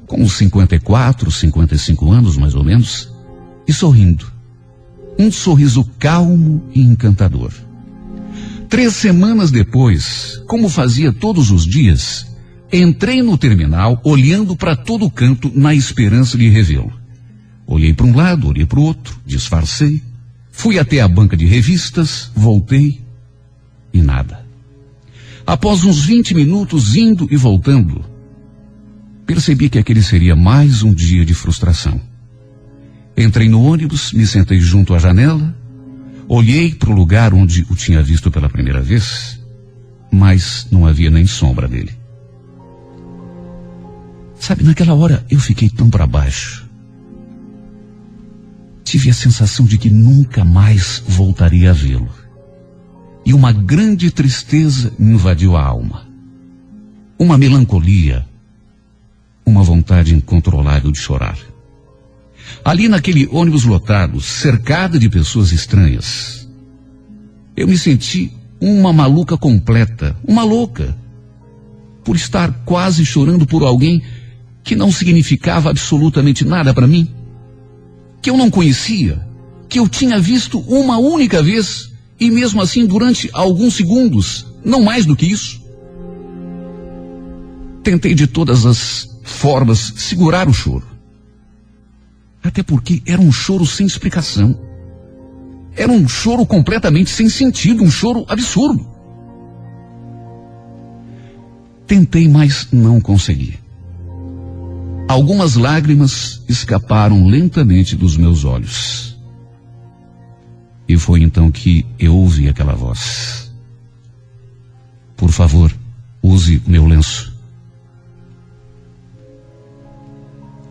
com 0.08 0.22
uns 0.22 0.34
54, 0.38 1.30
55 1.30 2.12
anos 2.12 2.38
mais 2.38 2.56
ou 2.56 2.64
menos, 2.64 3.12
e 3.68 3.74
sorrindo. 3.74 4.26
Um 5.20 5.30
sorriso 5.32 5.84
calmo 6.00 6.64
e 6.74 6.82
encantador. 6.82 7.52
Três 8.70 8.94
semanas 8.94 9.52
depois, 9.52 10.42
como 10.48 10.70
fazia 10.70 11.12
todos 11.12 11.52
os 11.52 11.66
dias, 11.66 12.26
entrei 12.72 13.22
no 13.22 13.38
terminal 13.38 14.00
olhando 14.04 14.56
para 14.56 14.76
todo 14.76 15.10
canto 15.10 15.52
na 15.54 15.74
esperança 15.74 16.38
de 16.38 16.50
revê-lo. 16.50 17.07
Olhei 17.68 17.94
para 17.94 18.06
um 18.06 18.16
lado, 18.16 18.48
olhei 18.48 18.66
para 18.66 18.80
o 18.80 18.84
outro, 18.84 19.20
disfarcei, 19.26 20.02
fui 20.50 20.80
até 20.80 21.02
a 21.02 21.08
banca 21.08 21.36
de 21.36 21.46
revistas, 21.46 22.32
voltei, 22.34 23.02
e 23.94 24.02
nada. 24.02 24.46
Após 25.46 25.84
uns 25.84 26.06
20 26.06 26.34
minutos 26.34 26.96
indo 26.96 27.28
e 27.30 27.36
voltando, 27.36 28.04
percebi 29.26 29.70
que 29.70 29.78
aquele 29.78 30.02
seria 30.02 30.36
mais 30.36 30.82
um 30.82 30.94
dia 30.94 31.26
de 31.26 31.34
frustração. 31.34 32.00
Entrei 33.18 33.50
no 33.50 33.62
ônibus, 33.64 34.14
me 34.14 34.26
sentei 34.26 34.60
junto 34.60 34.94
à 34.94 35.00
janela, 35.00 35.56
olhei 36.28 36.74
para 36.74 36.90
o 36.90 36.96
lugar 36.96 37.34
onde 37.34 37.66
o 37.70 37.76
tinha 37.76 38.02
visto 38.02 38.32
pela 38.32 38.50
primeira 38.50 38.82
vez, 38.82 39.40
mas 40.12 40.68
não 40.72 40.86
havia 40.86 41.10
nem 41.10 41.26
sombra 41.26 41.68
dele. 41.68 41.92
Sabe, 44.40 44.64
naquela 44.64 44.94
hora 44.94 45.26
eu 45.30 45.40
fiquei 45.40 45.70
tão 45.70 45.90
para 45.90 46.06
baixo. 46.06 46.67
Tive 48.88 49.10
a 49.10 49.14
sensação 49.14 49.66
de 49.66 49.78
que 49.78 49.90
nunca 49.90 50.46
mais 50.46 51.04
voltaria 51.06 51.72
a 51.72 51.74
vê-lo 51.74 52.10
e 53.26 53.34
uma 53.34 53.52
grande 53.52 54.10
tristeza 54.10 54.94
me 54.98 55.12
invadiu 55.12 55.58
a 55.58 55.62
alma. 55.62 56.08
uma 57.20 57.38
melancolia, 57.38 58.26
uma 59.46 59.62
vontade 59.62 60.16
incontrolável 60.16 60.90
de 60.90 61.00
chorar. 61.00 61.38
Ali 62.64 62.88
naquele 62.88 63.28
ônibus 63.30 63.66
lotado, 63.66 64.22
cercado 64.22 64.98
de 64.98 65.10
pessoas 65.10 65.52
estranhas, 65.52 66.48
eu 67.58 67.68
me 67.68 67.78
senti 67.78 68.32
uma 68.58 68.94
maluca 68.94 69.38
completa, 69.38 70.16
uma 70.26 70.46
louca, 70.46 70.98
por 72.06 72.16
estar 72.16 72.64
quase 72.64 73.06
chorando 73.06 73.46
por 73.46 73.64
alguém 73.64 74.02
que 74.64 74.78
não 74.78 74.94
significava 74.94 75.70
absolutamente 75.70 76.46
nada 76.46 76.74
para 76.74 76.88
mim, 76.88 77.17
que 78.22 78.30
eu 78.30 78.38
não 78.38 78.50
conhecia, 78.50 79.26
que 79.70 79.80
eu 79.80 79.88
tinha 79.88 80.20
visto 80.20 80.60
uma 80.60 80.98
única 80.98 81.42
vez 81.42 81.92
e 82.20 82.32
mesmo 82.32 82.62
assim 82.62 82.86
durante 82.86 83.30
alguns 83.34 83.76
segundos, 83.76 84.46
não 84.64 84.82
mais 84.82 85.06
do 85.06 85.16
que 85.16 85.26
isso. 85.26 85.62
Tentei 87.84 88.14
de 88.14 88.28
todas 88.28 88.66
as 88.66 89.08
formas 89.24 89.94
segurar 89.98 90.50
o 90.50 90.54
choro. 90.54 90.86
Até 92.44 92.64
porque 92.64 93.02
era 93.06 93.22
um 93.22 93.32
choro 93.32 93.66
sem 93.66 93.86
explicação. 93.86 94.60
Era 95.76 95.92
um 95.92 96.08
choro 96.08 96.46
completamente 96.46 97.10
sem 97.10 97.30
sentido, 97.30 97.84
um 97.84 97.92
choro 97.92 98.26
absurdo. 98.28 98.86
Tentei, 101.86 102.28
mas 102.28 102.68
não 102.72 103.00
consegui. 103.00 103.60
Algumas 105.08 105.56
lágrimas 105.56 106.44
escaparam 106.50 107.28
lentamente 107.28 107.96
dos 107.96 108.18
meus 108.18 108.44
olhos. 108.44 109.18
E 110.88 110.98
foi 110.98 111.22
então 111.22 111.50
que 111.50 111.86
eu 111.98 112.16
ouvi 112.16 112.50
aquela 112.50 112.74
voz. 112.74 113.52
Por 115.16 115.32
favor, 115.32 115.74
use 116.22 116.62
meu 116.68 116.86
lenço. 116.86 117.34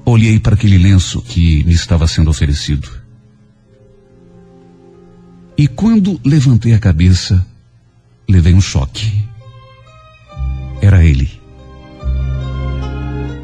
Olhei 0.04 0.38
para 0.38 0.54
aquele 0.54 0.78
lenço 0.78 1.20
que 1.22 1.64
me 1.64 1.72
estava 1.72 2.06
sendo 2.06 2.30
oferecido. 2.30 2.88
E 5.58 5.66
quando 5.66 6.20
levantei 6.24 6.74
a 6.74 6.78
cabeça, 6.78 7.44
levei 8.28 8.54
um 8.54 8.60
choque. 8.60 9.24
Era 10.80 11.02
ele. 11.02 11.35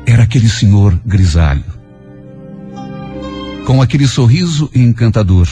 Era 0.07 0.25
aquele 0.25 0.49
senhor 0.49 0.99
grisalho. 1.07 1.65
Com 3.67 3.81
aquele 3.81 4.07
sorriso 4.07 4.71
encantador 4.75 5.49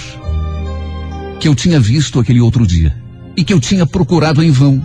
que 1.38 1.48
eu 1.48 1.54
tinha 1.54 1.80
visto 1.80 2.20
aquele 2.20 2.40
outro 2.40 2.66
dia 2.66 2.94
e 3.36 3.42
que 3.42 3.52
eu 3.52 3.60
tinha 3.60 3.86
procurado 3.86 4.42
em 4.42 4.50
vão 4.50 4.82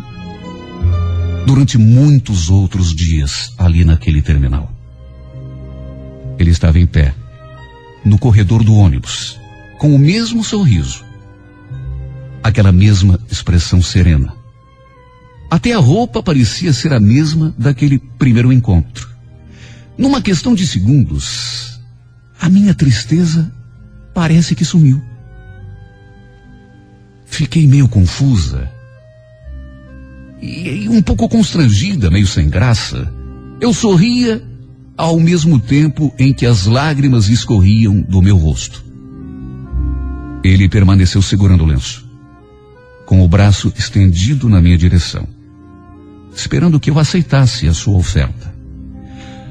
durante 1.46 1.78
muitos 1.78 2.50
outros 2.50 2.94
dias 2.94 3.54
ali 3.58 3.84
naquele 3.84 4.22
terminal. 4.22 4.72
Ele 6.40 6.52
estava 6.52 6.80
em 6.80 6.86
pé, 6.86 7.14
no 8.04 8.18
corredor 8.18 8.64
do 8.64 8.76
ônibus, 8.76 9.40
com 9.78 9.94
o 9.94 10.00
mesmo 10.00 10.44
sorriso, 10.44 11.04
aquela 12.44 12.72
mesma 12.72 13.20
expressão 13.30 13.82
serena. 13.82 14.34
Até 15.50 15.74
a 15.74 15.80
roupa 15.80 16.24
parecia 16.24 16.74
ser 16.74 16.94
a 16.94 17.00
mesma 17.00 17.54
daquele 17.58 18.00
primeiro 18.00 18.52
encontro. 18.52 19.15
Numa 19.98 20.22
questão 20.22 20.54
de 20.54 20.68
segundos, 20.68 21.80
a 22.40 22.50
minha 22.50 22.74
tristeza 22.74 23.52
parece 24.14 24.56
que 24.56 24.66
sumiu. 24.66 25.02
Fiquei 27.26 27.68
meio 27.68 27.88
confusa 27.88 28.70
e 30.42 30.88
um 30.90 31.02
pouco 31.02 31.28
constrangida, 31.28 32.10
meio 32.10 32.28
sem 32.28 32.50
graça. 32.50 33.12
Eu 33.60 33.74
sorria 33.74 34.44
ao 34.98 35.20
mesmo 35.20 35.60
tempo 35.60 36.14
em 36.18 36.34
que 36.34 36.46
as 36.46 36.66
lágrimas 36.66 37.28
escorriam 37.28 38.02
do 38.02 38.22
meu 38.22 38.38
rosto. 38.38 38.84
Ele 40.44 40.70
permaneceu 40.70 41.22
segurando 41.22 41.64
o 41.64 41.68
lenço, 41.68 42.06
com 43.06 43.24
o 43.24 43.28
braço 43.28 43.74
estendido 43.78 44.48
na 44.48 44.62
minha 44.62 44.78
direção, 44.78 45.28
esperando 46.36 46.80
que 46.80 46.90
eu 46.90 47.00
aceitasse 47.00 47.68
a 47.68 47.74
sua 47.74 47.98
oferta. 47.98 48.55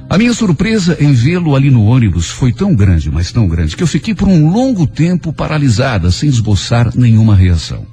A 0.09 0.19
minha 0.19 0.35
surpresa 0.35 0.97
em 1.01 1.13
vê-lo 1.13 1.57
ali 1.57 1.71
no 1.71 1.85
ônibus 1.85 2.29
foi 2.29 2.53
tão 2.53 2.75
grande, 2.75 3.11
mas 3.11 3.33
tão 3.33 3.49
grande, 3.49 3.77
que 3.77 3.83
eu 3.83 3.87
fiquei 3.87 4.15
por 4.15 4.29
um 4.29 4.51
longo 4.51 4.87
tempo 4.87 5.33
paralisada, 5.33 6.11
sem 6.11 6.29
esboçar 6.29 6.93
nenhuma 6.95 7.35
reação. 7.35 7.87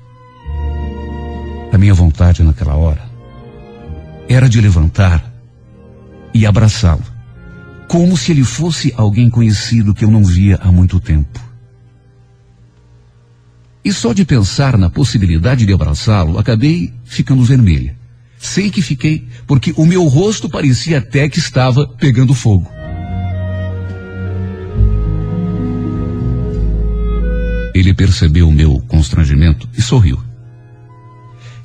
A 1.71 1.77
minha 1.77 1.93
vontade 1.93 2.43
naquela 2.43 2.75
hora 2.75 3.01
era 4.27 4.49
de 4.49 4.59
levantar 4.59 5.31
e 6.33 6.45
abraçá-lo, 6.45 7.03
como 7.87 8.17
se 8.17 8.31
ele 8.31 8.43
fosse 8.43 8.93
alguém 8.95 9.29
conhecido 9.29 9.93
que 9.93 10.03
eu 10.03 10.11
não 10.11 10.23
via 10.23 10.59
há 10.61 10.71
muito 10.71 10.99
tempo. 10.99 11.39
E 13.83 13.91
só 13.91 14.13
de 14.13 14.25
pensar 14.25 14.77
na 14.77 14.89
possibilidade 14.89 15.65
de 15.65 15.73
abraçá-lo, 15.73 16.37
acabei 16.37 16.93
ficando 17.03 17.43
vermelha. 17.43 18.00
Sei 18.41 18.71
que 18.71 18.81
fiquei, 18.81 19.27
porque 19.45 19.71
o 19.77 19.85
meu 19.85 20.03
rosto 20.07 20.49
parecia 20.49 20.97
até 20.97 21.29
que 21.29 21.37
estava 21.37 21.87
pegando 21.87 22.33
fogo. 22.33 22.67
Ele 27.73 27.93
percebeu 27.93 28.49
o 28.49 28.51
meu 28.51 28.81
constrangimento 28.87 29.69
e 29.77 29.81
sorriu. 29.81 30.19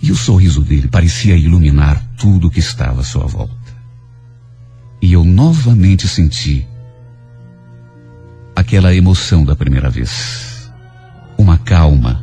E 0.03 0.13
o 0.13 0.17
sorriso 0.17 0.61
dele 0.61 0.87
parecia 0.87 1.35
iluminar 1.35 2.01
tudo 2.19 2.51
que 2.51 2.61
estava 2.61 3.01
à 3.01 3.05
sua 3.05 3.27
volta. 3.27 3.55
E 5.01 5.15
eu 5.15 5.25
novamente 5.25 6.07
senti 6.07 6.67
aquela 8.55 8.95
emoção 8.95 9.47
da 9.47 9.57
primeira 9.57 9.89
vez. 9.89 10.71
Uma 11.39 11.57
calma, 11.57 12.23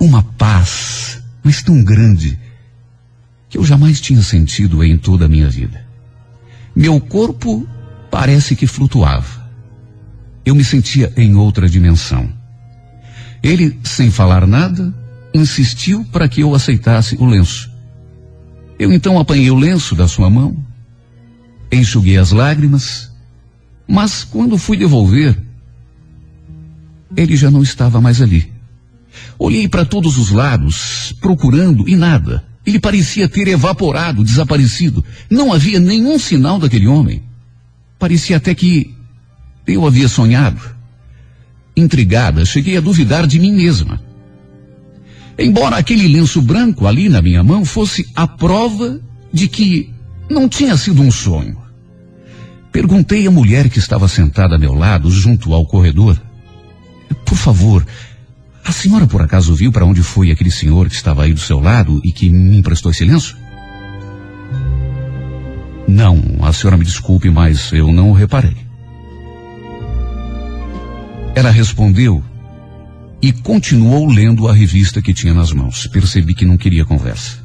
uma 0.00 0.22
paz, 0.22 1.20
mas 1.42 1.60
tão 1.60 1.82
grande, 1.82 2.38
que 3.54 3.58
eu 3.58 3.64
jamais 3.64 4.00
tinha 4.00 4.20
sentido 4.20 4.82
em 4.82 4.98
toda 4.98 5.26
a 5.26 5.28
minha 5.28 5.48
vida. 5.48 5.86
Meu 6.74 6.98
corpo 7.00 7.64
parece 8.10 8.56
que 8.56 8.66
flutuava. 8.66 9.48
Eu 10.44 10.56
me 10.56 10.64
sentia 10.64 11.12
em 11.16 11.36
outra 11.36 11.68
dimensão. 11.68 12.28
Ele, 13.40 13.78
sem 13.84 14.10
falar 14.10 14.44
nada, 14.44 14.92
insistiu 15.32 16.04
para 16.06 16.28
que 16.28 16.40
eu 16.40 16.52
aceitasse 16.52 17.14
o 17.14 17.26
lenço. 17.26 17.70
Eu 18.76 18.92
então 18.92 19.20
apanhei 19.20 19.52
o 19.52 19.56
lenço 19.56 19.94
da 19.94 20.08
sua 20.08 20.28
mão, 20.28 20.56
enxuguei 21.70 22.18
as 22.18 22.32
lágrimas, 22.32 23.12
mas 23.86 24.24
quando 24.24 24.58
fui 24.58 24.76
devolver, 24.76 25.40
ele 27.16 27.36
já 27.36 27.52
não 27.52 27.62
estava 27.62 28.00
mais 28.00 28.20
ali. 28.20 28.52
Olhei 29.38 29.68
para 29.68 29.84
todos 29.84 30.18
os 30.18 30.30
lados, 30.30 31.14
procurando 31.20 31.88
e 31.88 31.94
nada. 31.94 32.52
Ele 32.66 32.78
parecia 32.78 33.28
ter 33.28 33.48
evaporado, 33.48 34.24
desaparecido. 34.24 35.04
Não 35.28 35.52
havia 35.52 35.78
nenhum 35.78 36.18
sinal 36.18 36.58
daquele 36.58 36.86
homem. 36.86 37.22
Parecia 37.98 38.38
até 38.38 38.54
que 38.54 38.94
eu 39.66 39.86
havia 39.86 40.08
sonhado. 40.08 40.60
Intrigada, 41.76 42.44
cheguei 42.44 42.76
a 42.76 42.80
duvidar 42.80 43.26
de 43.26 43.38
mim 43.38 43.52
mesma. 43.52 44.00
Embora 45.38 45.76
aquele 45.76 46.06
lenço 46.06 46.40
branco 46.40 46.86
ali 46.86 47.08
na 47.08 47.20
minha 47.20 47.42
mão 47.42 47.64
fosse 47.64 48.08
a 48.14 48.26
prova 48.26 49.00
de 49.32 49.48
que 49.48 49.92
não 50.30 50.48
tinha 50.48 50.76
sido 50.76 51.02
um 51.02 51.10
sonho. 51.10 51.58
Perguntei 52.70 53.26
à 53.26 53.30
mulher 53.30 53.68
que 53.68 53.78
estava 53.78 54.08
sentada 54.08 54.56
a 54.56 54.58
meu 54.58 54.74
lado, 54.74 55.10
junto 55.10 55.52
ao 55.52 55.66
corredor. 55.66 56.20
Por 57.24 57.36
favor, 57.36 57.86
a 58.64 58.72
senhora 58.72 59.06
por 59.06 59.20
acaso 59.20 59.54
viu 59.54 59.70
para 59.70 59.84
onde 59.84 60.02
foi 60.02 60.30
aquele 60.30 60.50
senhor 60.50 60.88
que 60.88 60.94
estava 60.94 61.24
aí 61.24 61.34
do 61.34 61.40
seu 61.40 61.60
lado 61.60 62.00
e 62.02 62.10
que 62.10 62.30
me 62.30 62.56
emprestou 62.56 62.90
esse 62.90 63.04
lenço? 63.04 63.36
Não, 65.86 66.18
a 66.40 66.52
senhora 66.52 66.78
me 66.78 66.84
desculpe, 66.84 67.28
mas 67.28 67.70
eu 67.72 67.92
não 67.92 68.12
reparei. 68.12 68.56
Ela 71.34 71.50
respondeu 71.50 72.24
e 73.20 73.32
continuou 73.32 74.06
lendo 74.06 74.48
a 74.48 74.52
revista 74.52 75.02
que 75.02 75.12
tinha 75.12 75.34
nas 75.34 75.52
mãos. 75.52 75.86
Percebi 75.86 76.34
que 76.34 76.46
não 76.46 76.56
queria 76.56 76.84
conversa. 76.84 77.38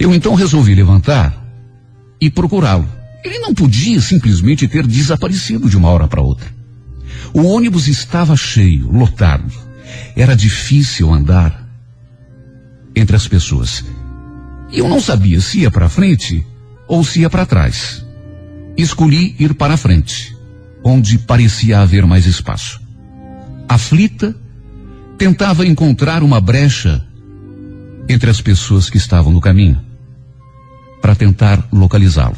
Eu 0.00 0.14
então 0.14 0.34
resolvi 0.34 0.74
levantar 0.74 1.44
e 2.20 2.30
procurá-lo. 2.30 2.88
Ele 3.22 3.38
não 3.38 3.54
podia 3.54 4.00
simplesmente 4.00 4.66
ter 4.66 4.86
desaparecido 4.86 5.68
de 5.68 5.76
uma 5.76 5.88
hora 5.88 6.08
para 6.08 6.22
outra. 6.22 6.48
O 7.32 7.42
ônibus 7.44 7.88
estava 7.88 8.36
cheio, 8.36 8.90
lotado. 8.90 9.63
Era 10.16 10.36
difícil 10.36 11.12
andar 11.12 11.66
entre 12.94 13.16
as 13.16 13.26
pessoas. 13.26 13.84
E 14.70 14.78
eu 14.78 14.88
não 14.88 15.00
sabia 15.00 15.40
se 15.40 15.60
ia 15.60 15.70
para 15.70 15.88
frente 15.88 16.46
ou 16.86 17.04
se 17.04 17.20
ia 17.20 17.30
para 17.30 17.46
trás. 17.46 18.04
Escolhi 18.76 19.36
ir 19.38 19.54
para 19.54 19.76
frente, 19.76 20.36
onde 20.82 21.18
parecia 21.18 21.80
haver 21.80 22.06
mais 22.06 22.26
espaço 22.26 22.84
aflita, 23.68 24.34
tentava 25.18 25.66
encontrar 25.66 26.22
uma 26.22 26.40
brecha 26.40 27.04
entre 28.08 28.30
as 28.30 28.40
pessoas 28.40 28.90
que 28.90 28.98
estavam 28.98 29.32
no 29.32 29.40
caminho. 29.40 29.80
para 31.02 31.14
tentar 31.14 31.68
localizá-lo. 31.70 32.36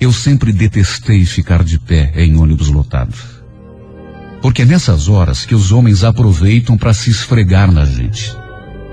Eu 0.00 0.10
sempre 0.14 0.50
detestei 0.50 1.26
ficar 1.26 1.62
de 1.62 1.78
pé 1.78 2.10
em 2.16 2.38
ônibus 2.38 2.68
lotado. 2.68 3.14
Porque 4.44 4.60
é 4.60 4.64
nessas 4.66 5.08
horas 5.08 5.46
que 5.46 5.54
os 5.54 5.72
homens 5.72 6.04
aproveitam 6.04 6.76
para 6.76 6.92
se 6.92 7.08
esfregar 7.08 7.72
na 7.72 7.86
gente. 7.86 8.36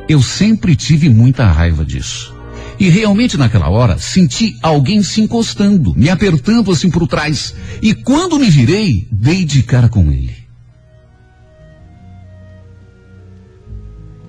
Eu 0.08 0.24
sempre 0.24 0.78
tive 0.78 1.10
muita 1.10 1.46
raiva 1.46 1.84
disso. 1.84 2.34
E 2.80 2.88
realmente 2.88 3.36
naquela 3.36 3.70
hora 3.70 3.98
senti 3.98 4.58
alguém 4.62 5.04
se 5.04 5.20
encostando, 5.20 5.94
me 5.94 6.10
apertando 6.10 6.72
assim 6.72 6.90
por 6.90 7.06
trás. 7.06 7.54
E 7.82 7.94
quando 7.94 8.40
me 8.40 8.50
virei, 8.50 9.06
dei 9.12 9.44
de 9.44 9.62
cara 9.62 9.90
com 9.90 10.10
ele. 10.10 10.38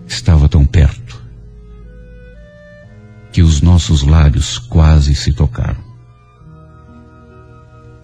Estava 0.08 0.48
tão 0.48 0.66
perto 0.66 1.22
que 3.30 3.42
os 3.42 3.62
nossos 3.62 4.02
lábios 4.02 4.58
quase 4.58 5.14
se 5.14 5.32
tocaram. 5.32 5.84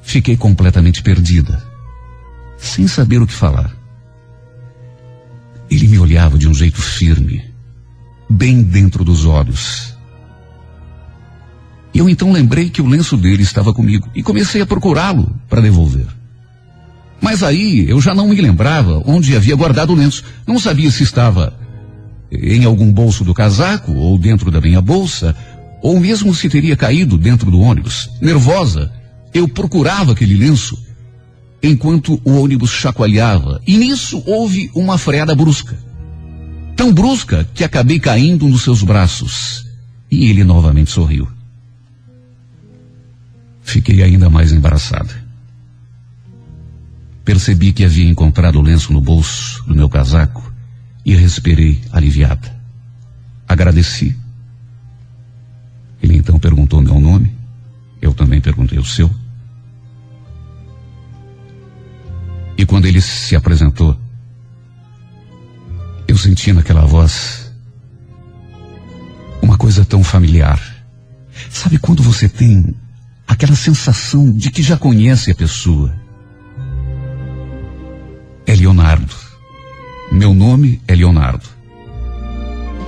Fiquei 0.01 0.37
completamente 0.37 1.03
perdida, 1.03 1.68
sem 2.59 2.87
saber 2.87 3.23
o 3.23 3.27
que 3.27 3.33
falar. 3.33 3.75
Ele 5.71 5.87
me 5.87 5.99
olhava 5.99 6.37
de 6.37 6.49
um 6.49 6.55
jeito 6.55 6.81
firme, 6.81 7.45
bem 8.29 8.63
dentro 8.63 9.05
dos 9.05 9.25
olhos. 9.25 9.97
Eu 11.95 12.09
então 12.09 12.33
lembrei 12.33 12.69
que 12.69 12.83
o 12.83 12.87
lenço 12.87 13.17
dele 13.17 13.43
estava 13.43 13.73
comigo 13.73 14.09
e 14.15 14.23
comecei 14.23 14.61
a 14.61 14.67
procurá-lo 14.67 15.35
para 15.49 15.63
devolver. 15.63 16.07
Mas 17.21 17.43
aí 17.43 17.89
eu 17.89 18.01
já 18.01 18.15
não 18.15 18.29
me 18.29 18.41
lembrava 18.41 19.03
onde 19.05 19.37
havia 19.37 19.57
guardado 19.57 19.93
o 19.93 19.97
lenço. 19.97 20.23
Não 20.47 20.59
sabia 20.59 20.91
se 20.91 21.03
estava 21.03 21.59
em 22.31 22.65
algum 22.65 22.93
bolso 22.93 23.25
do 23.25 23.35
casaco 23.35 23.93
ou 23.93 24.19
dentro 24.19 24.51
da 24.51 24.61
minha 24.61 24.81
bolsa, 24.81 25.35
ou 25.83 25.99
mesmo 25.99 26.35
se 26.35 26.49
teria 26.49 26.77
caído 26.77 27.17
dentro 27.17 27.51
do 27.51 27.61
ônibus. 27.61 28.09
Nervosa, 28.21 28.93
eu 29.33 29.49
procurava 29.49 30.13
aquele 30.13 30.37
lenço 30.37 30.79
enquanto 31.63 32.21
o 32.25 32.41
ônibus 32.41 32.71
chacoalhava, 32.71 33.61
e 33.67 33.77
nisso 33.77 34.23
houve 34.27 34.71
uma 34.75 34.97
freada 34.97 35.35
brusca. 35.35 35.79
Tão 36.77 36.93
brusca 36.93 37.49
que 37.55 37.65
acabei 37.65 37.99
caindo 37.99 38.47
nos 38.47 38.63
seus 38.63 38.83
braços. 38.83 39.67
E 40.11 40.31
ele 40.31 40.45
novamente 40.45 40.91
sorriu. 40.91 41.29
Fiquei 43.63 44.03
ainda 44.03 44.31
mais 44.31 44.53
embaraçada. 44.53 45.13
Percebi 47.25 47.73
que 47.73 47.85
havia 47.85 48.09
encontrado 48.09 48.59
o 48.59 48.63
lenço 48.63 48.93
no 48.93 49.01
bolso 49.01 49.63
do 49.67 49.75
meu 49.75 49.89
casaco 49.89 50.51
e 51.05 51.15
respirei 51.15 51.81
aliviada. 51.93 52.57
Agradeci. 53.47 54.17
Ele 56.03 56.17
então 56.17 56.39
perguntou 56.39 56.81
meu 56.81 56.99
nome. 57.01 57.35
Eu 58.01 58.15
também 58.15 58.41
perguntei 58.41 58.79
o 58.79 58.85
seu. 58.85 59.11
E 62.59 62.67
quando 62.67 62.87
ele 62.87 63.01
se 63.01 63.37
apresentou, 63.37 63.97
eu 66.09 66.19
senti 66.19 66.53
naquela 66.53 66.85
voz 66.85 67.53
uma 69.41 69.57
coisa 69.57 69.85
tão 69.85 70.03
familiar. 70.03 70.61
Sabe 71.51 71.79
quando 71.79 72.03
você 72.03 72.29
tem 72.29 72.75
aquela 73.29 73.55
sensação 73.55 74.33
de 74.33 74.51
que 74.51 74.61
já 74.61 74.77
conhece 74.77 75.31
a 75.31 75.37
pessoa? 75.37 75.95
É 78.45 78.57
Leonardo. 78.57 79.15
Meu 80.11 80.35
nome 80.35 80.83
é 80.89 80.97
Leonardo. 80.97 81.47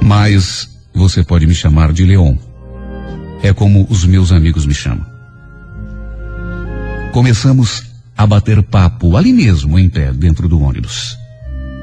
Mas 0.03 0.69
você 0.93 1.23
pode 1.23 1.47
me 1.47 1.55
chamar 1.55 1.93
de 1.93 2.05
Leon. 2.05 2.37
É 3.41 3.53
como 3.53 3.87
os 3.89 4.05
meus 4.05 4.33
amigos 4.33 4.67
me 4.67 4.75
chamam. 4.75 5.07
Começamos 7.13 7.90
a 8.21 8.27
bater 8.27 8.63
papo 8.63 9.17
ali 9.17 9.33
mesmo, 9.33 9.79
em 9.79 9.89
pé, 9.89 10.13
dentro 10.13 10.47
do 10.47 10.61
ônibus. 10.61 11.17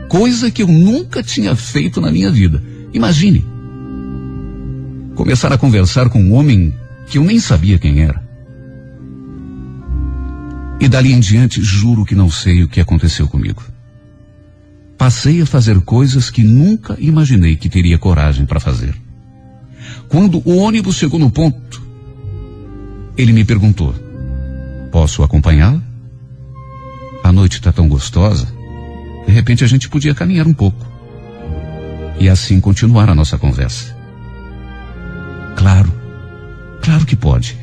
Coisa 0.07 0.51
que 0.51 0.61
eu 0.61 0.67
nunca 0.67 1.23
tinha 1.23 1.55
feito 1.55 1.99
na 1.99 2.11
minha 2.11 2.29
vida. 2.29 2.61
Imagine. 2.93 3.43
Começar 5.15 5.51
a 5.51 5.57
conversar 5.57 6.09
com 6.09 6.21
um 6.21 6.33
homem 6.33 6.75
que 7.07 7.17
eu 7.17 7.23
nem 7.23 7.39
sabia 7.39 7.79
quem 7.79 8.03
era. 8.03 8.23
E 10.79 10.87
dali 10.87 11.11
em 11.11 11.19
diante, 11.19 11.59
juro 11.59 12.05
que 12.05 12.13
não 12.13 12.29
sei 12.29 12.63
o 12.63 12.69
que 12.69 12.79
aconteceu 12.79 13.27
comigo. 13.27 13.63
Passei 14.95 15.41
a 15.41 15.45
fazer 15.45 15.81
coisas 15.81 16.29
que 16.29 16.43
nunca 16.43 16.95
imaginei 16.99 17.55
que 17.55 17.67
teria 17.67 17.97
coragem 17.97 18.45
para 18.45 18.59
fazer. 18.59 18.95
Quando 20.07 20.39
o 20.45 20.57
ônibus 20.57 20.97
chegou 20.97 21.19
no 21.19 21.31
ponto, 21.31 21.81
ele 23.17 23.33
me 23.33 23.43
perguntou: 23.43 23.95
Posso 24.91 25.23
acompanhá-la? 25.23 25.86
A 27.27 27.31
noite 27.33 27.55
está 27.55 27.73
tão 27.73 27.89
gostosa. 27.89 28.47
De 29.25 29.33
repente 29.33 29.61
a 29.61 29.67
gente 29.67 29.89
podia 29.89 30.15
caminhar 30.15 30.47
um 30.47 30.53
pouco. 30.53 30.87
E 32.17 32.29
assim 32.29 32.61
continuar 32.61 33.09
a 33.09 33.13
nossa 33.13 33.37
conversa. 33.37 33.93
Claro, 35.57 35.91
claro 36.81 37.05
que 37.05 37.17
pode. 37.17 37.57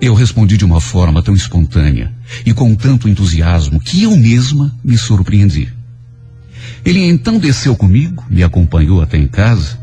Eu 0.00 0.14
respondi 0.14 0.56
de 0.56 0.64
uma 0.64 0.80
forma 0.80 1.24
tão 1.24 1.34
espontânea 1.34 2.14
e 2.46 2.54
com 2.54 2.72
tanto 2.76 3.08
entusiasmo 3.08 3.80
que 3.80 4.04
eu 4.04 4.16
mesma 4.16 4.72
me 4.84 4.96
surpreendi. 4.96 5.72
Ele 6.84 7.00
então 7.00 7.36
desceu 7.36 7.74
comigo, 7.74 8.24
me 8.30 8.44
acompanhou 8.44 9.02
até 9.02 9.18
em 9.18 9.26
casa, 9.26 9.76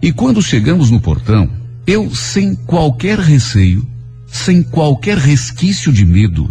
e 0.00 0.12
quando 0.12 0.40
chegamos 0.40 0.92
no 0.92 1.00
portão, 1.00 1.50
eu, 1.84 2.14
sem 2.14 2.54
qualquer 2.54 3.18
receio, 3.18 3.84
sem 4.28 4.62
qualquer 4.62 5.18
resquício 5.18 5.92
de 5.92 6.04
medo, 6.04 6.48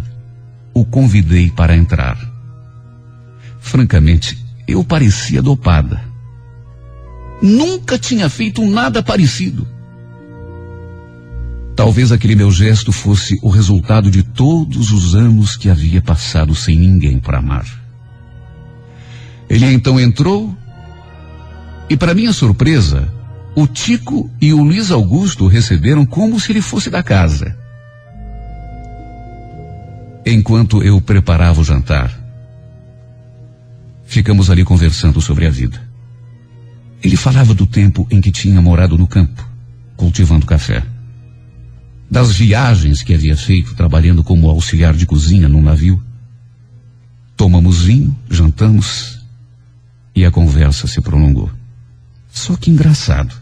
o 0.80 0.86
convidei 0.86 1.49
para 1.49 1.75
entrar. 1.75 2.17
Francamente, 3.59 4.38
eu 4.67 4.84
parecia 4.84 5.41
dopada. 5.41 6.01
Nunca 7.41 7.97
tinha 7.97 8.30
feito 8.30 8.63
nada 8.65 9.01
parecido. 9.01 9.67
Talvez 11.75 12.11
aquele 12.11 12.36
meu 12.36 12.51
gesto 12.51 12.91
fosse 12.91 13.38
o 13.41 13.49
resultado 13.49 14.09
de 14.09 14.23
todos 14.23 14.91
os 14.91 15.15
anos 15.15 15.55
que 15.55 15.69
havia 15.69 16.01
passado 16.01 16.53
sem 16.53 16.78
ninguém 16.78 17.19
para 17.19 17.39
amar. 17.39 17.65
Ele 19.49 19.65
então 19.71 19.99
entrou 19.99 20.55
e, 21.89 21.95
para 21.95 22.13
minha 22.13 22.34
surpresa, 22.34 23.07
o 23.55 23.65
Tico 23.65 24.30
e 24.41 24.53
o 24.53 24.63
Luiz 24.63 24.91
Augusto 24.91 25.47
receberam 25.47 26.05
como 26.05 26.39
se 26.39 26.51
ele 26.51 26.61
fosse 26.61 26.89
da 26.89 27.01
casa. 27.01 27.66
Enquanto 30.30 30.84
eu 30.84 30.99
preparava 30.99 31.61
o 31.61 31.63
jantar, 31.63 32.11
ficamos 34.05 34.49
ali 34.49 34.65
conversando 34.65 35.21
sobre 35.21 35.47
a 35.47 35.49
vida. 35.49 35.82
Ele 37.01 37.15
falava 37.15 37.53
do 37.53 37.65
tempo 37.65 38.05
em 38.11 38.19
que 38.19 38.30
tinha 38.30 38.61
morado 38.61 38.97
no 38.97 39.07
campo, 39.07 39.49
cultivando 39.95 40.45
café. 40.45 40.84
Das 42.11 42.34
viagens 42.34 43.01
que 43.01 43.13
havia 43.13 43.38
feito 43.38 43.73
trabalhando 43.73 44.21
como 44.21 44.49
auxiliar 44.49 44.93
de 44.93 45.05
cozinha 45.05 45.47
num 45.47 45.61
navio. 45.61 46.03
Tomamos 47.38 47.84
vinho, 47.84 48.13
jantamos 48.30 49.25
e 50.13 50.25
a 50.25 50.32
conversa 50.32 50.88
se 50.88 50.99
prolongou. 50.99 51.49
Só 52.30 52.57
que 52.57 52.69
engraçado. 52.69 53.34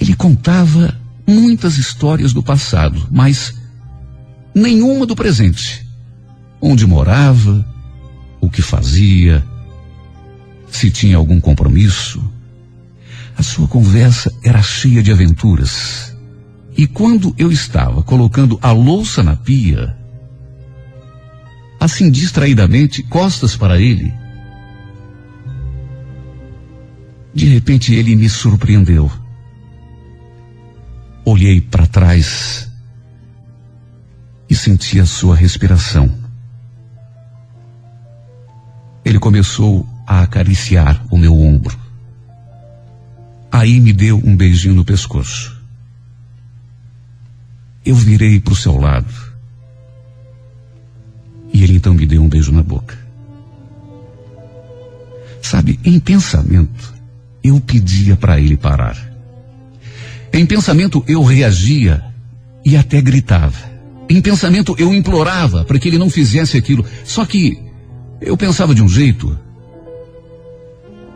Ele 0.00 0.14
contava 0.14 0.98
muitas 1.26 1.76
histórias 1.76 2.32
do 2.32 2.42
passado, 2.42 3.06
mas 3.10 3.57
nenhuma 4.54 5.06
do 5.06 5.14
presente. 5.14 5.86
Onde 6.60 6.86
morava, 6.86 7.64
o 8.40 8.50
que 8.50 8.62
fazia, 8.62 9.44
se 10.70 10.90
tinha 10.90 11.16
algum 11.16 11.40
compromisso. 11.40 12.22
A 13.36 13.42
sua 13.42 13.68
conversa 13.68 14.32
era 14.42 14.62
cheia 14.62 15.02
de 15.02 15.12
aventuras. 15.12 16.16
E 16.76 16.86
quando 16.86 17.34
eu 17.38 17.50
estava 17.50 18.02
colocando 18.02 18.58
a 18.62 18.72
louça 18.72 19.22
na 19.22 19.36
pia, 19.36 19.96
assim 21.80 22.10
distraidamente, 22.10 23.02
costas 23.02 23.56
para 23.56 23.80
ele, 23.80 24.12
de 27.34 27.46
repente 27.46 27.94
ele 27.94 28.16
me 28.16 28.28
surpreendeu. 28.28 29.10
Olhei 31.24 31.60
para 31.60 31.86
trás 31.86 32.67
e 34.48 34.54
senti 34.54 34.98
a 34.98 35.06
sua 35.06 35.36
respiração. 35.36 36.12
Ele 39.04 39.18
começou 39.18 39.86
a 40.06 40.22
acariciar 40.22 41.04
o 41.10 41.18
meu 41.18 41.34
ombro. 41.38 41.78
Aí 43.50 43.80
me 43.80 43.92
deu 43.92 44.18
um 44.18 44.36
beijinho 44.36 44.74
no 44.74 44.84
pescoço. 44.84 45.56
Eu 47.84 47.94
virei 47.94 48.40
para 48.40 48.52
o 48.52 48.56
seu 48.56 48.76
lado. 48.76 49.12
E 51.52 51.62
ele 51.62 51.76
então 51.76 51.94
me 51.94 52.06
deu 52.06 52.22
um 52.22 52.28
beijo 52.28 52.52
na 52.52 52.62
boca. 52.62 52.98
Sabe, 55.42 55.80
em 55.82 55.98
pensamento, 55.98 56.94
eu 57.42 57.58
pedia 57.60 58.16
para 58.16 58.38
ele 58.38 58.56
parar. 58.56 58.96
Em 60.32 60.44
pensamento 60.44 61.02
eu 61.08 61.22
reagia 61.24 62.04
e 62.64 62.76
até 62.76 63.00
gritava. 63.00 63.77
Em 64.08 64.20
pensamento 64.22 64.74
eu 64.78 64.92
implorava 64.94 65.64
para 65.64 65.78
que 65.78 65.88
ele 65.88 65.98
não 65.98 66.08
fizesse 66.08 66.56
aquilo. 66.56 66.84
Só 67.04 67.26
que 67.26 67.62
eu 68.20 68.36
pensava 68.36 68.74
de 68.74 68.82
um 68.82 68.88
jeito 68.88 69.38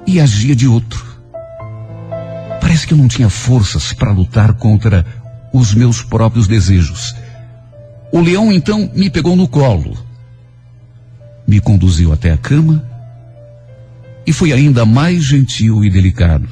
e 0.06 0.20
agia 0.20 0.54
de 0.54 0.68
outro. 0.68 1.04
Parece 2.60 2.86
que 2.86 2.92
eu 2.92 2.98
não 2.98 3.08
tinha 3.08 3.30
forças 3.30 3.92
para 3.92 4.12
lutar 4.12 4.54
contra 4.54 5.06
os 5.52 5.74
meus 5.74 6.02
próprios 6.02 6.46
desejos. 6.46 7.14
O 8.12 8.20
leão 8.20 8.52
então 8.52 8.90
me 8.94 9.08
pegou 9.08 9.34
no 9.34 9.48
colo, 9.48 9.96
me 11.46 11.60
conduziu 11.60 12.12
até 12.12 12.30
a 12.30 12.36
cama 12.36 12.86
e 14.26 14.32
foi 14.32 14.52
ainda 14.52 14.84
mais 14.84 15.24
gentil 15.24 15.82
e 15.82 15.90
delicado. 15.90 16.48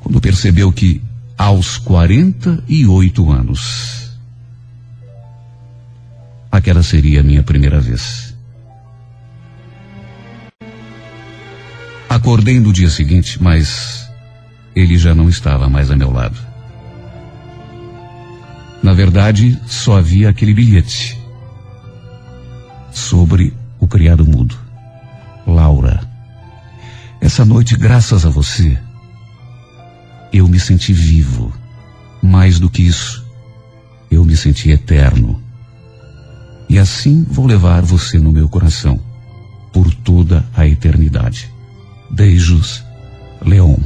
Quando 0.00 0.20
percebeu 0.20 0.72
que 0.72 1.00
aos 1.36 1.78
48 1.78 3.30
anos, 3.30 4.07
aquela 6.50 6.82
seria 6.82 7.20
a 7.20 7.22
minha 7.22 7.42
primeira 7.42 7.80
vez. 7.80 8.34
Acordei 12.08 12.58
no 12.58 12.72
dia 12.72 12.88
seguinte, 12.88 13.42
mas 13.42 14.08
ele 14.74 14.96
já 14.96 15.14
não 15.14 15.28
estava 15.28 15.68
mais 15.68 15.90
a 15.90 15.96
meu 15.96 16.10
lado. 16.10 16.38
Na 18.82 18.92
verdade, 18.92 19.58
só 19.66 19.98
havia 19.98 20.30
aquele 20.30 20.54
bilhete 20.54 21.18
sobre 22.92 23.52
o 23.78 23.86
criado 23.86 24.24
mudo. 24.24 24.56
Laura, 25.46 26.00
essa 27.20 27.44
noite, 27.44 27.76
graças 27.76 28.24
a 28.24 28.30
você, 28.30 28.78
eu 30.32 30.46
me 30.48 30.60
senti 30.60 30.92
vivo. 30.92 31.52
Mais 32.22 32.58
do 32.58 32.68
que 32.68 32.82
isso, 32.82 33.24
eu 34.10 34.24
me 34.24 34.36
senti 34.36 34.70
eterno. 34.70 35.42
E 36.68 36.78
assim 36.78 37.24
vou 37.24 37.46
levar 37.46 37.82
você 37.82 38.18
no 38.18 38.30
meu 38.30 38.48
coração 38.48 39.00
por 39.72 39.92
toda 39.94 40.44
a 40.54 40.66
eternidade. 40.66 41.50
Beijos, 42.10 42.84
Leon. 43.40 43.76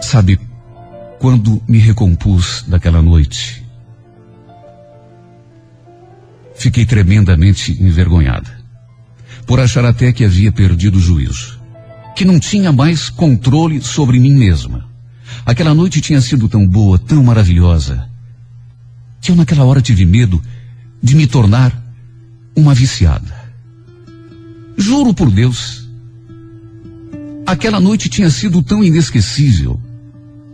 Sabe, 0.00 0.40
quando 1.18 1.60
me 1.66 1.78
recompus 1.78 2.64
daquela 2.66 3.02
noite, 3.02 3.64
fiquei 6.54 6.86
tremendamente 6.86 7.72
envergonhada, 7.82 8.50
por 9.46 9.58
achar 9.58 9.84
até 9.84 10.12
que 10.12 10.24
havia 10.24 10.52
perdido 10.52 10.96
o 10.98 11.00
juízo, 11.00 11.58
que 12.14 12.24
não 12.24 12.38
tinha 12.38 12.72
mais 12.72 13.10
controle 13.10 13.80
sobre 13.80 14.18
mim 14.18 14.34
mesma. 14.34 14.88
Aquela 15.44 15.74
noite 15.74 16.00
tinha 16.00 16.20
sido 16.20 16.48
tão 16.48 16.66
boa, 16.66 16.98
tão 16.98 17.22
maravilhosa, 17.22 18.08
que 19.20 19.30
eu 19.30 19.36
naquela 19.36 19.64
hora 19.64 19.82
tive 19.82 20.04
medo 20.04 20.40
de 21.02 21.16
me 21.16 21.26
tornar 21.26 21.72
uma 22.56 22.74
viciada. 22.74 23.34
Juro 24.76 25.12
por 25.12 25.30
Deus, 25.30 25.88
aquela 27.44 27.80
noite 27.80 28.08
tinha 28.08 28.30
sido 28.30 28.62
tão 28.62 28.84
inesquecível, 28.84 29.80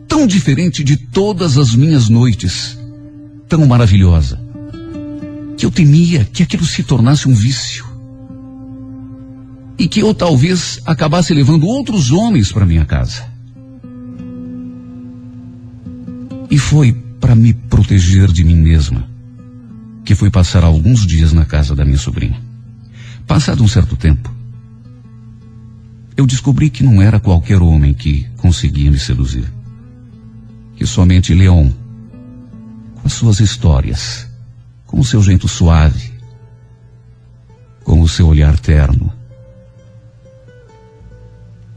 tão 0.09 0.26
diferente 0.26 0.82
de 0.84 0.96
todas 0.96 1.59
as 1.59 1.74
minhas 1.74 2.09
noites, 2.09 2.78
tão 3.48 3.66
maravilhosa, 3.66 4.40
que 5.57 5.66
eu 5.66 5.70
temia 5.70 6.24
que 6.24 6.42
aquilo 6.42 6.64
se 6.64 6.82
tornasse 6.82 7.28
um 7.28 7.34
vício. 7.34 7.84
E 9.78 9.88
que 9.88 10.00
eu 10.00 10.14
talvez 10.14 10.80
acabasse 10.84 11.34
levando 11.34 11.66
outros 11.66 12.11
homens 12.11 12.52
para 12.52 12.66
minha 12.66 12.84
casa. 12.84 13.24
E 16.50 16.59
foi 16.59 16.92
para 17.20 17.34
me 17.34 17.52
proteger 17.52 18.30
de 18.30 18.44
mim 18.44 18.57
mesma 18.57 19.09
que 20.05 20.14
fui 20.14 20.30
passar 20.30 20.62
alguns 20.62 21.07
dias 21.07 21.32
na 21.32 21.44
casa 21.44 21.74
da 21.74 21.84
minha 21.84 21.98
sobrinha. 21.98 22.40
Passado 23.26 23.64
um 23.64 23.68
certo 23.68 23.96
tempo, 23.96 24.32
eu 26.16 26.26
descobri 26.26 26.68
que 26.68 26.84
não 26.84 27.00
era 27.00 27.18
qualquer 27.18 27.62
homem 27.62 27.94
que 27.94 28.26
conseguia 28.36 28.90
me 28.90 28.98
seduzir 28.98 29.53
que 30.77 30.87
somente 30.87 31.35
Leon, 31.35 31.70
com 32.95 33.07
as 33.07 33.12
suas 33.12 33.41
histórias, 33.41 34.29
com 34.87 35.01
o 35.01 35.05
seu 35.05 35.22
jeito 35.22 35.49
suave, 35.49 36.12
com 37.83 38.01
o 38.01 38.09
seu 38.09 38.27
olhar 38.27 38.59
terno, 38.59 39.12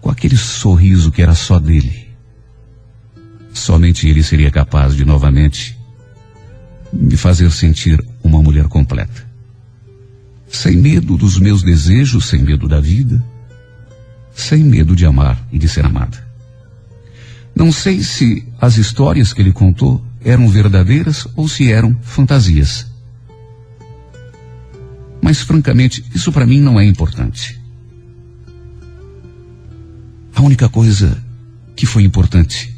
com 0.01 0.09
aquele 0.09 0.37
sorriso 0.37 1.11
que 1.11 1.21
era 1.21 1.35
só 1.35 1.59
dele, 1.59 2.09
somente 3.53 4.07
ele 4.07 4.23
seria 4.23 4.51
capaz 4.51 4.95
de 4.95 5.03
novamente 5.03 5.77
me 6.93 7.17
fazer 7.17 7.51
sentir 7.51 8.03
uma 8.23 8.41
mulher 8.41 8.67
completa. 8.67 9.27
Sem 10.49 10.77
medo 10.77 11.17
dos 11.17 11.37
meus 11.37 11.61
desejos, 11.61 12.27
sem 12.27 12.41
medo 12.41 12.67
da 12.67 12.79
vida, 12.79 13.23
sem 14.33 14.63
medo 14.63 14.95
de 14.95 15.05
amar 15.05 15.45
e 15.51 15.59
de 15.59 15.67
ser 15.67 15.85
amada. 15.85 16.26
Não 17.57 17.71
sei 17.71 18.03
se 18.03 18.47
as 18.61 18.77
histórias 18.77 19.33
que 19.33 19.41
ele 19.41 19.51
contou 19.51 20.05
eram 20.23 20.47
verdadeiras 20.47 21.27
ou 21.35 21.47
se 21.47 21.71
eram 21.71 21.97
fantasias. 22.03 22.85
Mas, 25.19 25.41
francamente, 25.41 26.05
isso 26.13 26.31
para 26.31 26.45
mim 26.45 26.61
não 26.61 26.79
é 26.79 26.85
importante. 26.85 27.59
A 30.35 30.41
única 30.43 30.69
coisa 30.69 31.17
que 31.75 31.87
foi 31.87 32.03
importante 32.03 32.77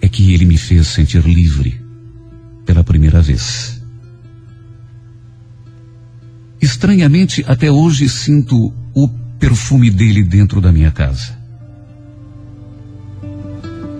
é 0.00 0.08
que 0.08 0.32
ele 0.32 0.44
me 0.44 0.56
fez 0.56 0.86
sentir 0.86 1.24
livre 1.24 1.84
pela 2.64 2.84
primeira 2.84 3.20
vez. 3.20 3.82
Estranhamente, 6.62 7.44
até 7.48 7.68
hoje 7.68 8.08
sinto 8.08 8.72
o 8.94 9.08
perfume 9.40 9.90
dele 9.90 10.22
dentro 10.22 10.60
da 10.60 10.70
minha 10.70 10.92
casa. 10.92 11.37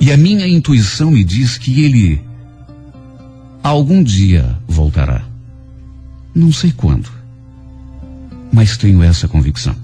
E 0.08 0.10
a 0.10 0.16
minha 0.16 0.48
intuição 0.48 1.10
me 1.10 1.22
diz 1.22 1.58
que 1.58 1.84
ele 1.84 2.24
algum 3.62 4.02
dia 4.02 4.58
voltará. 4.66 5.22
Não 6.34 6.50
sei 6.50 6.72
quando, 6.72 7.10
mas 8.50 8.78
tenho 8.78 9.02
essa 9.02 9.28
convicção. 9.28 9.76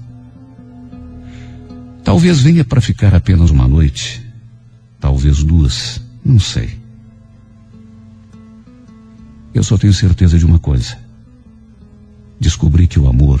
Talvez 2.03 2.39
venha 2.39 2.65
para 2.65 2.81
ficar 2.81 3.13
apenas 3.13 3.51
uma 3.51 3.67
noite, 3.67 4.25
talvez 4.99 5.43
duas, 5.43 6.01
não 6.25 6.39
sei. 6.39 6.75
Eu 9.53 9.63
só 9.63 9.77
tenho 9.77 9.93
certeza 9.93 10.39
de 10.39 10.45
uma 10.47 10.57
coisa. 10.57 10.97
Descobri 12.39 12.87
que 12.87 12.99
o 12.99 13.07
amor 13.07 13.39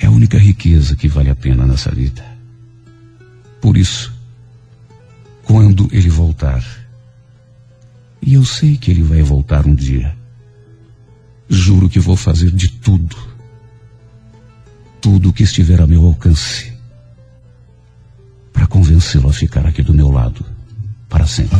é 0.00 0.06
a 0.06 0.10
única 0.10 0.38
riqueza 0.38 0.96
que 0.96 1.08
vale 1.08 1.28
a 1.28 1.36
pena 1.36 1.66
nessa 1.66 1.90
vida. 1.90 2.29
Por 3.60 3.76
isso, 3.76 4.12
quando 5.44 5.88
ele 5.92 6.08
voltar, 6.08 6.64
e 8.22 8.34
eu 8.34 8.44
sei 8.44 8.76
que 8.76 8.90
ele 8.90 9.02
vai 9.02 9.22
voltar 9.22 9.66
um 9.66 9.74
dia, 9.74 10.16
juro 11.48 11.88
que 11.88 11.98
vou 11.98 12.16
fazer 12.16 12.50
de 12.50 12.68
tudo, 12.68 13.16
tudo 15.00 15.32
que 15.32 15.42
estiver 15.42 15.80
a 15.80 15.86
meu 15.86 16.06
alcance, 16.06 16.72
para 18.52 18.66
convencê-lo 18.66 19.28
a 19.28 19.32
ficar 19.32 19.66
aqui 19.66 19.82
do 19.82 19.94
meu 19.94 20.10
lado 20.10 20.44
para 21.08 21.26
sempre. 21.26 21.58